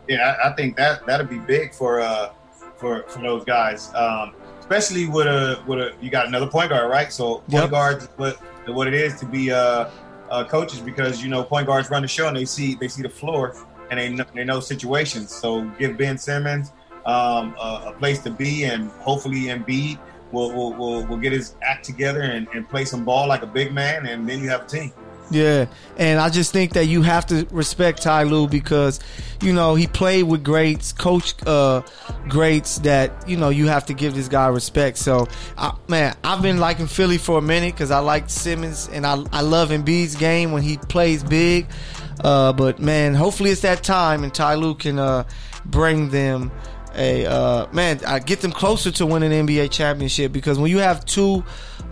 Yeah, 0.09 0.35
I, 0.43 0.49
I 0.51 0.53
think 0.57 0.77
that 0.77 1.07
that'd 1.07 1.29
be 1.29 1.39
big 1.39 1.73
for 1.73 2.01
uh 2.01 2.31
for 2.79 3.05
for 3.09 3.21
those 3.21 3.45
guys, 3.45 3.95
um, 3.95 4.33
especially 4.59 5.07
with 5.07 5.27
a 5.29 5.63
with 5.69 5.79
a 5.79 5.93
you 6.01 6.11
got 6.11 6.27
another 6.27 6.49
point 6.49 6.71
guard, 6.71 6.91
right? 6.91 7.13
So 7.13 7.37
point 7.49 7.53
Yep. 7.53 7.71
guards, 7.71 8.09
what 8.17 8.37
what 8.67 8.89
it 8.89 8.95
is 8.95 9.21
to 9.21 9.27
be 9.27 9.53
uh, 9.53 9.89
uh, 10.31 10.45
coaches 10.45 10.81
because 10.81 11.23
you 11.23 11.29
know 11.29 11.45
point 11.45 11.67
guards 11.67 11.91
run 11.91 12.03
the 12.03 12.09
show 12.09 12.27
and 12.27 12.37
they 12.37 12.45
see 12.47 12.75
they 12.75 12.89
see 12.89 13.03
the 13.03 13.09
floor 13.09 13.55
and 13.91 14.01
they 14.01 14.09
know, 14.09 14.25
they 14.35 14.43
know 14.45 14.59
situations. 14.59 15.31
So 15.33 15.63
give 15.79 15.97
Ben 15.97 16.19
Simmons 16.19 16.73
um, 17.07 17.55
a, 17.61 17.85
a 17.87 17.95
place 17.99 18.21
to 18.21 18.31
be, 18.31 18.65
and 18.65 18.91
hopefully 18.91 19.45
Embiid 19.45 19.99
will 20.33 20.53
will, 20.53 20.73
will, 20.75 21.07
will 21.07 21.17
get 21.17 21.33
his 21.33 21.55
act 21.63 21.85
together 21.85 22.23
and, 22.23 22.49
and 22.55 22.69
play 22.69 22.85
some 22.85 23.05
ball 23.05 23.29
like 23.29 23.43
a 23.43 23.47
big 23.47 23.73
man, 23.73 24.07
and 24.07 24.29
then 24.29 24.43
you 24.43 24.49
have 24.49 24.63
a 24.63 24.67
team. 24.67 24.93
Yeah, 25.33 25.67
and 25.97 26.19
I 26.19 26.29
just 26.29 26.53
think 26.53 26.73
that 26.73 26.87
you 26.87 27.03
have 27.03 27.25
to 27.27 27.47
respect 27.53 28.03
Ty 28.03 28.25
Lue 28.25 28.49
because, 28.49 28.99
you 29.41 29.53
know, 29.53 29.77
he 29.77 29.87
played 29.87 30.25
with 30.25 30.43
greats, 30.43 30.93
coach 30.93 31.35
uh, 31.47 31.83
greats 32.29 32.79
that 32.81 33.29
you 33.29 33.37
know 33.37 33.49
you 33.49 33.69
have 33.69 33.87
to 33.87 33.95
give 33.95 34.15
this 34.15 34.27
guy 34.27 34.49
respect. 34.49 34.99
So, 34.99 35.29
I, 35.57 35.73
man, 35.87 36.17
I've 36.25 36.43
been 36.43 36.59
liking 36.59 36.89
Philly 36.89 37.17
for 37.17 37.39
a 37.39 37.43
minute 37.43 37.75
because 37.75 37.93
I 37.93 38.01
like 38.01 38.29
Simmons 38.29 38.89
and 38.93 39.07
I 39.07 39.23
I 39.33 39.43
love 39.43 39.71
Embiid's 39.71 40.17
game 40.17 40.51
when 40.51 40.65
he 40.65 40.79
plays 40.79 41.23
big. 41.23 41.69
Uh, 42.25 42.53
but 42.53 42.81
man, 42.81 43.15
hopefully 43.15 43.51
it's 43.51 43.63
that 43.63 43.83
time 43.85 44.25
and 44.25 44.35
Ty 44.35 44.57
Lue 44.57 44.75
can 44.75 44.98
uh, 44.98 45.25
bring 45.65 46.11
them 46.11 46.51
a 46.95 47.27
uh, 47.27 47.67
man. 47.73 48.01
I 48.07 48.19
get 48.19 48.41
them 48.41 48.53
closer 48.53 48.91
to 48.93 49.07
winning 49.07 49.33
an 49.33 49.47
NBA 49.47 49.71
championship 49.71 50.33
because 50.33 50.59
when 50.59 50.71
you 50.71 50.79
have 50.79 51.05
two 51.05 51.45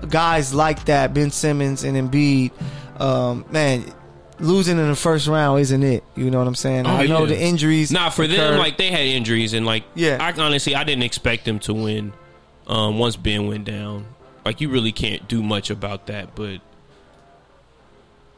guys 0.09 0.55
like 0.55 0.85
that, 0.87 1.15
Ben 1.15 1.31
Simmons 1.31 1.85
and 1.85 1.97
Embiid, 1.97 2.53
um, 3.01 3.45
man, 3.51 3.93
losing 4.41 4.79
in 4.79 4.89
the 4.89 4.97
first 4.97 5.27
round 5.27 5.61
isn't 5.61 5.83
it? 5.83 6.05
You 6.17 6.31
know 6.31 6.39
what 6.39 6.47
I'm 6.47 6.55
saying? 6.55 6.87
Oh, 6.87 6.91
I 6.91 7.07
know 7.07 7.21
yeah. 7.21 7.27
the 7.27 7.41
injuries. 7.41 7.91
Nah, 7.91 8.11
for 8.11 8.27
them, 8.27 8.59
like 8.59 8.77
they 8.77 8.91
had 8.91 9.01
injuries 9.01 9.53
and 9.53 9.67
like 9.67 9.85
Yeah. 9.95 10.19
I 10.21 10.33
honestly 10.41 10.75
I 10.75 10.85
didn't 10.85 11.05
expect 11.05 11.45
them 11.45 11.59
to 11.61 11.75
win. 11.75 12.13
Um, 12.67 12.99
once 12.99 13.17
Ben 13.17 13.47
went 13.47 13.65
down, 13.65 14.07
like 14.45 14.61
you 14.61 14.69
really 14.69 14.93
can't 14.93 15.27
do 15.27 15.43
much 15.43 15.71
about 15.71 16.07
that. 16.07 16.35
But 16.35 16.61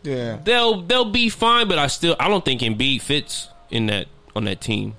yeah, 0.02 0.38
they'll 0.42 0.82
they'll 0.82 1.10
be 1.10 1.28
fine. 1.28 1.68
But 1.68 1.78
I 1.78 1.88
still 1.88 2.16
I 2.18 2.28
don't 2.28 2.44
think 2.44 2.60
Embiid 2.60 3.02
fits 3.02 3.48
in 3.70 3.86
that 3.86 4.06
on 4.34 4.44
that 4.44 4.60
team. 4.60 4.94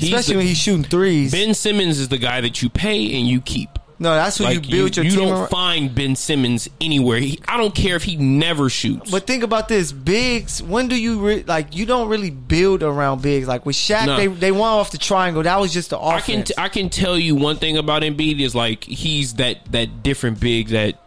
He's 0.00 0.08
especially 0.10 0.34
the- 0.34 0.38
when 0.38 0.46
he's 0.46 0.58
shooting 0.58 0.84
threes. 0.84 1.32
Ben 1.32 1.54
Simmons 1.54 1.98
is 1.98 2.08
the 2.08 2.18
guy 2.18 2.40
that 2.40 2.62
you 2.62 2.68
pay 2.68 3.16
and 3.18 3.26
you 3.28 3.40
keep. 3.40 3.68
no, 3.98 4.14
that's 4.14 4.38
who 4.38 4.44
Like 4.44 4.64
you 4.64 4.70
build 4.70 4.96
your 4.96 5.04
team. 5.04 5.12
you 5.12 5.18
don't 5.18 5.32
around. 5.32 5.48
find 5.48 5.94
Ben 5.94 6.16
Simmons 6.16 6.68
anywhere. 6.80 7.18
He, 7.18 7.38
I 7.46 7.58
don't 7.58 7.74
care 7.74 7.96
if 7.96 8.02
he 8.04 8.16
never 8.16 8.70
shoots. 8.70 9.10
But 9.10 9.26
think 9.26 9.42
about 9.42 9.68
this, 9.68 9.92
bigs. 9.92 10.62
When 10.62 10.88
do 10.88 10.96
you 10.98 11.20
re- 11.20 11.44
like? 11.46 11.76
You 11.76 11.84
don't 11.84 12.08
really 12.08 12.30
build 12.30 12.82
around 12.82 13.20
bigs. 13.20 13.46
Like 13.46 13.66
with 13.66 13.76
Shaq, 13.76 14.06
No. 14.06 14.16
they 14.16 14.26
they 14.28 14.52
went 14.52 14.64
off 14.64 14.90
the 14.90 14.96
triangle. 14.98 15.42
That 15.42 15.60
was 15.60 15.72
just 15.72 15.90
the 15.90 15.98
offense. 15.98 16.22
I 16.22 16.26
can 16.32 16.44
t- 16.44 16.54
I 16.56 16.68
can 16.70 16.88
tell 16.88 17.18
you 17.18 17.34
one 17.36 17.56
thing 17.56 17.76
about 17.76 18.00
Embiid 18.02 18.40
is 18.40 18.54
like 18.54 18.84
he's 18.84 19.34
that 19.34 19.70
that 19.72 20.02
different 20.02 20.40
big 20.40 20.68
that 20.68 20.98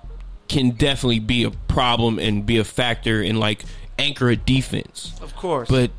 can 0.47 0.69
definitely 0.71 1.19
be 1.19 1.45
a 1.45 1.51
problem 1.51 2.19
and 2.19 2.45
be 2.45 2.57
a 2.59 2.63
factor 2.63 3.23
in 3.23 3.37
like 3.39 3.63
anchor 3.97 4.29
a 4.29 4.35
defense. 4.35 5.13
Of 5.19 5.35
course. 5.35 5.67
But 5.67 5.89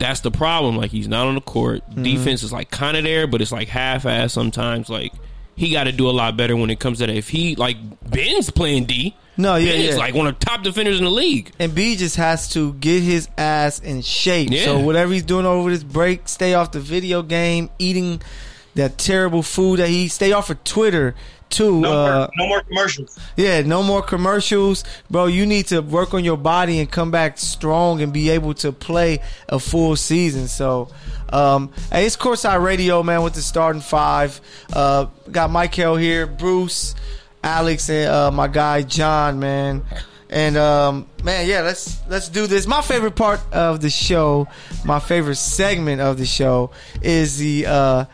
that's 0.00 0.20
the 0.20 0.30
problem. 0.32 0.76
Like 0.76 0.90
he's 0.90 1.06
not 1.06 1.28
on 1.28 1.36
the 1.36 1.40
court. 1.40 1.88
Mm-hmm. 1.90 2.02
Defense 2.02 2.42
is 2.42 2.52
like 2.52 2.70
kind 2.70 2.96
of 2.96 3.04
there, 3.04 3.26
but 3.28 3.40
it's 3.40 3.52
like 3.52 3.68
half 3.68 4.06
ass 4.06 4.32
sometimes. 4.32 4.88
Like 4.88 5.12
he 5.54 5.70
got 5.70 5.84
to 5.84 5.92
do 5.92 6.08
a 6.08 6.10
lot 6.10 6.36
better 6.36 6.56
when 6.56 6.70
it 6.70 6.80
comes 6.80 6.98
to 6.98 7.06
that. 7.06 7.14
If 7.14 7.28
he 7.28 7.54
like 7.54 7.76
Ben's 8.10 8.50
playing 8.50 8.86
D, 8.86 9.14
No, 9.36 9.56
yeah, 9.56 9.72
Ben 9.72 9.80
is 9.82 9.90
yeah. 9.90 9.96
like 9.96 10.14
one 10.14 10.26
of 10.26 10.38
the 10.38 10.44
top 10.44 10.62
defenders 10.62 10.98
in 10.98 11.04
the 11.04 11.10
league. 11.10 11.52
And 11.60 11.74
B 11.74 11.96
just 11.96 12.16
has 12.16 12.48
to 12.54 12.72
get 12.74 13.02
his 13.02 13.28
ass 13.38 13.78
in 13.78 14.00
shape. 14.02 14.48
Yeah. 14.50 14.64
So 14.64 14.78
whatever 14.80 15.12
he's 15.12 15.22
doing 15.22 15.46
over 15.46 15.70
this 15.70 15.84
break, 15.84 16.28
stay 16.28 16.54
off 16.54 16.72
the 16.72 16.80
video 16.80 17.22
game, 17.22 17.70
eating 17.78 18.22
that 18.74 18.98
terrible 18.98 19.42
food 19.42 19.78
that 19.78 19.88
he 19.88 20.08
stay 20.08 20.32
off 20.32 20.50
of 20.50 20.62
Twitter 20.64 21.14
too. 21.50 21.80
No, 21.80 21.92
uh, 21.92 22.28
more, 22.36 22.46
no 22.46 22.48
more 22.48 22.62
commercials. 22.62 23.18
yeah, 23.36 23.60
no 23.62 23.82
more 23.82 24.02
commercials, 24.02 24.84
bro. 25.10 25.26
You 25.26 25.44
need 25.44 25.66
to 25.68 25.80
work 25.80 26.14
on 26.14 26.24
your 26.24 26.36
body 26.36 26.78
and 26.78 26.90
come 26.90 27.10
back 27.10 27.38
strong 27.38 28.00
and 28.00 28.12
be 28.12 28.30
able 28.30 28.54
to 28.54 28.72
play 28.72 29.18
a 29.48 29.58
full 29.58 29.96
season. 29.96 30.48
So, 30.48 30.88
um, 31.32 31.72
hey, 31.92 32.06
it's 32.06 32.16
Courtside 32.16 32.62
Radio, 32.62 33.02
man, 33.02 33.22
with 33.22 33.34
the 33.34 33.42
starting 33.42 33.82
five. 33.82 34.40
Uh, 34.72 35.06
got 35.30 35.50
Michael 35.50 35.96
here, 35.96 36.26
Bruce, 36.26 36.94
Alex, 37.42 37.90
and 37.90 38.08
uh, 38.08 38.30
my 38.30 38.48
guy 38.48 38.82
John, 38.82 39.40
man. 39.40 39.84
And 40.32 40.56
um, 40.56 41.08
man, 41.24 41.48
yeah, 41.48 41.62
let's 41.62 41.98
let's 42.08 42.28
do 42.28 42.46
this. 42.46 42.64
My 42.64 42.82
favorite 42.82 43.16
part 43.16 43.40
of 43.52 43.80
the 43.80 43.90
show, 43.90 44.46
my 44.84 45.00
favorite 45.00 45.34
segment 45.34 46.00
of 46.00 46.18
the 46.18 46.26
show, 46.26 46.70
is 47.02 47.38
the 47.38 47.66
uh, 47.66 48.04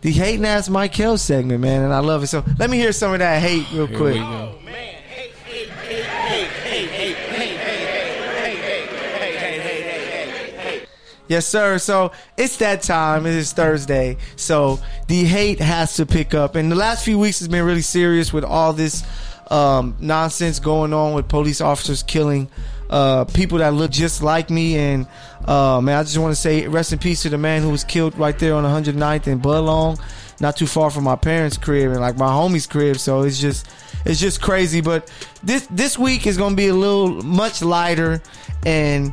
the 0.00 0.12
hating 0.12 0.44
ass 0.44 0.68
Michael 0.68 1.18
segment, 1.18 1.60
man, 1.60 1.82
and 1.82 1.92
I 1.92 1.98
love 2.00 2.22
it. 2.22 2.28
So 2.28 2.44
let 2.58 2.70
me 2.70 2.78
hear 2.78 2.92
some 2.92 3.12
of 3.12 3.18
that 3.18 3.42
hate 3.42 3.70
real 3.72 3.86
Here 3.86 3.96
quick. 3.96 4.14
we 4.14 4.20
go. 4.20 4.54
Yes, 11.28 11.46
sir. 11.46 11.78
So 11.78 12.12
it's 12.38 12.56
that 12.56 12.82
time. 12.82 13.26
It 13.26 13.34
is 13.34 13.52
Thursday. 13.52 14.16
So 14.36 14.80
the 15.08 15.24
hate 15.24 15.60
has 15.60 15.96
to 15.96 16.06
pick 16.06 16.32
up. 16.32 16.56
And 16.56 16.72
the 16.72 16.76
last 16.76 17.04
few 17.04 17.18
weeks 17.18 17.38
has 17.40 17.48
been 17.48 17.64
really 17.66 17.82
serious 17.82 18.32
with 18.32 18.44
all 18.44 18.72
this 18.72 19.04
um, 19.50 19.94
nonsense 20.00 20.58
going 20.58 20.94
on 20.94 21.12
with 21.12 21.28
police 21.28 21.60
officers 21.60 22.02
killing 22.02 22.48
uh, 22.90 23.24
people 23.26 23.58
that 23.58 23.74
look 23.74 23.90
just 23.90 24.22
like 24.22 24.50
me. 24.50 24.76
And 24.76 25.06
uh, 25.44 25.80
man, 25.80 25.98
I 25.98 26.02
just 26.02 26.18
want 26.18 26.32
to 26.32 26.40
say 26.40 26.66
rest 26.66 26.92
in 26.92 26.98
peace 26.98 27.22
to 27.22 27.28
the 27.28 27.38
man 27.38 27.62
who 27.62 27.70
was 27.70 27.84
killed 27.84 28.16
right 28.18 28.38
there 28.38 28.54
on 28.54 28.64
109th 28.64 29.26
and 29.26 29.42
Budlong, 29.42 30.00
not 30.40 30.56
too 30.56 30.66
far 30.66 30.90
from 30.90 31.04
my 31.04 31.16
parents' 31.16 31.56
crib 31.56 31.90
and 31.90 32.00
like 32.00 32.16
my 32.16 32.30
homie's 32.30 32.66
crib. 32.66 32.98
So 32.98 33.22
it's 33.22 33.40
just 33.40 33.68
it's 34.04 34.20
just 34.20 34.40
crazy. 34.40 34.80
But 34.80 35.12
this 35.42 35.66
this 35.70 35.98
week 35.98 36.26
is 36.26 36.36
to 36.36 36.54
be 36.54 36.68
a 36.68 36.74
little 36.74 37.22
much 37.22 37.62
lighter 37.62 38.22
and. 38.64 39.12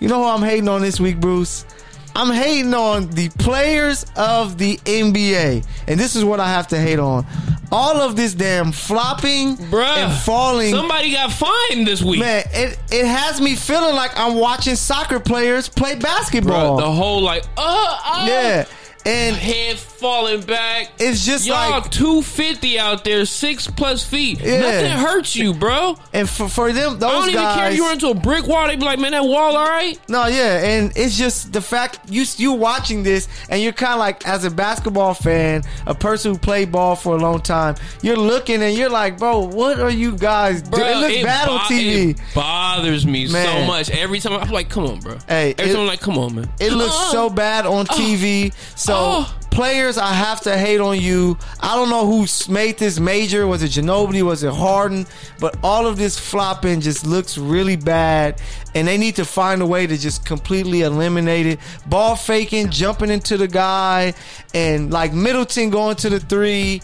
You 0.00 0.08
know 0.08 0.22
who 0.22 0.28
I'm 0.30 0.42
hating 0.42 0.66
on 0.66 0.80
this 0.80 0.98
week, 0.98 1.20
Bruce? 1.20 1.66
I'm 2.14 2.32
hating 2.32 2.74
on 2.74 3.08
the 3.10 3.28
players 3.30 4.04
of 4.16 4.58
the 4.58 4.76
NBA. 4.78 5.66
And 5.88 5.98
this 5.98 6.16
is 6.16 6.24
what 6.24 6.40
I 6.40 6.48
have 6.48 6.68
to 6.68 6.78
hate 6.78 6.98
on. 6.98 7.26
All 7.72 7.98
of 7.98 8.16
this 8.16 8.34
damn 8.34 8.72
flopping 8.72 9.56
Bruh, 9.56 9.84
and 9.84 10.12
falling. 10.22 10.74
Somebody 10.74 11.12
got 11.12 11.32
fined 11.32 11.86
this 11.86 12.02
week. 12.02 12.18
Man, 12.18 12.42
it, 12.52 12.78
it 12.90 13.06
has 13.06 13.40
me 13.40 13.54
feeling 13.54 13.94
like 13.94 14.10
I'm 14.18 14.34
watching 14.34 14.74
soccer 14.74 15.20
players 15.20 15.68
play 15.68 15.94
basketball. 15.94 16.78
Bruh, 16.78 16.80
the 16.80 16.92
whole 16.92 17.22
like, 17.22 17.44
uh, 17.56 18.00
uh, 18.04 18.26
yeah. 18.28 18.64
And 19.06 19.34
head 19.36 19.78
falling 19.78 20.42
back. 20.42 20.92
it's 20.98 21.24
just 21.24 21.46
Y'all 21.46 21.70
like 21.70 21.90
250 21.90 22.78
out 22.78 23.04
there, 23.04 23.24
six 23.24 23.66
plus 23.66 24.04
feet. 24.04 24.40
Yeah. 24.40 24.60
Nothing 24.60 24.90
hurts 24.92 25.36
you, 25.36 25.54
bro. 25.54 25.96
and 26.12 26.28
for, 26.28 26.48
for 26.48 26.72
them 26.72 26.92
I 26.92 26.94
those 26.96 27.10
don't 27.10 27.28
even 27.30 27.34
guys 27.42 27.56
care 27.56 27.70
if 27.70 27.76
you 27.76 27.84
run 27.84 27.92
into 27.94 28.08
a 28.08 28.14
brick 28.14 28.46
wall. 28.46 28.66
They 28.66 28.76
be 28.76 28.84
like, 28.84 28.98
man, 28.98 29.12
that 29.12 29.24
wall, 29.24 29.56
all 29.56 29.68
right. 29.68 29.98
No, 30.08 30.26
yeah, 30.26 30.64
and 30.64 30.92
it's 30.96 31.16
just 31.16 31.52
the 31.52 31.60
fact 31.60 32.10
you 32.10 32.24
you 32.36 32.52
watching 32.52 33.02
this, 33.02 33.28
and 33.48 33.62
you're 33.62 33.72
kind 33.72 33.92
of 33.94 33.98
like 33.98 34.26
as 34.26 34.44
a 34.44 34.50
basketball 34.50 35.14
fan, 35.14 35.62
a 35.86 35.94
person 35.94 36.32
who 36.32 36.38
played 36.38 36.70
ball 36.72 36.96
for 36.96 37.16
a 37.16 37.18
long 37.18 37.40
time, 37.40 37.76
you're 38.02 38.16
looking 38.16 38.62
and 38.62 38.76
you're 38.76 38.90
like, 38.90 39.18
bro, 39.18 39.40
what 39.46 39.80
are 39.80 39.90
you 39.90 40.16
guys 40.16 40.62
doing? 40.62 40.82
It 40.86 40.96
looks 40.96 41.22
bad 41.22 41.48
on 41.48 41.58
bo- 41.58 41.64
TV. 41.74 42.10
It 42.10 42.20
bothers 42.34 43.06
me 43.06 43.26
so 43.26 43.64
much. 43.66 43.90
Every 43.90 44.20
time 44.20 44.34
I'm 44.34 44.50
like, 44.50 44.68
come 44.68 44.84
on, 44.84 45.00
bro. 45.00 45.16
Hey, 45.28 45.54
Every 45.58 45.70
it- 45.70 45.74
time 45.74 45.82
I'm 45.82 45.86
like, 45.86 46.00
come 46.00 46.18
on, 46.18 46.34
man. 46.34 46.48
It 46.60 46.72
looks 46.72 46.94
so 47.10 47.26
uh-uh. 47.26 47.34
bad 47.34 47.66
on 47.66 47.86
uh-uh. 47.86 47.96
TV. 47.96 48.52
So 48.76 48.89
Oh. 48.96 49.36
players, 49.50 49.98
I 49.98 50.12
have 50.14 50.40
to 50.42 50.56
hate 50.56 50.80
on 50.80 51.00
you. 51.00 51.36
I 51.60 51.74
don't 51.76 51.90
know 51.90 52.06
who 52.06 52.26
made 52.52 52.78
this 52.78 53.00
major. 53.00 53.46
Was 53.46 53.62
it 53.62 53.72
Ginobili? 53.72 54.22
Was 54.22 54.42
it 54.42 54.52
Harden? 54.52 55.06
But 55.38 55.58
all 55.62 55.86
of 55.86 55.96
this 55.96 56.18
flopping 56.18 56.80
just 56.80 57.04
looks 57.06 57.36
really 57.36 57.76
bad, 57.76 58.40
and 58.74 58.86
they 58.86 58.96
need 58.96 59.16
to 59.16 59.24
find 59.24 59.60
a 59.60 59.66
way 59.66 59.86
to 59.86 59.98
just 59.98 60.24
completely 60.24 60.82
eliminate 60.82 61.46
it. 61.46 61.58
Ball 61.86 62.14
faking, 62.16 62.70
jumping 62.70 63.10
into 63.10 63.36
the 63.36 63.48
guy, 63.48 64.14
and 64.54 64.90
like 64.92 65.12
Middleton 65.12 65.70
going 65.70 65.96
to 65.96 66.10
the 66.10 66.20
three. 66.20 66.80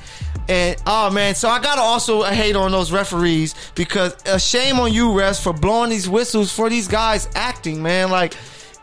And 0.48 0.76
oh 0.86 1.10
man, 1.10 1.34
so 1.34 1.48
I 1.48 1.60
gotta 1.60 1.80
also 1.80 2.22
hate 2.22 2.56
on 2.56 2.70
those 2.72 2.92
referees 2.92 3.54
because 3.74 4.14
a 4.26 4.38
shame 4.38 4.78
on 4.78 4.92
you, 4.92 5.08
refs, 5.08 5.42
for 5.42 5.52
blowing 5.52 5.90
these 5.90 6.08
whistles 6.08 6.52
for 6.52 6.68
these 6.68 6.88
guys 6.88 7.28
acting, 7.34 7.82
man. 7.82 8.10
Like 8.10 8.34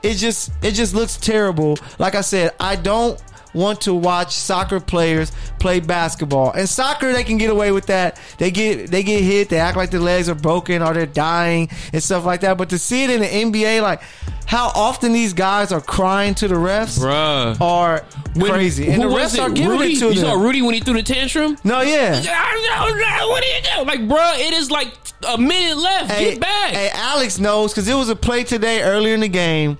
it 0.03 0.15
just 0.15 0.51
it 0.61 0.71
just 0.71 0.93
looks 0.93 1.17
terrible. 1.17 1.77
Like 1.99 2.15
I 2.15 2.21
said, 2.21 2.53
I 2.59 2.75
don't 2.75 3.21
want 3.53 3.81
to 3.81 3.93
watch 3.93 4.33
soccer 4.33 4.79
players 4.79 5.31
play 5.59 5.79
basketball. 5.79 6.51
And 6.51 6.67
soccer 6.67 7.13
they 7.13 7.23
can 7.23 7.37
get 7.37 7.49
away 7.49 7.71
with 7.71 7.85
that. 7.87 8.19
They 8.37 8.51
get 8.51 8.89
they 8.89 9.03
get 9.03 9.21
hit, 9.21 9.49
they 9.49 9.59
act 9.59 9.77
like 9.77 9.91
their 9.91 9.99
legs 9.99 10.27
are 10.29 10.35
broken 10.35 10.81
or 10.81 10.93
they're 10.93 11.05
dying 11.05 11.69
and 11.93 12.01
stuff 12.01 12.25
like 12.25 12.41
that. 12.41 12.57
But 12.57 12.69
to 12.69 12.77
see 12.79 13.03
it 13.03 13.09
in 13.11 13.21
the 13.21 13.61
NBA 13.61 13.81
like 13.81 14.01
how 14.45 14.71
often 14.75 15.13
these 15.13 15.33
guys 15.33 15.71
are 15.71 15.79
crying 15.81 16.35
to 16.35 16.47
the 16.47 16.55
refs 16.55 16.99
Bruh. 16.99 17.59
are 17.61 18.03
crazy. 18.39 18.89
And 18.89 19.01
the 19.01 19.07
refs 19.07 19.41
are 19.41 19.49
giving 19.49 19.69
Rudy? 19.71 19.93
it 19.93 19.99
to 19.99 20.13
you 20.13 20.19
saw. 20.19 20.33
Rudy 20.33 20.61
when 20.61 20.73
he 20.73 20.79
threw 20.81 20.95
the 20.95 21.03
tantrum? 21.03 21.57
No, 21.63 21.81
yeah. 21.81 22.19
What 22.19 23.43
are 23.43 23.47
you 23.47 23.63
doing? 23.75 23.87
Like, 23.87 24.01
bruh, 24.01 24.39
it 24.39 24.53
is 24.53 24.69
like 24.69 24.93
a 25.27 25.37
minute 25.37 25.77
left. 25.77 26.11
Hey, 26.11 26.31
Get 26.31 26.41
back. 26.41 26.73
hey, 26.73 26.89
Alex 26.93 27.39
knows 27.39 27.71
because 27.71 27.87
it 27.87 27.93
was 27.93 28.09
a 28.09 28.15
play 28.15 28.43
today 28.43 28.81
earlier 28.81 29.13
in 29.13 29.21
the 29.21 29.27
game 29.29 29.77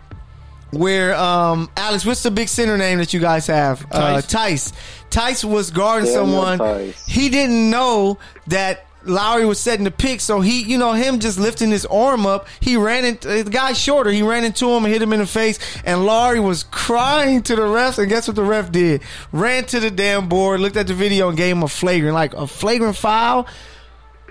where 0.73 1.15
um 1.15 1.69
Alex, 1.77 2.05
what's 2.05 2.23
the 2.23 2.31
big 2.31 2.49
center 2.49 2.77
name 2.77 2.99
that 2.99 3.13
you 3.13 3.19
guys 3.19 3.47
have? 3.47 3.85
Uh, 3.91 4.21
Tice. 4.21 4.27
Tice. 4.27 4.73
Tice 5.09 5.45
was 5.45 5.71
guarding 5.71 6.05
Daniel 6.05 6.25
someone. 6.25 6.57
Tice. 6.57 7.05
He 7.05 7.29
didn't 7.29 7.69
know 7.69 8.17
that. 8.47 8.87
Lowry 9.05 9.45
was 9.45 9.59
setting 9.59 9.83
the 9.83 9.91
pick, 9.91 10.21
so 10.21 10.39
he, 10.39 10.61
you 10.61 10.77
know, 10.77 10.93
him 10.93 11.19
just 11.19 11.37
lifting 11.37 11.71
his 11.71 11.85
arm 11.85 12.25
up, 12.25 12.47
he 12.61 12.77
ran 12.77 13.03
into 13.03 13.43
the 13.43 13.51
guy's 13.51 13.77
shorter. 13.77 14.09
He 14.09 14.21
ran 14.21 14.45
into 14.45 14.69
him 14.69 14.85
and 14.85 14.93
hit 14.93 15.01
him 15.01 15.11
in 15.11 15.19
the 15.19 15.25
face, 15.25 15.59
and 15.83 16.05
Lowry 16.05 16.39
was 16.39 16.63
crying 16.63 17.41
to 17.43 17.57
the 17.57 17.63
refs. 17.63 17.99
And 17.99 18.07
guess 18.07 18.29
what 18.29 18.37
the 18.37 18.45
ref 18.45 18.71
did? 18.71 19.01
Ran 19.33 19.65
to 19.65 19.81
the 19.81 19.91
damn 19.91 20.29
board, 20.29 20.61
looked 20.61 20.77
at 20.77 20.87
the 20.87 20.93
video, 20.93 21.27
and 21.27 21.35
gave 21.37 21.53
him 21.53 21.63
a 21.63 21.67
flagrant, 21.67 22.13
like 22.13 22.33
a 22.33 22.47
flagrant 22.47 22.95
foul. 22.95 23.45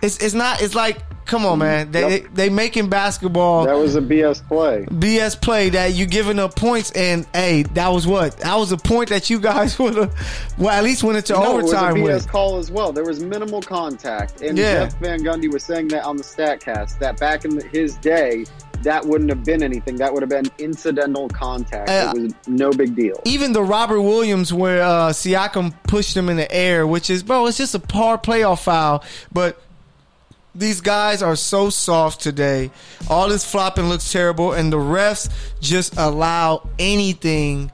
It's 0.01 0.16
it's 0.22 0.32
not. 0.32 0.62
It's 0.62 0.74
like, 0.74 1.03
come 1.33 1.47
on, 1.47 1.59
man. 1.59 1.91
They 1.91 2.18
Yep. 2.20 2.26
they 2.35 2.49
making 2.51 2.89
basketball 2.89 3.64
That 3.64 3.76
was 3.78 3.97
a 3.97 4.01
BS 4.01 4.47
play. 4.47 4.85
BS 4.91 5.35
play 5.41 5.70
that 5.70 5.95
you 5.95 6.07
giving 6.07 6.39
up 6.39 6.55
points, 6.55 6.91
and 6.93 7.26
hey, 7.33 7.62
that 7.74 7.89
was 7.89 8.07
what 8.07 8.37
that 8.39 8.55
was 8.57 8.70
a 8.70 8.76
point 8.76 9.09
that 9.09 9.30
you 9.30 9.41
guys 9.41 9.78
would 9.80 9.97
have, 9.97 10.14
well, 10.59 10.70
at 10.70 10.85
least 10.85 11.03
went 11.03 11.16
into 11.16 11.33
No, 11.33 11.59
it 11.59 11.62
was 11.64 11.72
a 11.72 11.76
overtime 11.78 11.95
BS 11.97 12.03
with. 12.14 12.28
call 12.28 12.59
as 12.59 12.70
well. 12.70 12.93
There 12.93 13.05
was 13.05 13.20
minimal 13.24 13.62
contact, 13.62 14.43
and 14.43 14.57
Yeah. 14.59 14.85
Jeff 14.85 14.99
Van 15.01 15.20
Gundy 15.20 15.51
was 15.53 15.64
saying 15.64 15.89
that 15.89 16.05
on 16.05 16.16
the 16.16 16.22
Statcast 16.22 16.99
that 17.01 17.18
back 17.18 17.45
in 17.45 17.57
the, 17.57 17.64
his 17.68 17.97
day, 17.97 18.45
that 18.83 19.05
wouldn't 19.07 19.30
have 19.30 19.45
been 19.45 19.62
anything. 19.62 19.97
That 19.97 20.12
would 20.12 20.22
have 20.22 20.28
been 20.28 20.51
incidental 20.59 21.28
contact. 21.28 21.89
Uh, 21.89 22.12
it 22.16 22.22
was 22.22 22.33
no 22.49 22.70
big 22.72 22.95
deal. 22.97 23.14
Even 23.24 23.53
the 23.53 23.62
Robert 23.62 24.03
Williams 24.03 24.53
where 24.53 24.83
uh, 24.83 25.11
Siakam 25.11 25.72
pushed 25.85 26.16
him 26.16 26.28
in 26.28 26.37
the 26.37 26.51
air, 26.53 26.87
which 26.87 27.09
is 27.09 27.22
bro, 27.22 27.47
it's 27.47 27.57
just 27.59 27.74
a 27.74 27.78
par 27.80 28.18
playoff 28.18 28.62
foul, 28.64 29.03
but. 29.33 29.59
These 30.55 30.82
guys 30.82 31.22
are 31.22 31.36
so 31.36 31.70
soft 31.70 32.20
today. 32.20 32.70
All 33.09 33.28
this 33.28 33.44
flopping 33.44 33.88
looks 33.88 34.12
terrible, 34.12 34.53
and 34.53 34.70
the 34.72 34.76
refs 34.76 35.30
just 35.61 35.96
allow 35.96 36.68
anything 36.78 37.72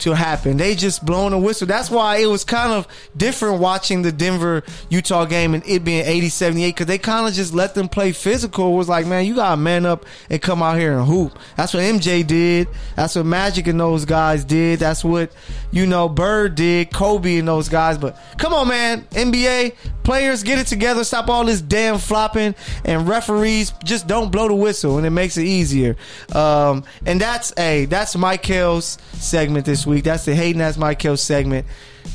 to 0.00 0.14
happen. 0.14 0.56
They 0.56 0.74
just 0.74 1.04
blowing 1.04 1.32
a 1.32 1.38
whistle. 1.38 1.66
That's 1.66 1.90
why 1.90 2.18
it 2.18 2.26
was 2.26 2.44
kind 2.44 2.72
of 2.72 2.86
different 3.16 3.60
watching 3.60 4.02
the 4.02 4.12
Denver 4.12 4.62
Utah 4.88 5.24
game 5.24 5.54
and 5.54 5.66
it 5.66 5.84
being 5.84 6.04
80 6.04 6.28
78 6.28 6.74
because 6.74 6.86
they 6.86 6.98
kind 6.98 7.26
of 7.26 7.34
just 7.34 7.54
let 7.54 7.74
them 7.74 7.88
play 7.88 8.12
physical. 8.12 8.74
It 8.74 8.76
was 8.76 8.88
like, 8.88 9.06
man, 9.06 9.24
you 9.24 9.34
got 9.34 9.50
to 9.50 9.56
man 9.56 9.86
up 9.86 10.06
and 10.30 10.40
come 10.40 10.62
out 10.62 10.78
here 10.78 10.96
and 10.96 11.06
hoop. 11.06 11.38
That's 11.56 11.74
what 11.74 11.82
MJ 11.82 12.26
did. 12.26 12.68
That's 12.96 13.16
what 13.16 13.26
Magic 13.26 13.66
and 13.66 13.78
those 13.78 14.04
guys 14.04 14.44
did. 14.44 14.78
That's 14.78 15.04
what, 15.04 15.32
you 15.70 15.86
know, 15.86 16.08
Bird 16.08 16.54
did, 16.54 16.92
Kobe 16.92 17.38
and 17.38 17.48
those 17.48 17.68
guys. 17.68 17.98
But 17.98 18.18
come 18.38 18.54
on, 18.54 18.68
man. 18.68 19.02
NBA 19.10 19.74
players, 20.04 20.42
get 20.42 20.58
it 20.58 20.66
together. 20.66 21.04
Stop 21.04 21.28
all 21.28 21.44
this 21.44 21.60
damn 21.60 21.98
flopping. 21.98 22.54
And 22.84 23.08
referees, 23.08 23.72
just 23.84 24.06
don't 24.06 24.30
blow 24.30 24.48
the 24.48 24.54
whistle 24.54 24.96
and 24.96 25.06
it 25.06 25.10
makes 25.10 25.36
it 25.36 25.44
easier. 25.44 25.96
Um, 26.34 26.84
and 27.04 27.20
that's, 27.20 27.52
a 27.58 27.86
that's 27.86 28.16
Michael's 28.16 28.98
segment 29.14 29.66
this 29.66 29.86
week. 29.88 30.04
That's 30.04 30.24
the 30.24 30.34
Hayden 30.34 30.60
That's 30.60 30.76
Michael's 30.76 31.20
segment. 31.20 31.66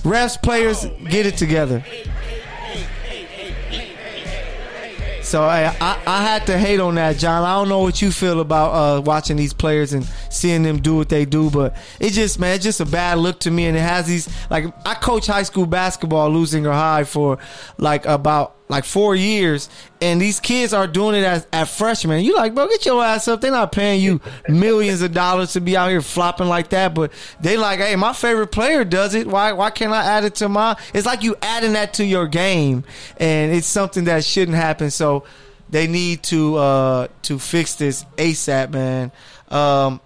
Refs, 0.03 0.41
players, 0.41 0.85
get 1.09 1.25
it 1.25 1.37
together. 1.37 1.83
So 5.33 5.49
hey, 5.49 5.65
I, 5.81 5.99
I 6.05 6.21
had 6.21 6.45
to 6.45 6.59
hate 6.59 6.79
on 6.79 6.93
that, 6.95 7.17
John. 7.17 7.43
I 7.43 7.55
don't 7.55 7.67
know 7.67 7.79
what 7.79 8.03
you 8.03 8.11
feel 8.11 8.39
about 8.39 8.69
uh, 8.69 9.01
watching 9.01 9.35
these 9.35 9.51
players 9.51 9.93
and 9.93 10.05
seeing 10.29 10.61
them 10.61 10.79
do 10.79 10.95
what 10.95 11.09
they 11.09 11.25
do, 11.25 11.49
but 11.49 11.75
it 11.99 12.11
just 12.11 12.39
man, 12.39 12.53
it's 12.53 12.63
just 12.63 12.81
a 12.81 12.85
bad 12.85 13.17
look 13.17 13.39
to 13.39 13.49
me. 13.49 13.65
And 13.65 13.75
it 13.75 13.81
has 13.81 14.05
these 14.05 14.29
like 14.51 14.65
I 14.85 14.93
coach 14.93 15.25
high 15.25 15.41
school 15.41 15.65
basketball, 15.65 16.29
losing 16.29 16.67
or 16.67 16.73
high 16.73 17.03
for 17.03 17.39
like 17.79 18.05
about 18.05 18.57
like 18.73 18.85
four 18.85 19.15
years, 19.15 19.69
and 20.01 20.19
these 20.19 20.39
kids 20.39 20.73
are 20.73 20.87
doing 20.87 21.15
it 21.15 21.23
as 21.23 21.47
at 21.53 21.69
freshmen. 21.69 22.23
You 22.23 22.35
like, 22.35 22.55
bro, 22.55 22.67
get 22.67 22.85
your 22.85 23.03
ass 23.03 23.27
up. 23.27 23.39
They're 23.39 23.51
not 23.51 23.71
paying 23.71 24.01
you 24.01 24.19
millions 24.49 25.01
of 25.01 25.13
dollars 25.13 25.53
to 25.53 25.61
be 25.61 25.77
out 25.77 25.89
here 25.89 26.01
flopping 26.01 26.47
like 26.47 26.69
that, 26.69 26.93
but 26.93 27.11
they 27.39 27.55
like, 27.55 27.79
hey, 27.79 27.95
my 27.95 28.13
favorite 28.13 28.47
player 28.47 28.83
does 28.83 29.13
it. 29.13 29.27
Why 29.27 29.53
why 29.53 29.69
can't 29.69 29.93
I 29.93 30.03
add 30.03 30.23
it 30.23 30.35
to 30.35 30.49
my? 30.49 30.75
It's 30.93 31.05
like 31.05 31.21
you 31.23 31.35
adding 31.41 31.73
that 31.73 31.93
to 31.95 32.05
your 32.05 32.27
game, 32.27 32.83
and 33.17 33.53
it's 33.53 33.67
something 33.67 34.05
that 34.05 34.25
shouldn't 34.25 34.57
happen. 34.57 34.89
So 34.89 35.23
they 35.69 35.87
need 35.87 36.23
to 36.23 36.55
uh 36.55 37.07
to 37.23 37.37
fix 37.37 37.75
this 37.75 38.03
ASAP, 38.17 38.71
man. 38.71 39.11
Um, 39.49 40.01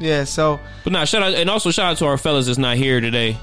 Yeah, 0.00 0.24
so 0.24 0.58
But 0.84 0.92
nah, 0.92 1.04
shout 1.04 1.22
out 1.22 1.34
and 1.34 1.50
also 1.50 1.70
shout 1.70 1.92
out 1.92 1.96
to 1.98 2.06
our 2.06 2.18
fellas 2.18 2.46
that's 2.46 2.58
not 2.58 2.76
here 2.76 3.00
today. 3.00 3.36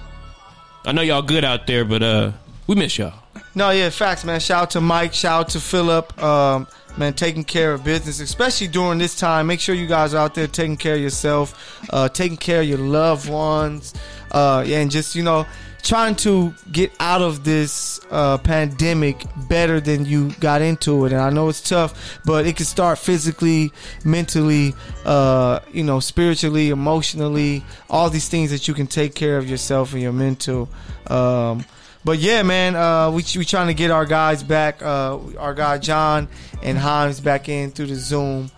I 0.86 0.92
know 0.92 1.02
y'all 1.02 1.22
good 1.22 1.44
out 1.44 1.68
there, 1.68 1.86
but 1.86 2.04
uh 2.04 2.32
we 2.68 2.76
miss 2.76 2.98
y'all. 2.98 3.14
No, 3.54 3.70
yeah, 3.70 3.90
facts, 3.90 4.26
man. 4.26 4.40
Shout 4.40 4.64
out 4.64 4.72
to 4.72 4.82
Mike. 4.82 5.14
Shout 5.14 5.40
out 5.46 5.50
to 5.50 5.60
Philip. 5.62 6.22
Um, 6.22 6.68
man, 6.98 7.14
taking 7.14 7.44
care 7.44 7.74
of 7.74 7.84
business, 7.84 8.20
especially 8.20 8.68
during 8.68 9.00
this 9.00 9.18
time. 9.18 9.48
Make 9.48 9.60
sure 9.60 9.76
you 9.76 9.88
guys 9.88 10.14
are 10.14 10.18
out 10.18 10.36
there 10.36 10.48
taking 10.48 10.78
care 10.78 10.96
of 10.96 11.02
yourself, 11.02 11.82
uh, 11.92 12.10
taking 12.10 12.38
care 12.38 12.62
of 12.62 12.68
your 12.68 12.78
loved 12.78 13.30
ones, 13.30 13.94
uh, 14.32 14.64
and 14.68 14.90
just 14.92 15.16
you 15.16 15.24
know, 15.24 15.46
trying 15.86 16.16
to 16.16 16.54
get 16.72 16.92
out 17.00 17.22
of 17.22 17.44
this 17.44 18.00
uh, 18.10 18.38
pandemic 18.40 19.24
better 19.48 19.80
than 19.80 20.04
you 20.06 20.32
got 20.40 20.62
into 20.62 21.06
it. 21.06 21.12
And 21.12 21.22
I 21.22 21.30
know 21.30 21.48
it's 21.48 21.62
tough, 21.62 22.20
but 22.26 22.48
it 22.48 22.56
can 22.58 22.66
start 22.66 22.98
physically, 22.98 23.72
mentally, 24.04 24.74
uh, 25.06 25.60
you 25.72 25.84
know, 25.84 26.00
spiritually, 26.00 26.70
emotionally, 26.70 27.64
all 27.90 28.10
these 28.10 28.28
things 28.28 28.50
that 28.50 28.68
you 28.68 28.74
can 28.74 28.88
take 28.88 29.14
care 29.14 29.38
of 29.38 29.48
yourself 29.50 29.94
and 29.94 30.02
your 30.02 30.14
mental. 30.14 30.70
Um, 31.08 31.66
but 32.06 32.20
yeah, 32.20 32.44
man, 32.44 32.76
uh, 32.76 33.10
we 33.10 33.24
we 33.36 33.44
trying 33.44 33.68
to 33.68 33.74
get 33.74 33.90
our 33.90 34.06
guys 34.06 34.44
back. 34.44 34.82
Uh, 34.82 35.20
our 35.40 35.56
guy 35.56 35.80
John 35.80 36.30
and 36.62 36.78
Himes 36.78 37.22
back 37.22 37.50
in 37.50 37.72
through 37.72 37.88
the 37.88 37.96
Zoom. 37.96 38.52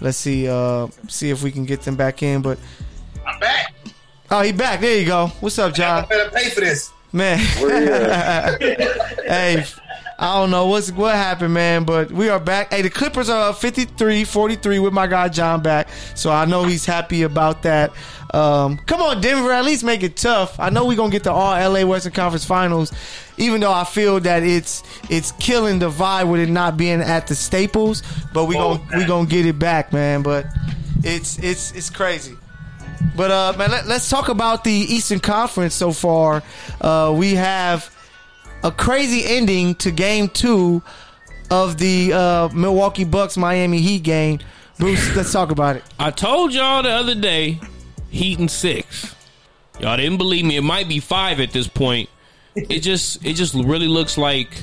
Let's 0.00 0.16
see, 0.16 0.48
uh, 0.48 0.86
see 1.08 1.30
if 1.30 1.42
we 1.42 1.50
can 1.50 1.64
get 1.64 1.82
them 1.82 1.96
back 1.96 2.22
in. 2.22 2.42
But 2.42 2.58
I'm 3.26 3.38
back. 3.40 3.74
oh, 4.30 4.42
he 4.42 4.52
back. 4.52 4.80
There 4.80 4.98
you 4.98 5.06
go. 5.06 5.26
What's 5.40 5.58
up, 5.58 5.74
John? 5.74 5.98
I 5.98 6.00
John? 6.00 6.08
better 6.08 6.30
pay 6.30 6.50
for 6.50 6.60
this. 6.60 6.92
Man, 7.12 7.38
Where 7.60 7.82
you 7.82 7.92
at? 7.92 8.62
hey, 9.26 9.64
I 10.18 10.40
don't 10.40 10.50
know 10.50 10.66
what's 10.66 10.90
what 10.92 11.14
happened, 11.14 11.52
man, 11.52 11.84
but 11.84 12.10
we 12.12 12.28
are 12.28 12.40
back. 12.40 12.72
Hey, 12.72 12.82
the 12.82 12.88
Clippers 12.88 13.28
are 13.28 13.52
53-43 13.52 14.82
with 14.82 14.92
my 14.92 15.06
guy 15.06 15.28
John 15.28 15.60
back, 15.62 15.88
so 16.14 16.30
I 16.30 16.44
know 16.44 16.64
he's 16.64 16.86
happy 16.86 17.22
about 17.22 17.62
that. 17.64 17.92
Um, 18.32 18.78
come 18.78 19.02
on, 19.02 19.20
Denver, 19.20 19.52
at 19.52 19.64
least 19.64 19.84
make 19.84 20.02
it 20.02 20.16
tough. 20.16 20.58
I 20.58 20.70
know 20.70 20.86
we're 20.86 20.96
gonna 20.96 21.10
get 21.10 21.24
the 21.24 21.32
All 21.32 21.52
LA 21.70 21.84
Western 21.84 22.12
Conference 22.12 22.44
Finals, 22.46 22.92
even 23.36 23.60
though 23.60 23.72
I 23.72 23.84
feel 23.84 24.20
that 24.20 24.42
it's 24.42 24.82
it's 25.10 25.32
killing 25.32 25.78
the 25.78 25.90
vibe 25.90 26.30
with 26.30 26.40
it 26.40 26.48
not 26.48 26.76
being 26.78 27.02
at 27.02 27.26
the 27.26 27.34
Staples, 27.34 28.02
but 28.32 28.46
we 28.46 28.54
gonna 28.54 28.82
we 28.96 29.04
gonna 29.04 29.28
get 29.28 29.44
it 29.44 29.58
back, 29.58 29.92
man. 29.92 30.22
But 30.22 30.46
it's 31.04 31.38
it's 31.38 31.72
it's 31.72 31.90
crazy. 31.90 32.36
But 33.14 33.30
uh, 33.30 33.54
man, 33.58 33.70
let, 33.70 33.86
us 33.86 34.08
talk 34.08 34.28
about 34.28 34.64
the 34.64 34.72
Eastern 34.72 35.20
Conference 35.20 35.74
so 35.74 35.92
far. 35.92 36.42
Uh, 36.80 37.14
we 37.14 37.34
have 37.34 37.94
a 38.62 38.70
crazy 38.70 39.24
ending 39.26 39.74
to 39.76 39.90
Game 39.90 40.28
Two 40.28 40.82
of 41.50 41.76
the 41.76 42.14
uh, 42.14 42.48
Milwaukee 42.54 43.04
Bucks 43.04 43.36
Miami 43.36 43.80
Heat 43.80 44.02
game. 44.02 44.38
Bruce, 44.78 45.14
let's 45.14 45.32
talk 45.32 45.50
about 45.50 45.76
it. 45.76 45.84
I 45.98 46.10
told 46.10 46.54
y'all 46.54 46.82
the 46.82 46.88
other 46.88 47.14
day, 47.14 47.60
Heat 48.12 48.38
and 48.38 48.50
six. 48.50 49.14
Y'all 49.80 49.96
didn't 49.96 50.18
believe 50.18 50.44
me. 50.44 50.56
It 50.56 50.62
might 50.62 50.86
be 50.88 51.00
five 51.00 51.40
at 51.40 51.50
this 51.52 51.66
point. 51.66 52.08
It 52.54 52.80
just 52.82 53.24
it 53.24 53.34
just 53.34 53.54
really 53.54 53.88
looks 53.88 54.16
like 54.18 54.62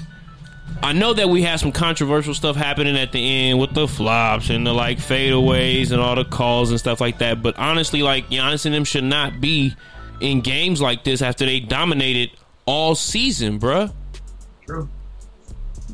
I 0.84 0.94
know 0.94 1.14
that 1.14 1.28
we 1.30 1.42
had 1.42 1.60
some 1.60 1.72
controversial 1.72 2.34
stuff 2.36 2.56
happening 2.56 2.96
at 2.96 3.12
the 3.12 3.20
end 3.50 3.60
with 3.60 3.74
the 3.74 3.88
flops 3.88 4.50
and 4.52 4.66
the 4.66 4.72
like 4.74 5.00
fadeaways 5.00 5.92
and 5.92 6.00
all 6.00 6.16
the 6.16 6.24
calls 6.26 6.70
and 6.70 6.80
stuff 6.80 7.02
like 7.02 7.18
that. 7.20 7.42
But 7.42 7.58
honestly, 7.58 8.04
like 8.04 8.30
Giannis 8.30 8.66
and 8.66 8.74
them 8.76 8.84
should 8.86 9.04
not 9.04 9.42
be 9.42 9.76
in 10.22 10.42
games 10.42 10.80
like 10.80 11.04
this 11.04 11.22
after 11.22 11.46
they 11.46 11.60
dominated 11.60 12.32
all 12.66 12.94
season, 12.94 13.60
bruh. 13.60 13.92
True. 14.66 14.88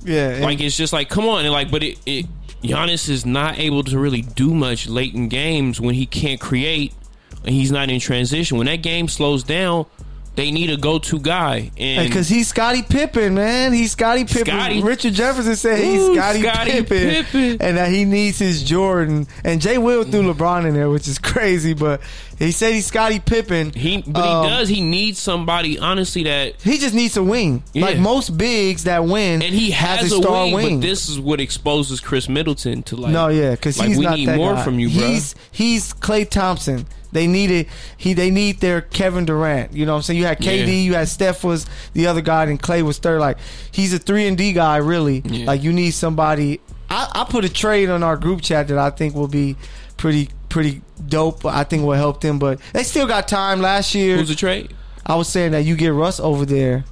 Yeah, 0.04 0.30
and- 0.32 0.44
Like 0.44 0.60
it's 0.60 0.76
just 0.76 0.92
like, 0.94 1.10
come 1.10 1.26
on, 1.26 1.46
and 1.46 1.54
like, 1.54 1.72
but 1.72 1.82
it, 1.84 1.98
it 2.06 2.26
Giannis 2.62 3.08
is 3.10 3.26
not 3.26 3.58
able 3.60 3.84
to 3.86 3.98
really 3.98 4.22
do 4.24 4.54
much 4.54 4.88
late 4.88 5.14
in 5.16 5.30
games 5.30 5.80
when 5.80 5.96
he 5.96 6.06
can't 6.06 6.40
create 6.42 6.94
and 7.46 7.54
he's 7.56 7.72
not 7.72 7.90
in 7.90 8.00
transition. 8.00 8.58
When 8.58 8.68
that 8.68 8.82
game 8.82 9.08
slows 9.08 9.44
down, 9.44 9.86
they 10.36 10.52
need 10.52 10.70
a 10.70 10.76
go-to 10.76 11.18
guy, 11.18 11.72
and 11.78 12.10
because 12.10 12.28
he's 12.28 12.50
Scottie 12.50 12.82
Pippen, 12.84 13.36
man. 13.36 13.72
He's 13.72 13.94
Scottie 13.94 14.26
Pippen. 14.26 14.48
Scottie. 14.54 14.82
Richard 14.84 15.14
Jefferson 15.14 15.56
said 15.56 15.80
he's 15.82 16.02
Scottie, 16.14 16.42
Scottie 16.42 16.72
Pippen, 16.72 17.24
Pippen. 17.24 17.58
and 17.62 17.78
that 17.78 17.90
he 17.90 18.04
needs 18.04 18.38
his 18.38 18.62
Jordan. 18.62 19.28
And 19.46 19.62
Jay 19.62 19.78
Will 19.78 20.04
threw 20.04 20.24
LeBron 20.34 20.66
in 20.68 20.74
there, 20.74 20.90
which 20.90 21.08
is 21.08 21.20
crazy, 21.20 21.74
but 21.74 22.02
he 22.38 22.52
said 22.52 22.74
he's 22.74 22.86
Scottie 22.86 23.22
Pippen. 23.22 23.72
he 23.72 24.02
but 24.06 24.22
Um, 24.28 24.44
he 24.44 24.50
does. 24.50 24.68
He 24.68 24.82
needs 24.82 25.20
somebody, 25.20 25.80
honestly, 25.80 26.24
that 26.24 26.62
He 26.62 26.80
just 26.80 26.94
needs 26.94 27.16
a 27.16 27.24
wing, 27.24 27.64
Yeah. 27.72 27.86
like 27.86 27.98
most 28.00 28.38
bigs 28.38 28.84
that 28.84 29.06
win. 29.06 29.42
and 29.42 29.56
he 29.56 29.72
has, 29.72 30.12
a 30.12 30.18
a 30.18 30.22
star 30.22 30.44
wing, 30.48 30.54
wing. 30.54 30.80
But 30.82 30.88
this 30.88 31.08
is 31.08 31.18
what 31.18 31.40
exposes 31.40 32.02
Khris 32.02 32.28
Middleton 32.28 32.84
to 32.84 32.98
like. 32.98 33.14
no, 33.14 33.30
yeah, 33.30 33.52
because 33.52 33.80
like 33.80 33.88
we 33.98 34.04
not 34.04 34.18
need 34.18 34.28
that 34.28 34.36
more 34.36 34.56
guy. 34.56 34.64
from 34.66 34.80
you, 34.80 34.90
bro. 34.90 35.08
He's 35.08 35.34
he's 35.54 35.94
Klay 35.94 36.30
Thompson. 36.30 36.88
They 37.16 37.26
needed 37.28 37.68
he. 37.98 38.14
They 38.14 38.30
need 38.30 38.60
their 38.60 38.82
Kevin 38.82 39.26
Durant. 39.26 39.74
You 39.74 39.86
know 39.88 39.94
what 39.94 39.98
I'm 39.98 40.04
saying? 40.04 40.20
You 40.20 40.26
had 40.26 40.38
KD, 40.40 40.68
Yeah. 40.68 40.74
you 40.74 40.94
had 40.94 41.08
Steph 41.08 41.44
was 41.44 41.66
the 41.94 42.06
other 42.08 42.22
guy, 42.22 42.44
and 42.44 42.62
Klay 42.62 42.82
was 42.84 43.00
third. 43.00 43.20
Like 43.22 43.38
he's 43.72 43.94
a 43.94 43.98
three 44.00 44.28
and 44.28 44.38
D 44.38 44.54
guy, 44.54 44.78
really. 44.78 45.22
Yeah. 45.26 45.46
Like 45.48 45.64
you 45.64 45.74
need 45.74 45.92
somebody. 45.92 46.60
I, 46.90 47.10
I 47.16 47.24
put 47.24 47.44
a 47.46 47.50
trade 47.50 47.90
on 47.90 48.04
our 48.04 48.18
group 48.18 48.42
chat 48.42 48.68
that 48.68 48.78
I 48.78 48.90
think 48.92 49.16
will 49.16 49.28
be 49.28 49.56
pretty 49.98 50.30
pretty 50.50 50.82
dope. 51.08 51.46
I 51.46 51.64
think 51.64 51.84
will 51.84 51.94
help 51.94 52.22
them, 52.22 52.38
but 52.38 52.60
they 52.74 52.84
still 52.84 53.08
got 53.08 53.28
time. 53.28 53.62
Last 53.62 53.96
year, 53.96 54.18
Who's 54.18 54.30
the 54.30 54.36
trade? 54.36 54.74
I 55.06 55.16
was 55.16 55.28
saying 55.28 55.52
that 55.54 55.64
you 55.66 55.76
get 55.76 55.90
Russ 55.94 56.20
over 56.20 56.46
there. 56.46 56.84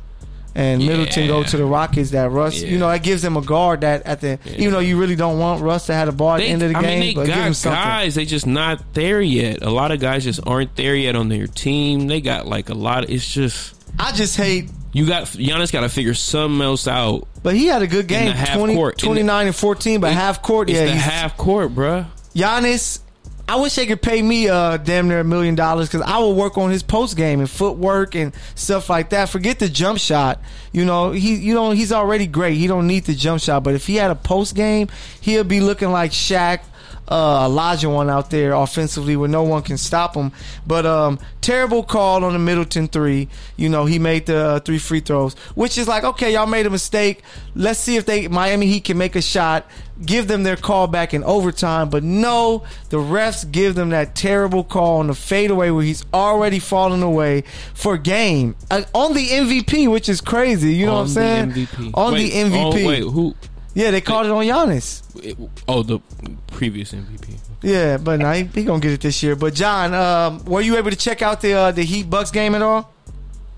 And 0.56 0.86
Middleton 0.86 1.28
go 1.28 1.42
to 1.44 1.58
the 1.58 1.66
Rockets. 1.66 2.12
That 2.12 2.30
Russ, 2.30 2.62
Yeah. 2.62 2.68
you 2.70 2.78
know, 2.78 2.88
that 2.88 3.02
gives 3.02 3.22
them 3.24 3.36
a 3.38 3.42
guard 3.42 3.82
that 3.82 4.04
at 4.06 4.22
the, 4.22 4.38
even 4.56 4.72
though 4.72 4.80
you 4.80 5.00
really 5.00 5.16
don't 5.16 5.40
want 5.40 5.64
Russ 5.64 5.88
to 5.88 5.94
have 5.96 6.06
the 6.06 6.12
ball 6.12 6.34
at 6.36 6.38
the 6.38 6.46
end 6.46 6.62
of 6.62 6.72
the 6.72 6.78
I 6.78 6.82
game, 6.82 7.00
mean, 7.00 7.16
but 7.16 7.26
they 7.26 7.34
got 7.34 7.64
guys. 7.64 8.14
They 8.16 8.26
just 8.26 8.46
not 8.46 8.94
there 8.94 9.20
yet. 9.22 9.64
A 9.64 9.70
lot 9.72 9.92
of 9.92 10.00
guys 10.00 10.24
just 10.24 10.40
aren't 10.46 10.76
there 10.76 10.96
yet 10.96 11.16
on 11.16 11.30
their 11.30 11.48
team. 11.48 12.06
They 12.08 12.22
got 12.22 12.46
like 12.48 12.70
a 12.70 12.76
lot. 12.76 13.04
Of, 13.06 13.10
it's 13.10 13.28
just 13.34 13.74
I 14.00 14.12
just 14.12 14.38
hate 14.38 14.70
You 14.92 15.08
got 15.08 15.24
Giannis 15.26 15.72
got 15.72 15.82
to 15.82 15.90
figure 15.90 16.14
something 16.14 16.62
else 16.62 16.88
out. 16.88 17.28
But 17.42 17.56
he 17.56 17.66
had 17.66 17.82
a 17.82 17.88
good 17.88 18.06
the 18.06 18.14
game, 18.14 18.32
half 18.32 18.56
20, 18.58 18.76
court. 18.76 18.94
In 18.94 19.10
the- 19.10 19.14
29 19.22 19.48
and 19.48 19.56
14, 19.56 20.00
but 20.02 20.12
It- 20.12 20.16
half 20.16 20.42
court, 20.44 20.70
It's 20.70 20.78
yeah. 20.78 20.86
the 20.86 20.92
half 20.96 21.36
court, 21.36 21.74
bruh. 21.74 22.06
Giannis, 22.36 23.00
I 23.48 23.58
wish 23.58 23.76
they 23.76 23.86
could 23.86 24.02
pay 24.02 24.22
me 24.22 24.48
uh 24.48 24.78
damn 24.78 25.10
near 25.10 25.20
a 25.20 25.24
million 25.24 25.56
dollars 25.56 25.90
because 25.90 26.02
I 26.02 26.20
will 26.20 26.34
work 26.34 26.58
on 26.58 26.72
his 26.72 26.82
post 26.82 27.18
game 27.18 27.40
and 27.40 27.50
footwork 27.50 28.16
and 28.16 28.34
stuff 28.56 28.90
like 28.90 29.10
that. 29.10 29.30
Forget 29.30 29.60
the 29.60 29.68
jump 29.68 30.00
shot. 30.00 30.42
You 30.72 30.86
know 30.86 31.12
he 31.12 31.36
you 31.36 31.54
know 31.54 31.72
he's 31.72 31.92
already 31.92 32.26
great. 32.26 32.58
He 32.58 32.68
don't 32.68 32.88
need 32.88 33.04
the 33.04 33.14
jump 33.14 33.42
shot. 33.42 33.64
But 33.64 33.76
if 33.76 33.86
he 33.86 33.96
had 33.96 34.12
a 34.12 34.16
post 34.16 34.56
game, 34.56 34.88
he'll 35.20 35.44
be 35.44 35.60
looking 35.60 35.92
like 35.92 36.12
Shaq. 36.12 36.62
Uh, 37.08 37.48
Olajuwon 37.50 38.10
out 38.10 38.30
there 38.30 38.54
offensively 38.54 39.16
where 39.18 39.28
no 39.28 39.44
one 39.44 39.62
can 39.62 39.78
stop 39.78 40.16
him. 40.16 40.32
But 40.66 40.86
um, 40.86 41.20
terrible 41.42 41.84
call 41.84 42.24
on 42.24 42.34
the 42.34 42.40
Middleton 42.40 42.88
three. 42.88 43.28
You 43.58 43.70
know 43.70 43.86
he 43.86 44.00
made 44.00 44.26
the 44.26 44.38
uh, 44.38 44.60
three 44.60 44.78
free 44.80 45.02
throws, 45.02 45.34
which 45.56 45.78
is 45.78 45.88
like 45.88 46.04
okay, 46.04 46.34
y'all 46.34 46.46
made 46.48 46.66
a 46.66 46.70
mistake. 46.70 47.22
Let's 47.56 47.80
see 47.80 47.98
if 47.98 48.06
they 48.06 48.28
Miami 48.30 48.68
Heat 48.68 48.86
can 48.86 48.98
make 48.98 49.16
a 49.16 49.22
shot, 49.22 49.66
give 50.06 50.28
them 50.28 50.44
their 50.44 50.56
call 50.56 50.88
back 50.88 51.14
in 51.14 51.24
overtime. 51.24 51.90
But 51.90 52.04
no, 52.04 52.64
the 52.90 52.98
refs 52.98 53.50
give 53.50 53.76
them 53.76 53.90
that 53.90 54.16
terrible 54.16 54.64
call 54.64 55.00
on 55.00 55.08
the 55.08 55.14
fadeaway 55.14 55.70
where 55.70 55.84
he's 55.84 56.06
already 56.14 56.60
falling 56.60 57.04
away 57.04 57.44
for 57.74 57.98
game 57.98 58.56
uh, 58.72 58.84
on 58.94 59.14
the 59.14 59.28
MVP, 59.28 59.92
which 59.92 60.10
is 60.10 60.22
crazy. 60.22 60.74
You 60.74 60.86
know 60.86 60.94
On 60.94 60.98
what 61.00 61.04
I'm 61.04 61.10
saying? 61.10 61.52
MVP. 61.52 61.92
On 61.94 62.14
Wait, 62.14 62.32
the 62.32 62.38
MVP. 62.38 62.84
Oh, 62.84 62.88
wait, 62.88 63.02
who? 63.04 63.36
Yeah, 63.74 63.92
they 63.92 64.02
called 64.02 64.26
it 64.28 64.32
on 64.32 64.44
Giannis. 64.46 65.02
it- 65.24 65.38
oh, 65.68 65.84
the 65.84 66.00
previous 66.48 66.94
MVP. 66.94 67.38
Yeah, 67.62 67.98
but 67.98 68.20
now 68.20 68.34
he, 68.34 68.44
he 68.44 68.64
gonna 68.66 68.80
get 68.80 68.92
it 68.92 69.02
this 69.02 69.24
year. 69.24 69.36
But 69.36 69.54
John, 69.54 69.94
um, 69.94 70.44
were 70.46 70.62
you 70.62 70.78
able 70.78 70.92
to 70.92 70.98
check 70.98 71.22
out 71.22 71.42
the 71.42 71.54
uh, 71.54 71.72
the 71.72 71.84
Heat 71.84 72.10
Bucks 72.10 72.30
game 72.30 72.56
at 72.56 72.62
all? 72.62 72.94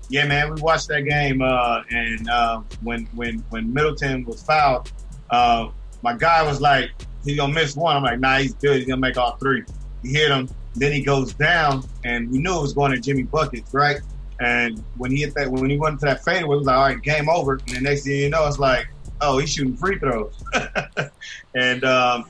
Yeah, 0.08 0.26
man, 0.26 0.54
we 0.54 0.60
watched 0.60 0.86
that 0.88 1.02
game, 1.02 1.42
uh, 1.42 1.82
and 1.90 2.28
uh, 2.30 2.60
when 2.82 3.06
when 3.14 3.40
when 3.50 3.72
Middleton 3.74 4.24
was 4.24 4.42
fouled, 4.42 4.92
uh, 5.30 5.68
my 6.02 6.14
guy 6.16 6.42
was 6.44 6.60
like, 6.60 6.90
"He's 7.24 7.36
gonna 7.36 7.52
miss 7.52 7.74
one." 7.74 7.96
I'm 7.96 8.04
like, 8.04 8.20
"Nah, 8.20 8.38
he's 8.38 8.54
good. 8.54 8.76
He's 8.78 8.86
gonna 8.86 9.00
make 9.00 9.16
all 9.16 9.36
three. 9.38 9.64
He 10.04 10.10
hit 10.12 10.30
him, 10.30 10.48
then 10.76 10.92
he 10.92 11.02
goes 11.02 11.34
down, 11.34 11.82
and 12.04 12.30
we 12.30 12.38
knew 12.38 12.56
it 12.56 12.62
was 12.62 12.72
going 12.74 12.92
to 12.92 13.00
Jimmy 13.00 13.24
buckets, 13.24 13.74
right? 13.74 13.96
And 14.38 14.84
when 14.98 15.10
he 15.10 15.22
hit 15.22 15.34
that, 15.34 15.50
when 15.50 15.68
he 15.68 15.76
went 15.78 15.98
to 16.00 16.06
that 16.06 16.22
fadeaway, 16.24 16.54
it 16.54 16.58
was 16.58 16.66
like, 16.66 16.76
"All 16.76 16.82
right, 16.84 17.02
game 17.02 17.28
over." 17.28 17.54
And 17.54 17.76
the 17.76 17.80
next 17.80 18.04
thing 18.04 18.12
you 18.20 18.30
know, 18.30 18.46
it's 18.46 18.60
like, 18.60 18.86
"Oh, 19.20 19.38
he's 19.38 19.52
shooting 19.52 19.76
free 19.76 19.98
throws." 19.98 20.34
and 21.54 21.84
um, 21.84 22.24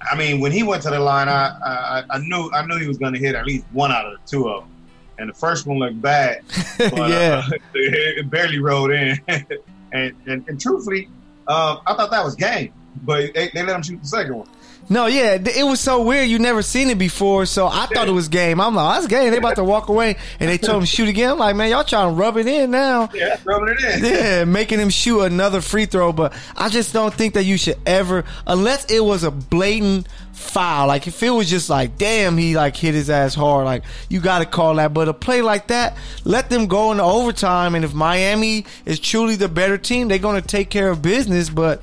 I 0.00 0.16
mean, 0.16 0.40
when 0.40 0.52
he 0.52 0.62
went 0.62 0.82
to 0.82 0.90
the 0.90 1.00
line, 1.00 1.28
I, 1.28 1.48
I 1.64 2.04
I 2.10 2.18
knew 2.18 2.50
I 2.52 2.66
knew 2.66 2.78
he 2.78 2.88
was 2.88 2.98
going 2.98 3.14
to 3.14 3.18
hit 3.18 3.34
at 3.34 3.46
least 3.46 3.64
one 3.72 3.92
out 3.92 4.06
of 4.06 4.12
the 4.12 4.26
two 4.26 4.48
of 4.48 4.62
them. 4.62 4.70
And 5.16 5.30
the 5.30 5.34
first 5.34 5.64
one 5.66 5.78
looked 5.78 6.02
bad, 6.02 6.42
but 6.78 7.08
yeah. 7.08 7.44
uh, 7.46 7.50
it, 7.74 8.28
barely 8.30 8.58
rolled 8.58 8.90
in. 8.90 9.18
and, 9.28 10.14
and 10.26 10.48
and 10.48 10.60
truthfully, 10.60 11.06
um, 11.46 11.80
I 11.86 11.94
thought 11.94 12.10
that 12.10 12.24
was 12.24 12.34
game, 12.34 12.72
but 13.02 13.32
they, 13.32 13.50
they 13.54 13.62
let 13.62 13.76
him 13.76 13.82
shoot 13.82 14.02
the 14.02 14.08
second 14.08 14.36
one. 14.38 14.48
No, 14.88 15.06
yeah, 15.06 15.38
it 15.40 15.64
was 15.64 15.80
so 15.80 16.02
weird. 16.02 16.28
You 16.28 16.38
never 16.38 16.62
seen 16.62 16.90
it 16.90 16.98
before, 16.98 17.46
so 17.46 17.66
I 17.66 17.86
thought 17.86 18.08
it 18.08 18.12
was 18.12 18.28
game. 18.28 18.60
I'm 18.60 18.74
like, 18.74 18.84
oh, 18.84 18.94
that's 18.94 19.06
game. 19.06 19.30
They 19.30 19.38
about 19.38 19.56
to 19.56 19.64
walk 19.64 19.88
away, 19.88 20.16
and 20.40 20.50
they 20.50 20.58
told 20.58 20.82
him 20.82 20.84
shoot 20.84 21.08
again. 21.08 21.30
I'm 21.30 21.38
like, 21.38 21.56
man, 21.56 21.70
y'all 21.70 21.84
trying 21.84 22.10
to 22.10 22.14
rub 22.14 22.36
it 22.36 22.46
in 22.46 22.70
now. 22.70 23.08
Yeah, 23.14 23.38
rubbing 23.44 23.76
it 23.78 23.84
in. 23.84 24.04
Yeah, 24.04 24.44
making 24.44 24.80
him 24.80 24.90
shoot 24.90 25.20
another 25.22 25.60
free 25.60 25.86
throw, 25.86 26.12
but 26.12 26.34
I 26.56 26.68
just 26.68 26.92
don't 26.92 27.14
think 27.14 27.34
that 27.34 27.44
you 27.44 27.56
should 27.56 27.78
ever, 27.86 28.24
unless 28.46 28.84
it 28.86 29.00
was 29.00 29.24
a 29.24 29.30
blatant 29.30 30.06
foul. 30.32 30.88
Like 30.88 31.06
if 31.06 31.22
it 31.22 31.30
was 31.30 31.48
just 31.48 31.70
like, 31.70 31.96
damn, 31.96 32.36
he 32.36 32.56
like 32.56 32.76
hit 32.76 32.94
his 32.94 33.08
ass 33.08 33.34
hard. 33.34 33.64
Like 33.64 33.84
you 34.08 34.20
got 34.20 34.40
to 34.40 34.46
call 34.46 34.74
that. 34.76 34.92
But 34.92 35.08
a 35.08 35.14
play 35.14 35.42
like 35.42 35.68
that, 35.68 35.96
let 36.24 36.50
them 36.50 36.66
go 36.66 36.92
into 36.92 37.04
overtime. 37.04 37.74
And 37.74 37.84
if 37.84 37.94
Miami 37.94 38.66
is 38.84 39.00
truly 39.00 39.36
the 39.36 39.48
better 39.48 39.78
team, 39.78 40.08
they're 40.08 40.18
gonna 40.18 40.42
take 40.42 40.70
care 40.70 40.90
of 40.90 41.02
business. 41.02 41.48
But 41.48 41.82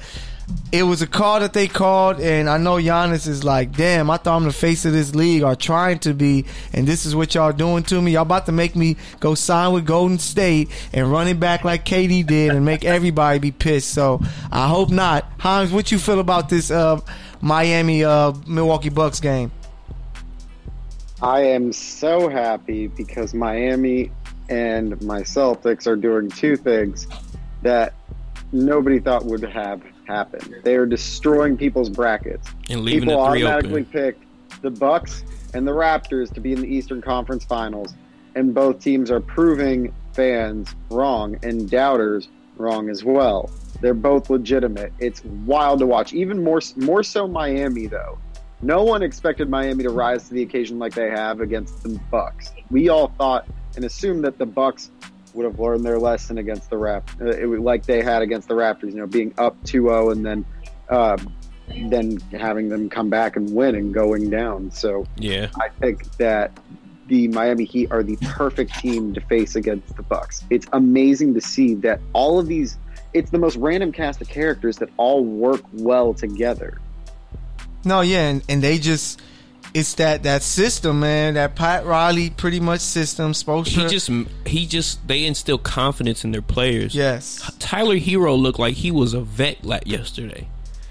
it 0.71 0.83
was 0.83 1.01
a 1.01 1.07
call 1.07 1.41
that 1.41 1.51
they 1.51 1.67
called, 1.67 2.21
and 2.21 2.49
I 2.49 2.57
know 2.57 2.75
Giannis 2.75 3.27
is 3.27 3.43
like, 3.43 3.75
damn, 3.75 4.09
I 4.09 4.17
thought 4.17 4.37
I'm 4.37 4.45
the 4.45 4.53
face 4.53 4.85
of 4.85 4.93
this 4.93 5.13
league, 5.13 5.43
or 5.43 5.55
trying 5.55 5.99
to 5.99 6.13
be, 6.13 6.45
and 6.71 6.87
this 6.87 7.05
is 7.05 7.13
what 7.13 7.35
y'all 7.35 7.51
doing 7.51 7.83
to 7.83 8.01
me. 8.01 8.13
Y'all 8.13 8.21
about 8.21 8.45
to 8.45 8.53
make 8.53 8.75
me 8.75 8.95
go 9.19 9.35
sign 9.35 9.73
with 9.73 9.85
Golden 9.85 10.17
State 10.17 10.69
and 10.93 11.11
run 11.11 11.27
it 11.27 11.39
back 11.39 11.65
like 11.65 11.83
KD 11.83 12.25
did, 12.25 12.51
and 12.51 12.63
make 12.63 12.85
everybody 12.85 13.39
be 13.39 13.51
pissed. 13.51 13.93
So 13.93 14.21
I 14.49 14.69
hope 14.69 14.89
not. 14.89 15.37
Himes, 15.39 15.71
what 15.71 15.91
you 15.91 15.99
feel 15.99 16.19
about 16.19 16.47
this 16.47 16.71
uh, 16.71 17.01
Miami 17.41 18.05
uh, 18.05 18.33
Milwaukee 18.47 18.89
Bucks 18.89 19.19
game? 19.19 19.51
I 21.21 21.41
am 21.41 21.73
so 21.73 22.29
happy 22.29 22.87
because 22.87 23.33
Miami 23.33 24.09
and 24.49 25.01
my 25.01 25.21
Celtics 25.21 25.85
are 25.85 25.97
doing 25.97 26.29
two 26.29 26.55
things 26.55 27.07
that 27.61 27.93
nobody 28.53 28.99
thought 28.99 29.25
would 29.25 29.43
have 29.43 29.81
happened. 30.11 30.55
They 30.63 30.75
are 30.75 30.85
destroying 30.85 31.57
people's 31.57 31.89
brackets. 31.89 32.47
And 32.69 32.83
leaving 32.83 33.09
People 33.09 33.25
three 33.29 33.43
automatically 33.43 33.81
open. 33.81 33.85
picked 33.85 34.23
the 34.61 34.71
Bucks 34.71 35.23
and 35.53 35.67
the 35.67 35.71
Raptors 35.71 36.33
to 36.33 36.39
be 36.39 36.53
in 36.53 36.61
the 36.61 36.67
Eastern 36.67 37.01
Conference 37.01 37.43
Finals, 37.43 37.93
and 38.35 38.53
both 38.53 38.79
teams 38.79 39.09
are 39.09 39.19
proving 39.19 39.93
fans 40.13 40.75
wrong 40.89 41.37
and 41.43 41.69
doubters 41.69 42.27
wrong 42.57 42.89
as 42.89 43.03
well. 43.03 43.49
They're 43.81 43.93
both 43.93 44.29
legitimate. 44.29 44.93
It's 44.99 45.23
wild 45.45 45.79
to 45.79 45.87
watch. 45.87 46.13
Even 46.13 46.43
more 46.43 46.61
more 46.75 47.03
so 47.03 47.27
Miami 47.27 47.87
though. 47.87 48.19
No 48.61 48.83
one 48.83 49.01
expected 49.01 49.49
Miami 49.49 49.83
to 49.83 49.89
rise 49.89 50.27
to 50.27 50.35
the 50.35 50.43
occasion 50.43 50.77
like 50.77 50.93
they 50.93 51.09
have 51.09 51.41
against 51.41 51.81
the 51.81 51.99
Bucks. 52.11 52.51
We 52.69 52.89
all 52.89 53.07
thought 53.17 53.47
and 53.75 53.85
assumed 53.85 54.23
that 54.25 54.37
the 54.37 54.45
Bucks 54.45 54.91
would 55.33 55.45
have 55.45 55.59
learned 55.59 55.85
their 55.85 55.99
lesson 55.99 56.37
against 56.37 56.69
the 56.69 56.77
Rap, 56.77 57.09
uh, 57.19 57.25
it, 57.25 57.45
was 57.45 57.59
like 57.59 57.85
they 57.85 58.01
had 58.01 58.21
against 58.21 58.47
the 58.47 58.55
Raptors. 58.55 58.91
You 58.91 58.97
know, 58.97 59.07
being 59.07 59.33
up 59.37 59.61
2-0 59.63 60.11
and 60.11 60.25
then 60.25 60.45
uh, 60.89 61.17
then 61.89 62.17
having 62.31 62.69
them 62.69 62.89
come 62.89 63.09
back 63.09 63.35
and 63.35 63.53
win 63.55 63.75
and 63.75 63.93
going 63.93 64.29
down. 64.29 64.71
So 64.71 65.05
Yeah. 65.17 65.49
I 65.55 65.69
think 65.79 66.17
that 66.17 66.57
the 67.07 67.27
Miami 67.29 67.65
Heat 67.65 67.91
are 67.91 68.03
the 68.03 68.17
perfect 68.21 68.73
team 68.79 69.13
to 69.13 69.21
face 69.21 69.55
against 69.55 69.95
the 69.95 70.03
Bucks. 70.03 70.43
It's 70.49 70.67
amazing 70.73 71.33
to 71.33 71.41
see 71.41 71.75
that 71.75 71.99
all 72.13 72.39
of 72.39 72.47
these. 72.47 72.77
It's 73.13 73.29
the 73.29 73.39
most 73.39 73.57
random 73.57 73.91
cast 73.91 74.21
of 74.21 74.29
characters 74.29 74.77
that 74.77 74.89
all 74.95 75.25
work 75.25 75.61
well 75.73 76.13
together. 76.13 76.79
No, 77.83 77.99
yeah, 77.99 78.29
and, 78.29 78.43
and 78.47 78.61
they 78.61 78.77
just. 78.77 79.21
It's 79.73 79.93
that 79.95 80.23
that 80.23 80.43
system, 80.43 80.99
man. 80.99 81.35
That 81.35 81.55
Pat 81.55 81.85
Riley 81.85 82.29
pretty 82.29 82.59
much 82.59 82.81
system. 82.81 83.33
Supposed 83.33 83.69
He 83.69 83.87
just 83.87 84.09
he 84.45 84.65
just 84.65 85.07
they 85.07 85.25
instill 85.25 85.57
confidence 85.57 86.23
in 86.25 86.31
their 86.31 86.41
players. 86.41 86.93
yes. 86.93 87.49
Tyler 87.59 87.95
Herro 87.95 88.37
looked 88.37 88.59
like 88.59 88.75
he 88.75 88.91
was 88.91 89.13
a 89.13 89.21
vet 89.21 89.63
like 89.63 89.87
yesterday. 89.87 90.47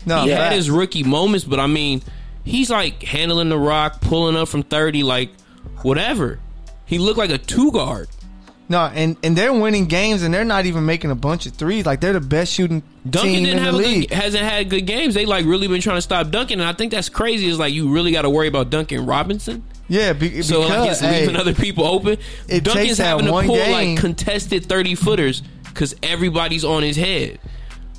No, 0.07 0.22
he 0.22 0.31
had 0.31 0.53
his 0.53 0.70
rookie 0.70 1.03
moments, 1.03 1.45
but 1.45 1.61
I 1.61 1.66
mean, 1.66 2.01
he's 2.43 2.70
like 2.70 3.03
handling 3.03 3.51
the 3.51 3.59
rock, 3.59 4.01
pulling 4.01 4.35
up 4.37 4.49
from 4.49 4.62
thirty, 4.62 5.03
like 5.03 5.31
whatever. 5.83 6.39
He 6.87 6.99
looked 6.99 7.18
like 7.18 7.31
a 7.31 7.39
two 7.39 7.70
guard. 7.72 8.09
No, 8.71 8.83
and 8.95 9.16
and 9.25 9.37
they're 9.37 9.53
winning 9.53 9.87
games, 9.87 10.23
and 10.23 10.33
they're 10.33 10.45
not 10.45 10.64
even 10.64 10.87
making 10.87 11.11
a 11.11 11.16
bunch 11.16 11.45
of 11.45 11.55
threes. 11.55 11.85
Like 11.85 12.01
they're 12.01 12.12
the 12.12 12.21
best 12.21 12.53
shooting 12.53 12.85
Duncan 13.09 13.33
team 13.33 13.45
didn't 13.47 13.59
in 13.59 13.64
the 13.64 13.73
league. 13.73 14.09
good, 14.11 14.16
hasn't 14.16 14.45
had 14.45 14.71
good 14.71 14.87
games. 14.87 15.14
They 15.14 15.27
like 15.27 15.45
really 15.45 15.66
been 15.66 15.81
trying 15.81 15.97
to 15.97 16.03
stop 16.03 16.31
Duncan, 16.31 16.61
and 16.61 16.68
I 16.68 16.73
think 16.73 16.93
that's 16.93 17.09
crazy. 17.09 17.49
Is 17.49 17.59
like 17.59 17.75
you 17.75 17.93
really 17.93 18.12
got 18.12 18.23
to 18.23 18.31
worry 18.31 18.47
about 18.47 18.71
Duncan 18.71 19.07
Robinson. 19.07 19.64
yeah, 19.89 20.12
be, 20.12 20.41
So 20.43 20.62
because 20.62 20.71
like 20.71 20.91
it's 20.93 21.01
hey, 21.01 21.21
leaving 21.23 21.35
other 21.35 21.53
people 21.53 21.85
open. 21.85 22.18
Duncan's 22.47 22.99
having 22.99 23.27
to 23.27 23.33
pull 23.33 23.57
game. 23.57 23.73
like 23.73 23.99
contested 23.99 24.66
thirty 24.66 24.95
footers 24.95 25.43
because 25.64 25.97
everybody's 26.05 26.64
on 26.64 26.85
his 26.85 26.97
head, 26.97 27.41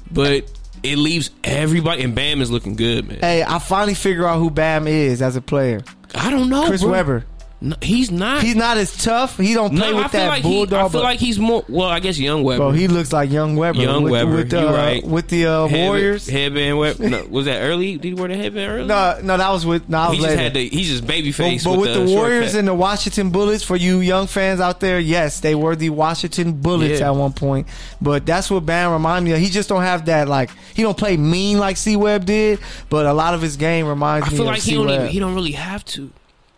but 0.10 0.50
it 0.84 0.96
leaves 0.96 1.32
everybody. 1.44 2.04
And 2.04 2.16
Bam 2.16 2.42
is 2.42 2.50
looking 2.50 2.78
good, 2.78 3.10
man. 3.10 3.20
hey, 3.20 3.44
I 3.44 3.60
finally 3.60 3.94
figure 3.94 4.26
out 4.26 4.40
who 4.40 4.50
Bam 4.50 4.88
is 4.88 5.22
as 5.22 5.36
a 5.36 5.42
player. 5.42 5.82
I 6.16 6.30
don't 6.30 6.48
know, 6.50 6.66
Chris 6.68 6.82
bro. 6.82 6.92
Webber. 6.92 7.26
No, 7.64 7.76
he's 7.80 8.10
not. 8.10 8.42
He's 8.42 8.56
not 8.56 8.78
as 8.78 8.98
tough. 8.98 9.38
He 9.38 9.54
don't 9.54 9.78
play 9.78 9.92
no, 9.92 9.98
with 9.98 10.12
that 10.14 10.28
like 10.30 10.42
he. 10.42 10.50
bulldog. 10.50 10.80
I 10.80 10.90
feel 10.90 11.02
but- 11.02 11.04
like 11.04 11.20
he's 11.20 11.38
more. 11.38 11.64
Well, 11.70 11.88
I 11.88 12.00
guess 12.00 12.18
Young 12.18 12.42
Webber. 12.42 12.58
Bro, 12.58 12.72
he 12.72 12.88
looks 12.88 13.14
like 13.14 13.30
young 13.30 13.56
Webber. 13.56 13.80
Young 13.80 14.02
with, 14.02 14.14
Webber, 14.14 14.36
with, 14.38 14.52
you 14.52 14.58
uh, 14.60 14.74
right. 14.74 15.04
with 15.06 15.28
the 15.28 15.46
uh, 15.46 15.68
Headband- 15.68 15.88
Warriors. 15.88 16.28
headband. 16.28 16.80
Webber. 16.80 17.08
No, 17.10 17.24
was 17.30 17.46
that 17.46 17.60
early? 17.62 17.98
Did 17.98 18.04
he 18.08 18.14
wear 18.16 18.30
the 18.30 18.36
headband 18.36 18.72
early? 18.72 18.88
No, 18.88 19.20
no, 19.22 19.38
that 19.38 19.50
was 19.52 19.64
with. 19.64 19.88
No, 19.88 20.00
I 20.00 20.08
was 20.10 20.18
he 20.18 20.24
just 20.24 20.30
later. 20.32 20.42
had 20.42 20.54
the. 20.56 20.70
He's 20.70 20.90
just 20.90 21.06
baby 21.06 21.30
But, 21.30 21.36
face. 21.36 21.64
but 21.64 21.78
with, 21.78 21.90
the, 21.94 22.08
short 22.08 22.10
Warriors 22.10 22.56
and 22.56 22.68
the 22.68 22.74
Washington 22.74 23.30
Bullets, 23.30 23.64
for 23.64 23.76
you 23.76 24.00
young 24.00 24.26
fans 24.26 24.60
out 24.60 24.80
there, 24.80 25.00
yes, 25.00 25.40
they 25.42 25.54
were 25.54 25.76
the 25.76 25.92
Washington 25.92 26.54
Bullets 26.54 27.00
Yeah. 27.00 27.10
at 27.12 27.16
one 27.16 27.34
point. 27.34 27.68
But 28.02 28.26
that's 28.26 28.50
what 28.50 28.66
Bam 28.66 28.92
remind 28.92 29.24
me 29.24 29.34
of. 29.34 29.40
He 29.40 29.50
just 29.52 29.70
don't 29.70 29.84
have 29.84 30.06
that 30.06 30.28
like 30.28 30.50
he 30.74 30.82
don't 30.82 30.98
play 30.98 31.16
mean 31.16 31.60
like 31.60 31.78
C 31.78 31.96
Web 31.96 32.26
did, 32.26 32.60
but 32.90 33.06
a 33.06 33.14
lot 33.14 33.36
of 33.36 33.42
his 33.44 33.56
game 33.56 33.86
reminds 33.86 34.26
I 34.28 34.32
me 34.32 34.38
feel 34.38 34.48
of 34.48 34.54
like 34.56 34.64
he 34.64 34.74
don't. 34.74 34.88
C-Web. 34.88 35.00
Even, 35.02 35.12
he 35.12 35.20
don't 35.20 35.36
really 35.36 35.52
have 35.52 35.86
to. 35.86 36.12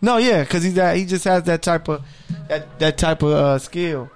No, 0.04 0.18
yeah, 0.18 0.42
because 0.42 0.62
he's 0.62 0.74
that 0.74 0.98
he 0.98 1.06
just 1.06 1.24
has 1.24 1.44
that 1.44 1.62
type 1.62 1.88
of 1.88 2.04
that 2.48 2.78
that 2.78 2.98
type 2.98 3.22
of 3.22 3.30
uh, 3.30 3.58
skill. 3.58 4.10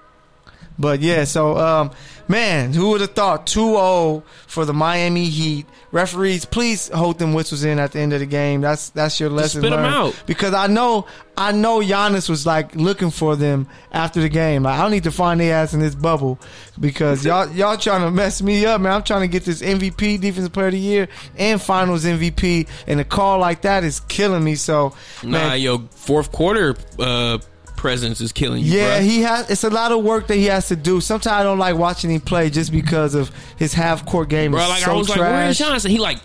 But 0.78 1.00
yeah, 1.00 1.24
so 1.24 1.58
um, 1.58 1.90
man, 2.28 2.72
who 2.72 2.90
would 2.90 3.00
have 3.00 3.12
thought 3.12 3.46
2-0 3.46 4.22
for 4.46 4.64
the 4.64 4.72
Miami 4.72 5.24
Heat? 5.28 5.66
Referees, 5.90 6.44
please 6.44 6.88
hold 6.88 7.18
them 7.18 7.32
whistles 7.32 7.64
in 7.64 7.78
at 7.78 7.92
the 7.92 8.00
end 8.00 8.12
of 8.12 8.20
the 8.20 8.26
game. 8.26 8.60
That's 8.60 8.90
that's 8.90 9.18
your 9.18 9.30
lesson 9.30 9.62
spit 9.62 9.72
'em 9.72 9.80
learned. 9.80 9.94
out. 9.94 10.22
Because 10.26 10.52
I 10.52 10.66
know 10.66 11.06
I 11.34 11.52
know 11.52 11.80
Giannis 11.80 12.28
was 12.28 12.44
like 12.44 12.74
looking 12.76 13.10
for 13.10 13.36
them 13.36 13.66
after 13.90 14.20
the 14.20 14.28
game. 14.28 14.64
Like 14.64 14.78
I 14.78 14.82
don't 14.82 14.90
need 14.90 15.04
to 15.04 15.10
find 15.10 15.40
their 15.40 15.54
ass 15.54 15.72
in 15.72 15.80
this 15.80 15.94
bubble 15.94 16.38
because 16.78 17.24
y'all 17.24 17.50
y'all 17.52 17.78
trying 17.78 18.02
to 18.02 18.10
mess 18.10 18.42
me 18.42 18.66
up, 18.66 18.82
man. 18.82 18.92
I'm 18.92 19.02
trying 19.02 19.22
to 19.22 19.28
get 19.28 19.44
this 19.46 19.62
MVP, 19.62 20.20
Defensive 20.20 20.52
Player 20.52 20.66
of 20.66 20.72
the 20.74 20.78
Year, 20.78 21.08
and 21.38 21.60
Finals 21.60 22.04
MVP, 22.04 22.68
and 22.86 23.00
a 23.00 23.04
call 23.04 23.38
like 23.38 23.62
that 23.62 23.82
is 23.82 24.00
killing 24.00 24.44
me. 24.44 24.54
So 24.56 24.92
Nah, 25.22 25.30
man, 25.30 25.60
your 25.62 25.80
fourth 25.92 26.30
quarter 26.32 26.76
uh, 26.98 27.38
presence 27.78 28.20
is 28.20 28.32
killing 28.32 28.62
you. 28.62 28.72
yeah, 28.76 28.98
bruh. 28.98 29.02
he 29.04 29.22
has. 29.22 29.48
It's 29.50 29.64
a 29.64 29.70
lot 29.70 29.92
of 29.92 30.04
work 30.04 30.26
that 30.26 30.36
he 30.36 30.44
has 30.46 30.68
to 30.68 30.76
do. 30.76 31.00
Sometimes 31.00 31.32
I 31.32 31.42
don't 31.42 31.58
like 31.58 31.76
watching 31.76 32.10
him 32.10 32.20
play 32.20 32.50
just 32.50 32.70
because 32.72 33.14
of 33.14 33.30
his 33.56 33.72
half 33.72 34.04
court 34.04 34.28
game. 34.28 34.50
bro. 34.50 34.60
is 34.60 34.68
Like 34.68 34.78
so 34.82 34.90
I 34.92 34.94
was 34.96 35.08
like, 35.08 35.18
where 35.20 35.48
is 35.48 35.56
trash. 35.56 35.68
Johnson? 35.70 35.90
He 35.90 35.98
like, 35.98 36.18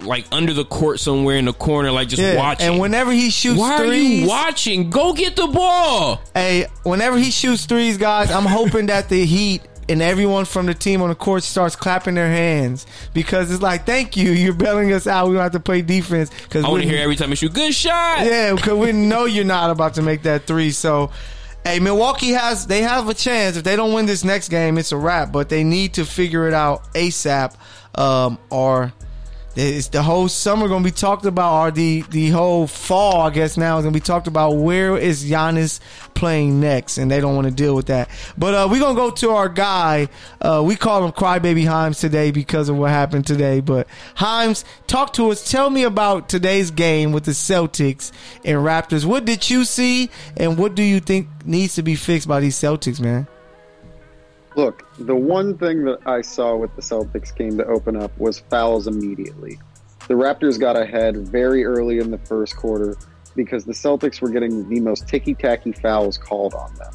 like 0.00 0.24
under 0.32 0.52
the 0.52 0.64
court 0.64 0.98
somewhere 1.00 1.36
in 1.36 1.44
the 1.44 1.52
corner, 1.52 1.90
like 1.90 2.08
just 2.08 2.22
Yeah, 2.22 2.36
watching. 2.36 2.66
and 2.68 2.78
whenever 2.80 3.12
he 3.12 3.30
shoots 3.30 3.58
Why 3.60 3.74
are 3.74 3.86
threes, 3.86 4.22
you 4.22 4.28
watching? 4.28 4.90
Go 4.90 5.12
get 5.12 5.36
the 5.36 5.46
ball. 5.46 6.20
Hey, 6.34 6.66
whenever 6.84 7.18
he 7.18 7.30
shoots 7.30 7.66
threes, 7.66 7.98
guys, 7.98 8.30
I'm 8.30 8.46
hoping 8.46 8.86
that 8.86 9.08
the 9.08 9.24
Heat 9.24 9.62
and 9.88 10.00
everyone 10.02 10.44
from 10.44 10.66
the 10.66 10.74
team 10.74 11.02
on 11.02 11.08
the 11.08 11.14
court 11.14 11.42
starts 11.42 11.76
clapping 11.76 12.14
their 12.14 12.28
hands 12.28 12.86
because 13.12 13.50
it's 13.50 13.62
like, 13.62 13.84
thank 13.86 14.16
you, 14.16 14.30
you're 14.32 14.52
bailing 14.52 14.92
us 14.92 15.06
out. 15.06 15.28
We 15.28 15.34
don't 15.34 15.42
have 15.42 15.52
to 15.52 15.60
play 15.60 15.82
defense 15.82 16.30
because 16.44 16.64
I 16.64 16.68
want 16.68 16.82
to 16.82 16.88
hear 16.88 16.98
every 17.02 17.16
time 17.16 17.30
you 17.30 17.36
shoot. 17.36 17.52
Good 17.52 17.74
shot. 17.74 18.24
yeah, 18.24 18.54
because 18.54 18.78
we 18.78 18.92
know 18.92 19.24
you're 19.24 19.44
not 19.44 19.70
about 19.70 19.94
to 19.94 20.02
make 20.02 20.22
that 20.22 20.46
three. 20.46 20.70
So, 20.70 21.10
hey, 21.64 21.78
Milwaukee 21.80 22.30
has 22.30 22.66
they 22.66 22.82
have 22.82 23.08
a 23.08 23.14
chance. 23.14 23.56
If 23.56 23.64
they 23.64 23.76
don't 23.76 23.92
win 23.92 24.06
this 24.06 24.24
next 24.24 24.48
game, 24.48 24.78
it's 24.78 24.92
a 24.92 24.96
wrap. 24.96 25.32
But 25.32 25.48
they 25.48 25.64
need 25.64 25.94
to 25.94 26.04
figure 26.04 26.46
it 26.46 26.54
out 26.54 26.92
ASAP, 26.94 27.54
um, 27.98 28.38
or 28.50 28.92
it's 29.54 29.88
the 29.88 30.02
whole 30.02 30.28
summer 30.28 30.68
going 30.68 30.82
to 30.82 30.88
be 30.88 30.94
talked 30.94 31.24
about, 31.24 31.60
or 31.60 31.70
the 31.70 32.02
the 32.10 32.30
whole 32.30 32.66
fall, 32.66 33.20
I 33.22 33.30
guess 33.30 33.56
now 33.56 33.78
is 33.78 33.82
going 33.82 33.92
to 33.92 34.00
be 34.00 34.04
talked 34.04 34.26
about. 34.26 34.52
Where 34.52 34.96
is 34.96 35.24
Giannis 35.24 35.80
playing 36.14 36.60
next? 36.60 36.98
And 36.98 37.10
they 37.10 37.20
don't 37.20 37.34
want 37.34 37.46
to 37.48 37.52
deal 37.52 37.74
with 37.74 37.86
that. 37.86 38.08
But 38.38 38.54
uh, 38.54 38.68
we're 38.70 38.80
gonna 38.80 38.94
go 38.94 39.10
to 39.10 39.30
our 39.30 39.48
guy. 39.48 40.08
Uh, 40.40 40.62
we 40.64 40.76
call 40.76 41.04
him 41.04 41.12
Crybaby 41.12 41.64
Himes 41.64 42.00
today 42.00 42.30
because 42.30 42.68
of 42.68 42.76
what 42.76 42.90
happened 42.90 43.26
today. 43.26 43.60
But 43.60 43.88
Himes, 44.16 44.64
talk 44.86 45.12
to 45.14 45.30
us. 45.30 45.50
Tell 45.50 45.70
me 45.70 45.82
about 45.84 46.28
today's 46.28 46.70
game 46.70 47.12
with 47.12 47.24
the 47.24 47.32
Celtics 47.32 48.12
and 48.44 48.58
Raptors. 48.58 49.04
What 49.04 49.24
did 49.24 49.50
you 49.50 49.64
see, 49.64 50.10
and 50.36 50.56
what 50.56 50.74
do 50.74 50.82
you 50.82 51.00
think 51.00 51.28
needs 51.44 51.74
to 51.74 51.82
be 51.82 51.94
fixed 51.94 52.26
by 52.26 52.40
these 52.40 52.56
Celtics, 52.56 53.00
man? 53.00 53.26
Look, 54.54 54.84
the 54.98 55.16
one 55.16 55.56
thing 55.56 55.84
that 55.84 56.00
I 56.06 56.20
saw 56.20 56.56
with 56.56 56.74
the 56.76 56.82
Celtics 56.82 57.34
game 57.34 57.56
to 57.58 57.66
open 57.66 57.96
up 57.96 58.16
was 58.18 58.40
fouls 58.40 58.86
immediately. 58.86 59.58
The 60.08 60.14
Raptors 60.14 60.58
got 60.58 60.76
ahead 60.76 61.16
very 61.16 61.64
early 61.64 61.98
in 61.98 62.10
the 62.10 62.18
first 62.18 62.56
quarter 62.56 62.96
because 63.34 63.64
the 63.64 63.72
Celtics 63.72 64.20
were 64.20 64.28
getting 64.28 64.68
the 64.68 64.80
most 64.80 65.08
ticky 65.08 65.34
tacky 65.34 65.72
fouls 65.72 66.18
called 66.18 66.54
on 66.54 66.74
them. 66.74 66.92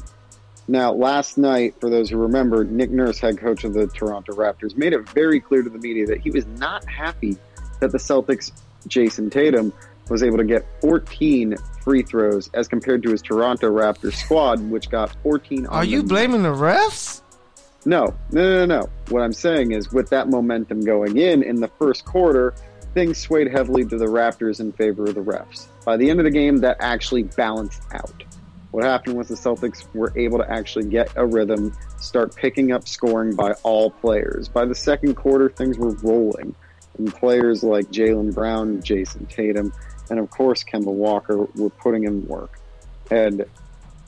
Now, 0.68 0.92
last 0.92 1.38
night, 1.38 1.74
for 1.80 1.88
those 1.88 2.10
who 2.10 2.18
remember, 2.18 2.62
Nick 2.62 2.90
Nurse, 2.90 3.18
head 3.18 3.38
coach 3.38 3.64
of 3.64 3.72
the 3.72 3.86
Toronto 3.86 4.34
Raptors, 4.34 4.76
made 4.76 4.92
it 4.92 5.08
very 5.08 5.40
clear 5.40 5.62
to 5.62 5.70
the 5.70 5.78
media 5.78 6.06
that 6.06 6.20
he 6.20 6.30
was 6.30 6.46
not 6.46 6.84
happy 6.84 7.38
that 7.80 7.90
the 7.90 7.98
Celtics, 7.98 8.52
Jayson 8.86 9.30
Tatum, 9.30 9.72
was 10.10 10.22
able 10.22 10.36
to 10.36 10.44
get 10.44 10.66
14 10.80 11.56
free 11.82 12.02
throws 12.02 12.50
as 12.52 12.68
compared 12.68 13.02
to 13.02 13.10
his 13.10 13.22
Toronto 13.22 13.70
Raptors 13.70 14.14
squad, 14.14 14.60
which 14.70 14.90
got 14.90 15.16
14 15.22 15.66
on 15.66 15.72
Are 15.72 15.84
you 15.84 16.02
blaming 16.02 16.42
the 16.42 16.50
refs? 16.50 17.22
No, 17.88 18.14
no, 18.32 18.42
no, 18.42 18.66
no. 18.66 18.90
What 19.08 19.22
I'm 19.22 19.32
saying 19.32 19.72
is, 19.72 19.90
with 19.90 20.10
that 20.10 20.28
momentum 20.28 20.84
going 20.84 21.16
in 21.16 21.42
in 21.42 21.58
the 21.58 21.68
first 21.68 22.04
quarter, 22.04 22.52
things 22.92 23.16
swayed 23.16 23.50
heavily 23.50 23.82
to 23.86 23.96
the 23.96 24.04
Raptors 24.04 24.60
in 24.60 24.72
favor 24.72 25.06
of 25.06 25.14
the 25.14 25.22
refs. 25.22 25.68
By 25.86 25.96
the 25.96 26.10
end 26.10 26.20
of 26.20 26.24
the 26.24 26.30
game, 26.30 26.58
that 26.58 26.76
actually 26.80 27.22
balanced 27.22 27.80
out. 27.94 28.24
What 28.72 28.84
happened 28.84 29.16
was 29.16 29.28
the 29.28 29.36
Celtics 29.36 29.86
were 29.94 30.12
able 30.16 30.36
to 30.36 30.50
actually 30.50 30.90
get 30.90 31.10
a 31.16 31.24
rhythm, 31.24 31.74
start 31.98 32.36
picking 32.36 32.72
up 32.72 32.86
scoring 32.86 33.34
by 33.34 33.52
all 33.62 33.90
players. 33.90 34.48
By 34.48 34.66
the 34.66 34.74
second 34.74 35.14
quarter, 35.14 35.48
things 35.48 35.78
were 35.78 35.92
rolling. 36.02 36.54
And 36.98 37.14
players 37.14 37.62
like 37.62 37.86
Jaylen 37.86 38.34
Brown, 38.34 38.82
Jayson 38.82 39.24
Tatum, 39.30 39.72
and 40.10 40.18
of 40.18 40.28
course 40.28 40.62
Kemba 40.62 40.92
Walker 40.92 41.46
were 41.54 41.70
putting 41.70 42.04
in 42.04 42.26
work. 42.26 42.60
And 43.10 43.46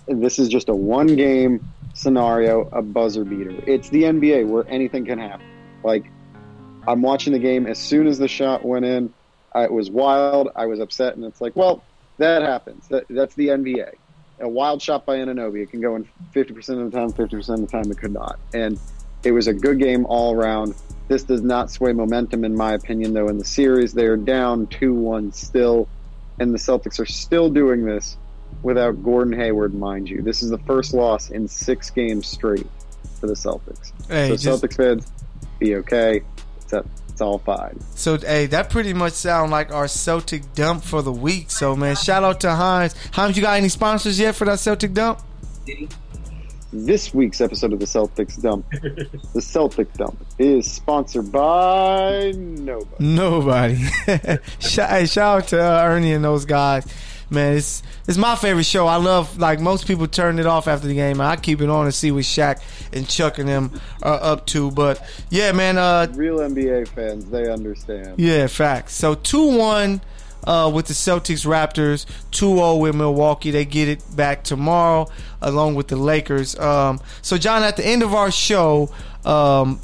this 0.07 0.39
is 0.39 0.51
just 0.51 0.69
a 0.69 0.75
one 0.75 1.17
game 1.17 1.67
scenario, 1.95 2.69
a 2.73 2.83
buzzer 2.83 3.25
beater. 3.25 3.63
It's 3.67 3.89
the 3.91 4.05
NBA 4.05 4.49
where 4.49 4.67
anything 4.69 5.05
can 5.05 5.19
happen. 5.19 5.47
Like, 5.83 6.11
I'm 6.87 7.03
watching 7.03 7.33
the 7.33 7.39
game. 7.39 7.67
As 7.67 7.79
soon 7.79 8.07
as 8.07 8.19
the 8.19 8.29
shot 8.29 8.65
went 8.65 8.85
in, 8.85 9.13
I, 9.55 9.65
it 9.65 9.73
was 9.73 9.91
wild. 9.91 10.49
I 10.55 10.67
was 10.67 10.81
upset, 10.81 11.17
and 11.17 11.25
it's 11.25 11.41
like, 11.41 11.57
well, 11.57 11.83
that 12.19 12.43
happens. 12.43 12.89
That, 12.89 13.07
that's 13.11 13.35
the 13.35 13.49
NBA. 13.49 13.95
A 14.41 14.49
wild 14.49 14.81
shot 14.81 15.05
by 15.05 15.19
Anunoby. 15.19 15.63
It 15.63 15.71
can 15.71 15.81
go 15.81 15.97
in 15.97 16.09
50% 16.35 16.85
of 16.85 16.91
the 16.91 16.97
time, 16.97 17.13
50% 17.13 17.49
of 17.51 17.61
the 17.61 17.67
time 17.67 17.91
it 17.91 17.99
could 17.99 18.13
not. 18.13 18.39
And 18.55 18.79
it 19.23 19.33
was 19.33 19.49
a 19.49 19.53
good 19.53 19.79
game 19.79 20.07
all 20.07 20.35
around. 20.35 20.75
This 21.09 21.25
does 21.25 21.43
not 21.43 21.71
sway 21.71 21.93
momentum, 21.93 22.45
in 22.45 22.57
my 22.57 22.73
opinion, 22.73 23.13
though. 23.13 23.29
In 23.29 23.37
the 23.37 23.45
series, 23.45 23.93
they 23.93 24.07
are 24.07 24.17
down 24.17 24.67
2 24.69 24.95
1 24.95 25.33
still, 25.33 25.89
and 26.39 26.55
the 26.55 26.59
Celtics 26.59 27.01
are 27.01 27.07
still 27.07 27.51
doing 27.51 27.85
this 27.85 28.17
without 28.63 29.03
Gordon 29.03 29.33
Hayward, 29.33 29.75
mind 29.75 30.09
you. 30.09 30.23
This 30.23 30.43
is 30.43 30.51
the 30.51 30.59
first 30.59 30.95
loss 30.95 31.31
in 31.31 31.49
six 31.49 31.91
games 31.91 32.27
straight 32.27 32.67
for 33.21 33.27
the 33.27 33.35
Celtics. 33.35 33.93
Hey, 34.09 34.29
so 34.29 34.37
just- 34.37 34.63
Celtics 34.63 34.77
fans, 34.77 35.07
be 35.59 35.77
okay. 35.77 36.23
It's, 36.63 36.73
up, 36.73 36.87
it's 37.09 37.21
all 37.21 37.39
fine. 37.39 37.79
So 37.95 38.17
hey, 38.19 38.47
that 38.47 38.71
pretty 38.71 38.93
much 38.95 39.13
sound 39.15 39.51
like 39.51 39.73
our 39.73 39.89
Celtic 39.89 40.55
dump 40.55 40.85
for 40.85 41.03
the 41.03 41.13
week. 41.13 41.51
So 41.51 41.75
man, 41.77 41.97
shout 41.97 42.23
out 42.25 42.41
to 42.41 42.53
Hines. 42.55 42.95
Hines, 43.13 43.37
you 43.37 43.43
got 43.43 43.57
any 43.57 43.69
sponsors 43.69 44.19
yet 44.19 44.35
for 44.37 44.45
that 44.47 44.59
Celtic 44.61 44.93
dump? 44.95 45.21
This 46.73 47.13
week's 47.13 47.41
episode 47.41 47.73
of 47.73 47.81
the 47.81 47.85
Celtics 47.85 48.41
Dump, 48.41 48.65
the 49.35 49.43
Celtic 49.43 49.93
Dump, 49.95 50.25
is 50.39 50.71
sponsored 50.71 51.33
by 51.33 52.31
nobody. 52.37 52.95
Nobody. 53.01 53.77
shout, 54.61 54.91
hey, 54.91 55.07
shout 55.07 55.43
out 55.43 55.49
to 55.49 55.61
uh, 55.61 55.83
Ernie 55.83 56.13
and 56.13 56.25
those 56.25 56.45
guys. 56.45 56.87
Man, 57.31 57.57
it's 57.57 57.83
it's 58.09 58.19
my 58.19 58.35
favorite 58.35 58.67
show. 58.67 58.87
I 58.87 58.97
love 58.97 59.39
like 59.39 59.61
most 59.61 59.87
people 59.87 60.09
turn 60.09 60.39
it 60.41 60.47
off 60.47 60.67
after 60.67 60.89
the 60.89 60.95
game. 60.95 61.21
I 61.21 61.37
keep 61.37 61.61
it 61.61 61.71
on 61.71 61.85
and 61.85 61.95
see 61.95 62.11
what 62.11 62.25
Shaq 62.25 62.61
and 62.93 63.09
Chuck 63.09 63.39
and 63.39 63.49
them 63.49 63.81
are 64.03 64.21
up 64.21 64.47
to. 64.47 64.71
But 64.73 65.01
yeah, 65.31 65.53
man. 65.53 65.79
Uh, 65.79 66.09
Real 66.13 66.39
NBA 66.39 66.89
fans, 66.89 67.31
they 67.31 67.51
understand. 67.51 68.19
Yeah, 68.19 68.49
facts. 68.49 68.95
So 68.95 69.15
2 69.15 69.57
1 69.57 70.01
uh, 70.45 70.71
with 70.73 70.87
the 70.87 70.95
Celtics 70.95 71.47
Raptors, 71.47 72.07
2 72.31 72.57
0 72.57 72.77
with 72.77 72.95
Milwaukee. 72.95 73.51
They 73.51 73.65
get 73.65 73.89
it 73.89 74.03
back 74.17 74.43
tomorrow 74.43 75.09
along 75.41 75.75
with 75.75 75.89
the 75.89 75.97
Lakers. 75.97 76.59
Um, 76.59 77.01
so, 77.23 77.39
John, 77.39 77.63
at 77.63 77.77
the 77.77 77.87
end 77.87 78.03
of 78.03 78.15
our 78.15 78.31
show, 78.31 78.91
um, 79.25 79.81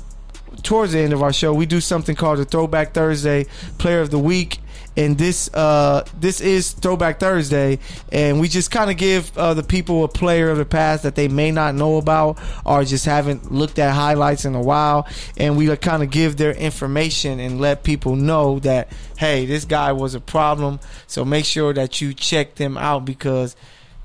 towards 0.62 0.92
the 0.92 1.00
end 1.00 1.12
of 1.12 1.22
our 1.22 1.32
show, 1.32 1.52
we 1.52 1.66
do 1.66 1.80
something 1.80 2.16
called 2.16 2.38
the 2.38 2.44
Throwback 2.44 2.92
Thursday 2.92 3.46
Player 3.78 4.00
of 4.00 4.10
the 4.10 4.18
Week. 4.18 4.58
And 4.96 5.18
this 5.18 5.52
uh, 5.52 6.04
this 6.18 6.40
is 6.40 6.72
Throwback 6.72 7.20
Thursday, 7.20 7.78
and 8.10 8.40
we 8.40 8.48
just 8.48 8.70
kind 8.70 8.90
of 8.90 8.96
give 8.96 9.36
uh, 9.36 9.54
the 9.54 9.62
people 9.62 10.04
a 10.04 10.08
player 10.08 10.48
of 10.50 10.58
the 10.58 10.64
past 10.64 11.02
that 11.02 11.14
they 11.14 11.28
may 11.28 11.50
not 11.50 11.74
know 11.74 11.98
about 11.98 12.38
or 12.64 12.84
just 12.84 13.04
haven't 13.04 13.52
looked 13.52 13.78
at 13.78 13.94
highlights 13.94 14.44
in 14.44 14.54
a 14.54 14.62
while, 14.62 15.06
and 15.36 15.56
we 15.56 15.74
kind 15.76 16.02
of 16.02 16.10
give 16.10 16.36
their 16.36 16.52
information 16.52 17.40
and 17.40 17.60
let 17.60 17.84
people 17.84 18.16
know 18.16 18.58
that 18.60 18.88
hey, 19.18 19.46
this 19.46 19.64
guy 19.64 19.92
was 19.92 20.14
a 20.14 20.20
problem. 20.20 20.80
So 21.06 21.24
make 21.24 21.44
sure 21.44 21.72
that 21.72 22.00
you 22.00 22.14
check 22.14 22.54
them 22.56 22.76
out 22.76 23.04
because 23.04 23.56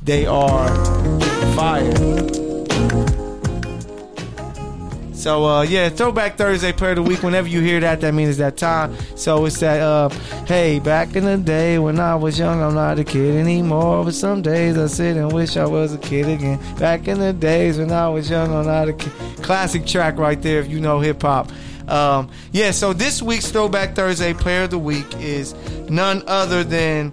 they 0.02 0.26
are 0.26 0.68
fire. 1.56 2.51
So 5.22 5.46
uh, 5.46 5.62
yeah, 5.62 5.90
Throwback 5.90 6.36
Thursday 6.36 6.72
Player 6.72 6.94
of 6.94 6.96
the 6.96 7.04
Week. 7.04 7.22
Whenever 7.22 7.48
you 7.48 7.62
hear 7.62 7.80
that, 7.82 8.02
that 8.02 8.12
means 8.12 8.32
it's 8.32 8.40
that 8.40 8.58
time. 8.58 8.98
So 9.16 9.46
it's 9.46 9.60
that 9.60 9.80
uh, 9.80 10.10
hey, 10.48 10.80
back 10.80 11.16
in 11.16 11.26
the 11.26 11.38
day 11.38 11.78
when 11.78 12.00
I 12.00 12.16
was 12.16 12.40
young, 12.40 12.60
I'm 12.60 12.74
not 12.74 12.98
a 12.98 13.04
kid 13.04 13.36
anymore. 13.36 14.04
But 14.04 14.16
some 14.16 14.42
days 14.42 14.80
I 14.80 14.88
sit 14.88 15.18
and 15.18 15.32
wish 15.32 15.58
I 15.58 15.66
was 15.68 15.94
a 15.94 16.00
kid 16.00 16.28
again. 16.28 16.60
Back 16.78 17.08
in 17.08 17.20
the 17.20 17.34
days 17.34 17.78
when 17.78 17.92
I 17.92 18.10
was 18.10 18.32
young, 18.32 18.52
I'm 18.52 18.66
not 18.66 18.90
a 18.90 18.94
kid. 18.94 19.12
Classic 19.44 19.86
track 19.86 20.18
right 20.18 20.42
there 20.42 20.60
if 20.60 20.68
you 20.68 20.80
know 20.80 21.00
hip 21.00 21.22
hop. 21.22 21.52
Um, 21.88 22.32
yeah, 22.52 22.72
so 22.72 22.92
this 22.92 23.22
week's 23.22 23.52
Throwback 23.52 23.94
Thursday 23.94 24.34
Player 24.34 24.64
of 24.64 24.72
the 24.72 24.80
Week 24.80 25.06
is 25.20 25.54
none 25.88 26.24
other 26.26 26.64
than 26.64 27.12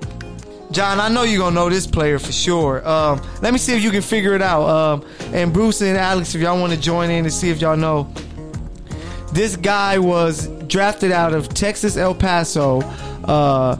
John, 0.70 1.00
I 1.00 1.08
know 1.08 1.22
you're 1.22 1.38
gonna 1.38 1.54
know 1.54 1.70
this 1.70 1.86
player 1.86 2.18
for 2.18 2.32
sure. 2.32 2.86
Um, 2.86 3.20
let 3.40 3.52
me 3.52 3.58
see 3.58 3.74
if 3.74 3.82
you 3.82 3.90
can 3.90 4.02
figure 4.02 4.34
it 4.34 4.42
out. 4.42 4.68
Um, 4.68 5.04
and 5.32 5.52
Bruce 5.52 5.80
and 5.80 5.96
Alex, 5.96 6.34
if 6.34 6.42
y'all 6.42 6.60
want 6.60 6.72
to 6.72 6.78
join 6.78 7.10
in 7.10 7.24
to 7.24 7.30
see 7.30 7.48
if 7.50 7.60
y'all 7.60 7.76
know, 7.76 8.12
this 9.32 9.56
guy 9.56 9.98
was 9.98 10.48
drafted 10.66 11.10
out 11.10 11.32
of 11.32 11.48
Texas 11.48 11.96
El 11.96 12.14
Paso, 12.14 12.80
uh, 13.24 13.76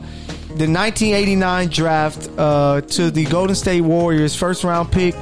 the 0.57 0.67
1989 0.67 1.69
draft 1.69 2.31
uh, 2.39 2.81
to 2.81 3.11
the 3.11 3.25
Golden 3.27 3.55
State 3.55 3.83
Warriors, 3.83 4.35
first 4.35 4.65
round 4.65 4.91
pick 4.91 5.15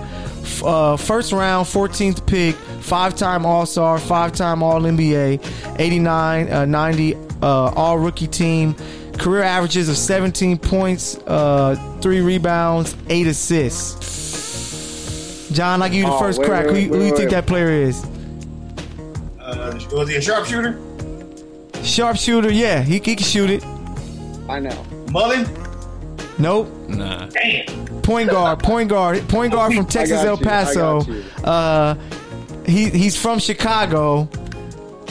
Uh, 0.62 0.96
first 0.96 1.32
round, 1.32 1.66
14th 1.66 2.24
pick, 2.26 2.54
five 2.80 3.16
time 3.16 3.44
All 3.44 3.66
Star, 3.66 3.98
five 3.98 4.32
time 4.32 4.62
All 4.62 4.80
NBA, 4.80 5.40
89, 5.80 6.52
uh, 6.52 6.64
90 6.64 7.14
uh, 7.14 7.18
All 7.74 7.98
Rookie 7.98 8.28
team. 8.28 8.76
Career 9.18 9.42
averages 9.42 9.88
of 9.88 9.96
17 9.96 10.58
points, 10.58 11.16
uh, 11.26 11.74
three 12.00 12.20
rebounds, 12.20 12.94
eight 13.08 13.26
assists. 13.26 14.04
John, 15.50 15.82
I 15.82 15.88
give 15.88 15.98
you 15.98 16.06
the 16.06 16.12
Oh, 16.12 16.18
first 16.18 16.38
wait, 16.38 16.48
crack. 16.48 16.66
wait, 16.66 16.74
who, 16.74 16.80
you- 16.80 16.88
who 16.88 16.98
wait, 16.98 17.06
you 17.06 17.16
think 17.16 17.30
wait. 17.30 17.36
that 17.36 17.46
player 17.46 17.70
is? 17.70 18.04
Uh, 19.40 19.78
was 19.92 20.08
he 20.08 20.16
a 20.16 20.20
sharpshooter? 20.20 20.78
Sharpshooter, 21.82 22.50
yeah, 22.52 22.82
he, 22.82 22.94
he 22.94 23.00
can 23.00 23.16
shoot 23.18 23.50
it. 23.50 23.64
I 24.48 24.60
know. 24.60 24.84
Mullin? 25.12 25.46
Nope. 26.38 26.68
Nah. 26.88 27.26
Damn. 27.26 27.86
Point 28.02 28.30
guard, 28.30 28.58
point 28.62 28.88
guard, 28.90 29.26
point 29.28 29.52
guard 29.52 29.72
from 29.72 29.86
Texas 29.86 30.22
El 30.24 30.36
Paso. 30.36 31.00
Uh, 31.42 31.94
he 32.66 32.90
he's 32.90 33.16
from 33.16 33.38
Chicago. 33.38 34.28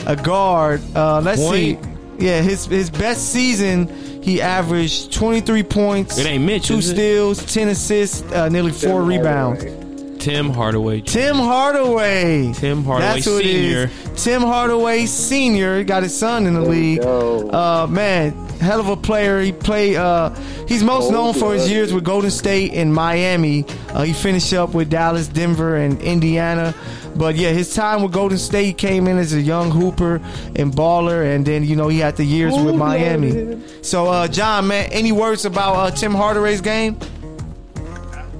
A 0.06 0.14
guard. 0.14 0.80
Uh, 0.94 1.20
let's 1.20 1.42
Point. 1.42 1.82
see. 1.82 1.95
Yeah, 2.18 2.40
his 2.42 2.66
his 2.66 2.90
best 2.90 3.30
season, 3.32 3.88
he 4.22 4.40
averaged 4.42 5.12
23 5.12 5.62
points, 5.62 6.18
It 6.18 6.26
ain't 6.26 6.44
Mitch, 6.44 6.66
two 6.68 6.78
is 6.78 6.88
it? 6.90 6.94
steals, 6.94 7.54
10 7.54 7.68
assists, 7.68 8.22
uh, 8.32 8.48
nearly 8.48 8.72
four 8.72 9.00
Tim 9.00 9.08
rebounds. 9.08 9.62
Hardaway. 9.64 9.82
Tim 10.18 10.50
Hardaway. 10.50 11.00
Tim 11.02 11.36
Hardaway. 11.36 12.52
Tim 12.54 12.84
Hardaway 12.84 13.12
That's 13.14 13.24
who 13.26 13.38
Senior. 13.40 13.90
is. 14.14 14.24
Tim 14.24 14.42
Hardaway 14.42 15.06
Senior 15.06 15.84
got 15.84 16.02
his 16.02 16.16
son 16.18 16.46
in 16.46 16.54
the 16.54 16.60
There 16.62 16.70
league. 16.70 17.02
go. 17.02 17.48
Uh, 17.50 17.86
man, 17.88 18.32
hell 18.60 18.80
of 18.80 18.88
a 18.88 18.96
player. 18.96 19.40
He 19.40 19.52
played. 19.52 19.96
Uh, 19.96 20.30
he's 20.66 20.82
most 20.82 21.12
known 21.12 21.32
for 21.34 21.52
his 21.54 21.70
years 21.70 21.92
with 21.92 22.02
Golden 22.02 22.30
State 22.32 22.72
and 22.72 22.92
Miami. 22.92 23.64
Uh, 23.90 24.02
he 24.02 24.12
finished 24.12 24.52
up 24.52 24.74
with 24.74 24.90
Dallas, 24.90 25.28
Denver, 25.28 25.76
and 25.76 26.00
Indiana. 26.02 26.74
But 27.16 27.36
yeah, 27.36 27.50
his 27.50 27.74
time 27.74 28.02
with 28.02 28.12
Golden 28.12 28.38
State 28.38 28.78
came 28.78 29.06
in 29.06 29.18
as 29.18 29.32
a 29.32 29.40
young 29.40 29.70
hooper 29.70 30.16
and 30.56 30.72
baller, 30.72 31.34
and 31.34 31.46
then 31.46 31.64
you 31.64 31.76
know 31.76 31.88
he 31.88 31.98
had 31.98 32.16
the 32.16 32.24
years 32.24 32.54
with 32.54 32.74
Miami. 32.74 33.60
So, 33.82 34.06
uh, 34.06 34.28
John, 34.28 34.68
man, 34.68 34.88
any 34.92 35.12
words 35.12 35.44
about 35.44 35.74
uh, 35.76 35.90
Tim 35.90 36.12
Hardaway's 36.12 36.60
game? 36.60 36.98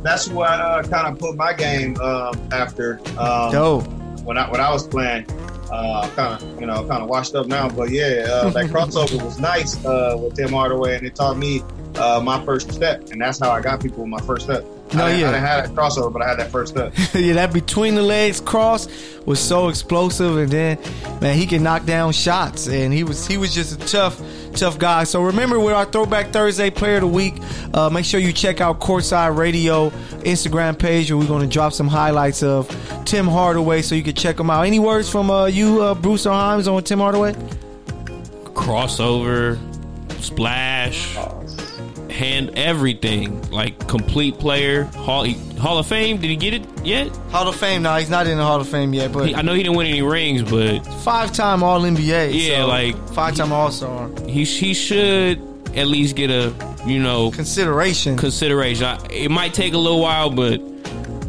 That's 0.03 0.29
what 0.29 0.49
I 0.51 0.81
uh, 0.81 0.83
kind 0.85 1.07
of 1.07 1.19
put 1.19 1.37
my 1.37 1.53
game 1.53 1.99
um, 2.01 2.49
after. 2.53 3.01
Um, 3.19 3.53
Dope. 3.53 3.87
when 4.23 4.39
I 4.39 4.51
when 4.51 4.61
I 4.61 4.71
was 4.73 4.87
playing. 4.87 5.27
Uh, 5.69 6.09
kind 6.11 6.41
of 6.41 6.61
you 6.61 6.67
know 6.67 6.87
kind 6.87 7.03
of 7.03 7.09
washed 7.09 7.35
up 7.35 7.49
now, 7.49 7.69
but 7.69 7.91
yeah, 7.91 8.25
uh, 8.31 8.49
that 8.51 8.67
crossover 8.71 9.21
was 9.25 9.41
nice 9.41 9.85
uh, 9.85 10.17
with 10.17 10.37
Tim 10.37 10.53
Hardaway, 10.53 10.97
and 10.97 11.05
it 11.05 11.17
taught 11.17 11.37
me 11.37 11.61
uh, 11.97 12.21
my 12.23 12.43
first 12.45 12.71
step, 12.71 13.11
and 13.11 13.21
that's 13.21 13.41
how 13.41 13.51
I 13.51 13.61
got 13.61 13.81
people 13.81 14.03
with 14.03 14.09
my 14.09 14.21
first 14.21 14.45
step. 14.45 14.65
No, 14.95 15.05
I, 15.05 15.11
yeah. 15.11 15.29
I 15.29 15.33
didn't 15.33 15.35
have 15.35 15.67
that 15.67 15.75
crossover, 15.75 16.13
but 16.13 16.23
I 16.23 16.29
had 16.29 16.39
that 16.39 16.51
first 16.51 16.73
step. 16.73 16.93
yeah, 17.15 17.35
that 17.35 17.53
between 17.53 17.97
the 17.97 18.03
legs 18.03 18.41
cross 18.41 18.89
was 19.27 19.41
so 19.41 19.69
explosive, 19.69 20.37
and 20.39 20.51
then 20.51 20.79
man, 21.21 21.37
he 21.37 21.47
can 21.47 21.63
knock 21.63 21.85
down 21.85 22.13
shots, 22.13 22.69
and 22.69 22.93
he 22.95 23.03
was 23.03 23.27
he 23.27 23.37
was 23.37 23.53
just 23.53 23.83
a 23.83 23.87
tough, 23.87 24.21
tough 24.53 24.79
guy. 24.79 25.05
So 25.05 25.23
remember, 25.23 25.59
with 25.59 25.75
our 25.75 25.87
Throwback 25.87 26.33
Thursday 26.33 26.71
Player 26.71 26.97
of 26.97 27.01
the 27.03 27.09
Week, 27.09 27.35
uh, 27.75 27.91
make 27.91 28.05
sure 28.05 28.21
you 28.21 28.33
check 28.33 28.61
out 28.61 28.79
Courtside 28.79 29.37
Radio 29.37 29.91
Instagram 30.21 30.79
page, 30.79 31.11
where 31.11 31.19
we're 31.19 31.27
going 31.27 31.43
to 31.43 31.53
drop 31.53 31.73
some 31.73 31.89
highlights 31.89 32.45
of 32.45 32.69
Tim 33.05 33.27
Hardaway, 33.27 33.83
so 33.83 33.97
you 33.97 34.05
can 34.05 34.15
check 34.15 34.39
him 34.39 34.51
out. 34.51 34.67
Any 34.67 34.79
words 34.79 35.11
from 35.11 35.31
uh, 35.31 35.47
you, 35.47 35.83
uh, 35.83 35.95
Bruce 35.95 36.27
Himes, 36.27 36.73
on 36.73 36.83
Tim 36.85 37.01
Hardaway? 37.01 37.33
Crossover. 38.55 39.59
Splash. 40.21 41.17
Hand 42.17 42.53
everything. 42.57 43.51
Like 43.51 43.87
complete 43.89 44.39
player. 44.39 44.85
Hall, 44.85 45.23
he- 45.25 45.35
Hall 45.59 45.79
of 45.79 45.87
Fame. 45.87 46.17
Did 46.19 46.31
he 46.31 46.37
get 46.37 46.55
it 46.55 46.63
yet? 46.85 47.09
Hall 47.31 47.47
of 47.47 47.57
Fame. 47.57 47.83
No, 47.83 47.95
he's 47.97 48.09
not 48.11 48.27
in 48.27 48.39
the 48.39 48.45
Hall 48.45 48.61
of 48.61 48.69
Fame 48.69 48.95
yet, 48.95 49.13
but 49.13 49.29
He, 49.29 49.35
I 49.35 49.43
know 49.43 49.53
he 49.55 49.63
didn't 49.63 49.77
win 49.77 49.87
any 49.87 50.03
rings, 50.03 50.43
but 50.43 50.81
five-time 51.03 51.63
All 51.63 51.81
NBA. 51.83 52.33
Yeah, 52.33 52.63
so 52.63 52.67
like- 52.69 53.09
five-time 53.11 53.53
All 53.53 53.71
Star 53.71 54.09
he 54.27 54.45
he 54.45 54.73
should 54.75 55.41
at 55.77 55.89
least 55.89 56.17
get 56.17 56.31
a 56.31 56.55
you 56.87 56.99
know 56.99 57.31
consideration. 57.33 58.17
consideration. 58.17 58.87
I, 58.87 58.99
it 59.11 59.31
might 59.31 59.53
take 59.53 59.75
a 59.75 59.79
little 59.79 60.01
while, 60.01 60.31
but 60.31 60.61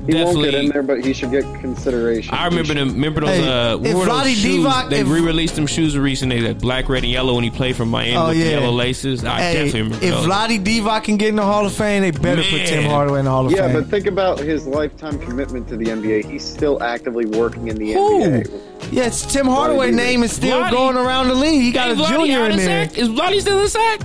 He 0.08 0.16
won't 0.16 0.41
get 0.43 0.53
in 0.53 0.70
there, 0.70 0.84
but 0.84 1.03
he 1.03 1.14
should 1.14 1.32
get 1.32 1.43
consideration. 1.62 2.34
I 2.34 2.45
remember 2.45 2.74
them. 2.74 2.93
Remember 2.93 3.22
those? 3.22 3.30
Hey, 3.30 3.47
uh, 3.47 3.78
if 3.78 3.93
were 3.93 4.05
those 4.05 4.08
Vlade 4.08 4.34
shoes? 4.36 4.66
Divac- 4.66 4.89
they 4.89 5.01
if- 5.01 5.10
re-released 5.10 5.55
them 5.55 5.68
shoes 5.68 5.97
recently. 5.97 6.41
That 6.41 6.60
black, 6.60 6.88
red, 6.89 7.03
and 7.03 7.12
yellow 7.12 7.36
when 7.36 7.43
he 7.43 7.49
played 7.49 7.76
for 7.76 7.86
Miami 7.86 8.16
Oh, 8.16 8.30
with 8.30 8.38
the 8.38 8.45
yellow 8.45 8.72
laces. 8.72 9.24
I 9.26 9.39
Hey, 9.41 9.53
definitely 9.53 9.82
remember 9.82 10.05
if 10.05 10.14
those. 10.14 10.26
Vlade 10.26 10.64
Divac 10.64 11.03
can 11.03 11.18
get 11.18 11.30
in 11.30 11.36
the 11.36 11.43
Hall 11.43 11.66
of 11.66 11.74
Fame, 11.74 12.01
they 12.03 12.12
better 12.12 12.41
put 12.43 12.66
Tim 12.66 12.86
Hardaway 12.86 13.20
in 13.20 13.26
the 13.26 13.32
Hall 13.32 13.45
of 13.45 13.51
Yeah, 13.51 13.68
Fame. 13.68 13.76
Yeah, 13.76 13.82
but 13.82 13.89
think 13.89 14.08
about 14.08 14.39
his 14.39 14.66
lifetime 14.66 15.20
commitment 15.20 15.68
to 15.70 15.78
the 15.78 15.86
NBA. 15.91 16.22
He's 16.30 16.43
still 16.45 16.82
actively 16.82 17.26
working 17.26 17.68
in 17.68 17.76
the 17.78 17.93
Who? 17.93 18.22
NBA. 18.24 18.49
yeah, 18.91 19.05
it's 19.05 19.26
Tim 19.32 19.45
Hardaway 19.47 19.91
name 19.91 20.24
is 20.24 20.32
still 20.32 20.62
Vlade- 20.62 20.72
going 20.72 20.95
around 20.97 21.28
the 21.28 21.36
league. 21.36 21.62
He 21.62 21.72
got 21.72 21.88
Hey, 21.88 21.93
a 21.93 21.95
Vlade 21.95 22.10
junior 22.10 22.45
in 22.45 22.51
of 22.51 22.58
there. 22.58 22.88
Sac? 22.89 22.97
Is 22.97 23.10
Vlade 23.10 23.41
still 23.41 23.60
in 23.60 23.68
sack? 23.68 23.99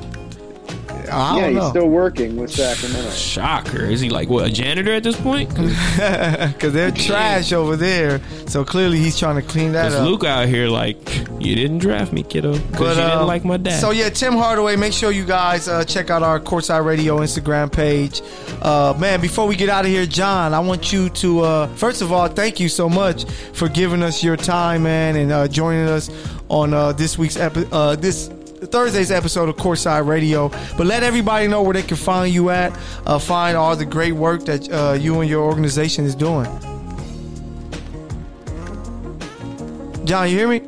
I 1.13 1.35
yeah, 1.37 1.41
don't 1.43 1.51
he's 1.51 1.59
know 1.63 1.71
still 1.71 1.89
working 1.89 2.37
with 2.37 2.51
Sacramento. 2.51 3.11
Shocker! 3.11 3.85
Is 3.85 4.01
he 4.01 4.09
like 4.11 4.29
what 4.29 4.47
a 4.47 4.51
janitor 4.51 4.93
at 4.93 5.03
this 5.03 5.21
point? 5.21 5.49
because 5.55 6.73
they're 6.73 6.91
trash 6.91 7.53
over 7.53 7.77
there. 7.77 8.21
So 8.47 8.65
clearly 8.65 8.99
he's 8.99 9.19
trying 9.19 9.37
to 9.37 9.43
clean 9.43 9.73
that 9.73 9.85
Because 9.85 10.01
up. 10.01 10.07
Luka 10.07 10.29
out 10.29 10.49
here 10.49 10.69
like 10.69 10.97
you 11.41 11.55
didn't 11.55 11.79
draft 11.79 12.13
me, 12.13 12.23
kiddo, 12.23 12.59
because 12.59 12.97
you 12.97 13.03
um, 13.03 13.11
didn't 13.11 13.27
like 13.27 13.45
my 13.45 13.57
dad. 13.57 13.81
So 13.81 13.91
yeah, 13.91 14.09
Tim 14.09 14.35
Hardaway. 14.35 14.77
Make 14.77 14.93
sure 14.93 15.11
you 15.11 15.25
guys 15.25 15.69
uh, 15.69 15.85
check 15.85 16.11
out 16.11 16.23
our 16.23 16.41
Courtside 16.41 16.85
Radio 16.85 17.19
Instagram 17.19 17.73
page. 17.73 18.23
Uh, 18.63 18.95
man, 18.99 19.21
before 19.21 19.47
we 19.47 19.57
get 19.57 19.69
out 19.69 19.85
of 19.85 19.91
here, 19.91 20.07
John, 20.07 20.55
I 20.55 20.61
want 20.61 20.93
you 20.93 21.09
to 21.11 21.41
uh, 21.41 21.67
first 21.77 22.03
of 22.03 22.13
all 22.13 22.29
thank 22.29 22.61
you 22.61 22.69
so 22.69 22.89
much 22.89 23.25
for 23.53 23.69
giving 23.69 24.03
us 24.03 24.23
your 24.23 24.37
time, 24.37 24.85
man, 24.85 25.17
and 25.17 25.33
uh, 25.33 25.49
joining 25.49 25.89
us 25.89 26.11
on 26.49 26.73
uh, 26.75 26.93
this 26.93 27.19
week's 27.19 27.37
episode. 27.37 27.73
uh, 27.73 27.97
this. 27.97 28.31
Thursday's 28.67 29.11
episode 29.11 29.49
of 29.49 29.57
Courtside 29.57 30.07
Radio, 30.07 30.49
but 30.77 30.87
let 30.87 31.03
everybody 31.03 31.49
know 31.49 31.63
where 31.63 31.75
they 31.75 31.83
can 31.83 31.97
find 31.97 32.33
you 32.33 32.51
at, 32.51 32.73
uh, 33.07 33.19
find 33.19 33.57
all 33.57 33.75
the 33.75 33.85
great 33.85 34.13
work 34.13 34.45
that 34.45 34.71
uh, 34.71 34.93
you 34.93 35.21
and 35.21 35.29
your 35.29 35.43
organization 35.43 36.05
is 36.05 36.15
doing. 36.15 36.47
John, 40.05 40.31
you 40.31 40.37
hear 40.37 40.49
me? 40.49 40.61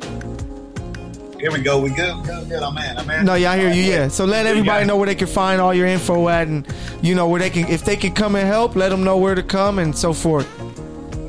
Here 1.39 1.51
we 1.51 1.61
go. 1.61 1.79
We 1.79 1.89
good. 1.89 2.25
Good. 2.25 2.49
Good. 2.49 2.63
I'm 2.63 2.77
in. 2.77 2.97
I'm 2.97 3.09
in. 3.09 3.25
No, 3.25 3.35
y'all 3.35 3.57
hear 3.57 3.71
you. 3.71 3.83
Yeah. 3.83 4.07
So 4.07 4.25
let 4.25 4.45
everybody 4.45 4.85
know 4.85 4.97
where 4.97 5.05
they 5.05 5.15
can 5.15 5.27
find 5.27 5.61
all 5.61 5.73
your 5.73 5.87
info 5.87 6.27
at, 6.29 6.47
and 6.47 6.67
you 7.01 7.15
know 7.15 7.27
where 7.27 7.39
they 7.39 7.49
can, 7.49 7.67
if 7.67 7.85
they 7.85 7.95
can 7.95 8.13
come 8.13 8.35
and 8.35 8.47
help, 8.47 8.75
let 8.75 8.89
them 8.89 9.03
know 9.03 9.17
where 9.17 9.35
to 9.35 9.43
come 9.43 9.79
and 9.79 9.95
so 9.95 10.11
forth. 10.13 10.47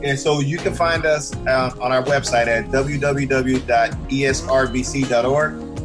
And 0.02 0.18
so 0.18 0.40
you 0.40 0.58
can 0.58 0.74
find 0.74 1.04
us 1.04 1.34
uh, 1.46 1.74
on 1.80 1.92
our 1.92 2.02
website 2.02 2.46
at 2.46 2.66
www.esrbc.org 2.66 3.66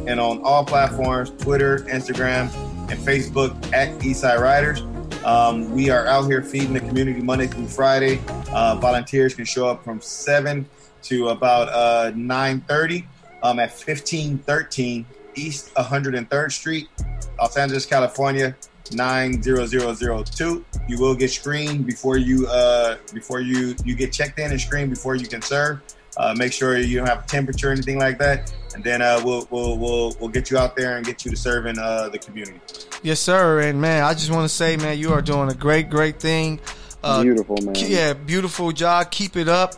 and 0.06 0.20
on 0.20 0.42
all 0.42 0.64
platforms 0.64 1.30
Twitter, 1.30 1.78
Instagram, 1.88 2.52
and 2.90 2.98
Facebook 3.00 3.54
at 3.72 3.88
Eastside 4.00 4.40
Riders. 4.40 4.82
Um, 5.24 5.70
we 5.70 5.90
are 5.90 6.06
out 6.06 6.24
here 6.24 6.42
feeding 6.42 6.72
the 6.72 6.80
community 6.80 7.20
Monday 7.20 7.46
through 7.46 7.68
Friday. 7.68 8.20
Uh, 8.50 8.76
volunteers 8.76 9.34
can 9.34 9.44
show 9.44 9.68
up 9.68 9.84
from 9.84 10.00
7 10.00 10.68
to 11.04 11.28
about 11.28 11.68
uh, 11.68 12.12
9.30 12.12 13.04
um, 13.42 13.58
at 13.58 13.70
1513 13.70 15.06
East 15.34 15.74
103rd 15.74 16.52
Street, 16.52 16.88
Los 17.40 17.56
Angeles, 17.56 17.86
California, 17.86 18.54
90002. 18.92 20.64
You 20.88 20.98
will 20.98 21.14
get 21.14 21.30
screened 21.30 21.86
before 21.86 22.16
you 22.16 22.46
uh, 22.48 22.96
before 23.14 23.40
you 23.40 23.74
you 23.84 23.94
get 23.94 24.12
checked 24.12 24.38
in 24.38 24.50
and 24.50 24.60
screened 24.60 24.90
before 24.90 25.14
you 25.14 25.26
can 25.26 25.40
serve. 25.40 25.80
Uh, 26.16 26.34
make 26.36 26.52
sure 26.52 26.76
you 26.76 26.98
don't 26.98 27.06
have 27.06 27.26
temperature 27.26 27.70
or 27.70 27.72
anything 27.72 27.98
like 27.98 28.18
that, 28.18 28.52
and 28.74 28.84
then 28.84 29.00
uh, 29.00 29.20
we'll, 29.24 29.48
we'll 29.50 29.78
we'll 29.78 30.16
we'll 30.20 30.28
get 30.28 30.50
you 30.50 30.58
out 30.58 30.76
there 30.76 30.96
and 30.96 31.06
get 31.06 31.24
you 31.24 31.30
to 31.30 31.36
serve 31.36 31.66
in 31.66 31.78
uh, 31.78 32.08
the 32.10 32.18
community. 32.18 32.60
Yes, 33.02 33.18
sir. 33.18 33.60
And 33.60 33.80
man, 33.80 34.04
I 34.04 34.12
just 34.12 34.30
want 34.30 34.44
to 34.44 34.54
say, 34.54 34.76
man, 34.76 34.98
you 34.98 35.12
are 35.12 35.22
doing 35.22 35.50
a 35.50 35.54
great, 35.54 35.88
great 35.88 36.20
thing. 36.20 36.60
Uh, 37.02 37.22
Beautiful, 37.22 37.56
man. 37.62 37.74
Yeah, 37.76 38.12
beautiful 38.12 38.70
job. 38.72 39.10
Keep 39.10 39.36
it 39.36 39.48
up, 39.48 39.74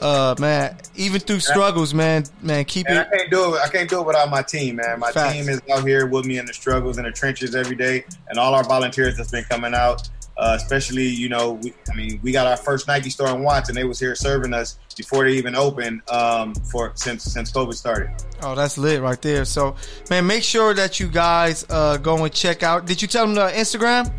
uh, 0.00 0.34
man. 0.38 0.76
Even 0.96 1.20
through 1.20 1.40
struggles, 1.40 1.94
man, 1.94 2.24
man, 2.42 2.64
keep 2.64 2.88
And 2.88 2.98
I 2.98 3.04
can't 3.04 3.30
do 3.30 3.54
it. 3.54 3.60
I 3.60 3.68
can't 3.68 3.88
do 3.88 4.00
it 4.00 4.06
without 4.06 4.30
my 4.30 4.42
team, 4.42 4.76
man. 4.76 4.98
My 4.98 5.12
Facts. 5.12 5.34
team 5.34 5.48
is 5.48 5.60
out 5.70 5.86
here 5.86 6.06
with 6.06 6.24
me 6.24 6.38
in 6.38 6.46
the 6.46 6.54
struggles 6.54 6.98
in 6.98 7.04
the 7.04 7.12
trenches 7.12 7.54
every 7.54 7.76
day, 7.76 8.04
and 8.28 8.38
all 8.38 8.54
our 8.54 8.64
volunteers 8.64 9.16
that's 9.16 9.30
been 9.30 9.44
coming 9.44 9.74
out. 9.74 10.08
Uh, 10.36 10.54
especially, 10.60 11.06
you 11.06 11.28
know, 11.28 11.52
we, 11.52 11.72
I 11.90 11.94
mean, 11.94 12.18
we 12.22 12.32
got 12.32 12.46
our 12.46 12.56
first 12.56 12.88
Nike 12.88 13.10
store 13.10 13.28
in 13.28 13.42
Watts, 13.42 13.68
and 13.68 13.78
they 13.78 13.84
was 13.84 14.00
here 14.00 14.14
serving 14.16 14.52
us 14.52 14.78
before 14.96 15.24
they 15.24 15.32
even 15.32 15.54
opened 15.54 16.02
um, 16.10 16.54
for 16.54 16.92
since 16.96 17.22
since 17.22 17.52
COVID 17.52 17.74
started. 17.74 18.10
Oh, 18.42 18.54
that's 18.54 18.76
lit 18.76 19.00
right 19.00 19.20
there. 19.22 19.44
So, 19.44 19.76
man, 20.10 20.26
make 20.26 20.42
sure 20.42 20.74
that 20.74 20.98
you 20.98 21.08
guys 21.08 21.64
uh, 21.70 21.98
go 21.98 22.24
and 22.24 22.32
check 22.32 22.62
out. 22.62 22.86
Did 22.86 23.00
you 23.00 23.08
tell 23.08 23.26
them 23.26 23.34
the 23.34 23.46
Instagram? 23.48 24.12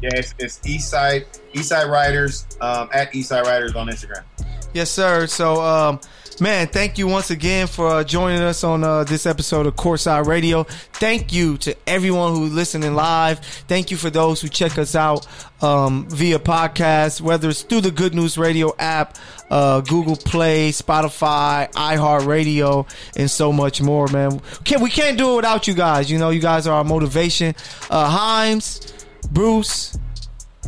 Yeah, 0.00 0.10
it's, 0.14 0.34
it's 0.38 0.58
Eastside 0.60 1.26
Eastside 1.52 1.88
Riders 1.88 2.46
um, 2.60 2.88
at 2.92 3.12
Eastside 3.12 3.44
Riders 3.44 3.74
on 3.74 3.88
Instagram. 3.88 4.24
Yes, 4.72 4.90
sir. 4.90 5.26
So, 5.26 5.60
um, 5.60 6.00
man, 6.40 6.68
thank 6.68 6.98
you 6.98 7.06
once 7.06 7.30
again 7.30 7.66
for 7.66 7.88
uh, 7.88 8.04
joining 8.04 8.40
us 8.40 8.64
on 8.64 8.84
uh, 8.84 9.04
this 9.04 9.26
episode 9.26 9.66
of 9.66 9.76
Courtside 9.76 10.26
Radio. 10.26 10.64
Thank 10.64 11.32
you 11.32 11.58
to 11.58 11.76
everyone 11.86 12.34
who's 12.34 12.52
listening 12.52 12.94
live. 12.94 13.40
Thank 13.40 13.90
you 13.90 13.96
for 13.96 14.10
those 14.10 14.40
who 14.40 14.48
check 14.48 14.78
us 14.78 14.94
out 14.94 15.26
um, 15.62 16.08
via 16.08 16.38
podcast, 16.38 17.20
whether 17.20 17.48
it's 17.50 17.62
through 17.62 17.82
the 17.82 17.90
Good 17.90 18.14
News 18.14 18.38
Radio 18.38 18.74
app, 18.78 19.18
uh, 19.50 19.80
Google 19.80 20.16
Play, 20.16 20.70
Spotify, 20.70 21.70
iHeartRadio, 21.72 22.88
and 23.16 23.30
so 23.30 23.52
much 23.52 23.80
more, 23.82 24.06
man. 24.08 24.40
Can 24.64 24.80
we 24.80 24.90
can't 24.90 25.18
do 25.18 25.32
it 25.34 25.36
without 25.36 25.66
you 25.66 25.74
guys. 25.74 26.10
You 26.10 26.18
know, 26.18 26.30
you 26.30 26.40
guys 26.40 26.66
are 26.66 26.76
our 26.78 26.84
motivation. 26.84 27.54
Uh, 27.90 28.16
Himes, 28.18 28.92
Bruce. 29.30 29.98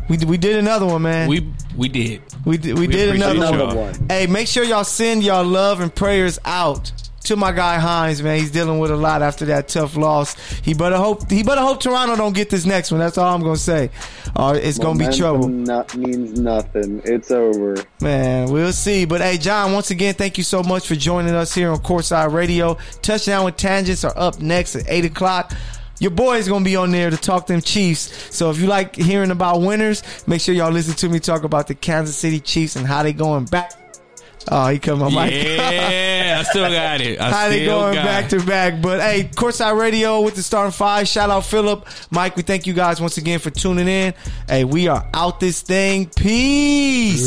We, 0.08 0.18
we 0.18 0.36
did 0.36 0.56
another 0.56 0.86
one, 0.86 1.02
man. 1.02 1.28
We 1.28 1.50
we 1.76 1.88
did. 1.88 2.22
We 2.44 2.58
did, 2.58 2.78
we, 2.78 2.86
We 2.86 2.92
did 2.92 3.14
another 3.14 3.56
y'all. 3.56 3.76
one. 3.76 4.06
Hey, 4.08 4.26
make 4.26 4.48
sure 4.48 4.64
y'all 4.64 4.84
send 4.84 5.22
y'all 5.24 5.44
love 5.44 5.80
and 5.80 5.94
prayers 5.94 6.38
out 6.44 6.92
to 7.24 7.36
my 7.36 7.52
guy 7.52 7.78
Hines, 7.78 8.22
man. 8.22 8.38
He's 8.38 8.50
dealing 8.50 8.78
with 8.78 8.90
a 8.90 8.96
lot 8.96 9.22
after 9.22 9.46
that 9.46 9.66
tough 9.68 9.96
loss. 9.96 10.34
He 10.60 10.74
better 10.74 10.98
hope 10.98 11.30
he 11.30 11.42
better 11.42 11.62
hope 11.62 11.80
Toronto 11.80 12.16
don't 12.16 12.34
get 12.34 12.50
this 12.50 12.66
next 12.66 12.90
one. 12.90 13.00
That's 13.00 13.16
all 13.16 13.34
I'm 13.34 13.40
gonna 13.40 13.56
say. 13.56 13.90
Uh, 14.36 14.58
it's 14.60 14.78
gonna 14.78 14.98
be 14.98 15.16
trouble, 15.16 15.48
Not, 15.48 15.96
means 15.96 16.38
nothing. 16.38 17.00
It's 17.04 17.30
over. 17.30 17.76
man. 18.02 18.50
We'll 18.50 18.72
see. 18.72 19.06
But 19.06 19.22
hey, 19.22 19.38
John, 19.38 19.72
once 19.72 19.90
again, 19.90 20.14
thank 20.14 20.36
you 20.36 20.44
so 20.44 20.62
much 20.62 20.86
for 20.86 20.96
joining 20.96 21.34
us 21.34 21.54
here 21.54 21.70
on 21.70 21.78
Courtside 21.78 22.32
Radio. 22.32 22.76
Touchdown 23.00 23.46
with 23.46 23.56
tangents 23.56 24.04
are 24.04 24.16
up 24.16 24.40
next 24.40 24.76
at 24.76 24.84
eight 24.88 25.06
o'clock. 25.06 25.52
Your 26.00 26.10
boy 26.10 26.38
is 26.38 26.48
gonna 26.48 26.64
be 26.64 26.76
on 26.76 26.90
there 26.90 27.10
to 27.10 27.16
talk 27.16 27.46
them 27.46 27.60
Chiefs. 27.60 28.34
So 28.36 28.50
if 28.50 28.58
you 28.58 28.66
like 28.66 28.96
hearing 28.96 29.30
about 29.30 29.60
winners, 29.60 30.02
make 30.26 30.40
sure 30.40 30.54
y'all 30.54 30.72
listen 30.72 30.94
to 30.94 31.08
me 31.08 31.20
talk 31.20 31.44
about 31.44 31.68
the 31.68 31.74
Kansas 31.74 32.16
City 32.16 32.40
Chiefs 32.40 32.76
and 32.76 32.86
how 32.86 33.02
they 33.02 33.12
going 33.12 33.44
back. 33.44 33.72
Oh, 34.50 34.68
he 34.68 34.78
come 34.78 35.02
on, 35.02 35.14
Mike. 35.14 35.32
Yeah, 35.32 36.36
I 36.40 36.42
still 36.42 36.68
got 36.70 37.00
it. 37.00 37.18
I 37.18 37.30
How 37.30 37.48
they 37.48 37.64
going 37.64 37.94
got 37.94 38.04
back 38.04 38.24
it. 38.26 38.38
to 38.38 38.44
back. 38.44 38.82
But 38.82 39.00
hey, 39.00 39.30
Courtside 39.34 39.78
Radio 39.80 40.20
with 40.20 40.34
the 40.34 40.42
starting 40.42 40.70
five. 40.72 41.08
Shout 41.08 41.30
out 41.30 41.46
Philip. 41.46 41.86
Mike, 42.10 42.36
we 42.36 42.42
thank 42.42 42.66
you 42.66 42.74
guys 42.74 43.00
once 43.00 43.16
again 43.16 43.38
for 43.38 43.48
tuning 43.48 43.88
in. 43.88 44.12
Hey, 44.46 44.64
we 44.64 44.88
are 44.88 45.08
out 45.14 45.40
this 45.40 45.62
thing. 45.62 46.10
Peace. 46.14 47.24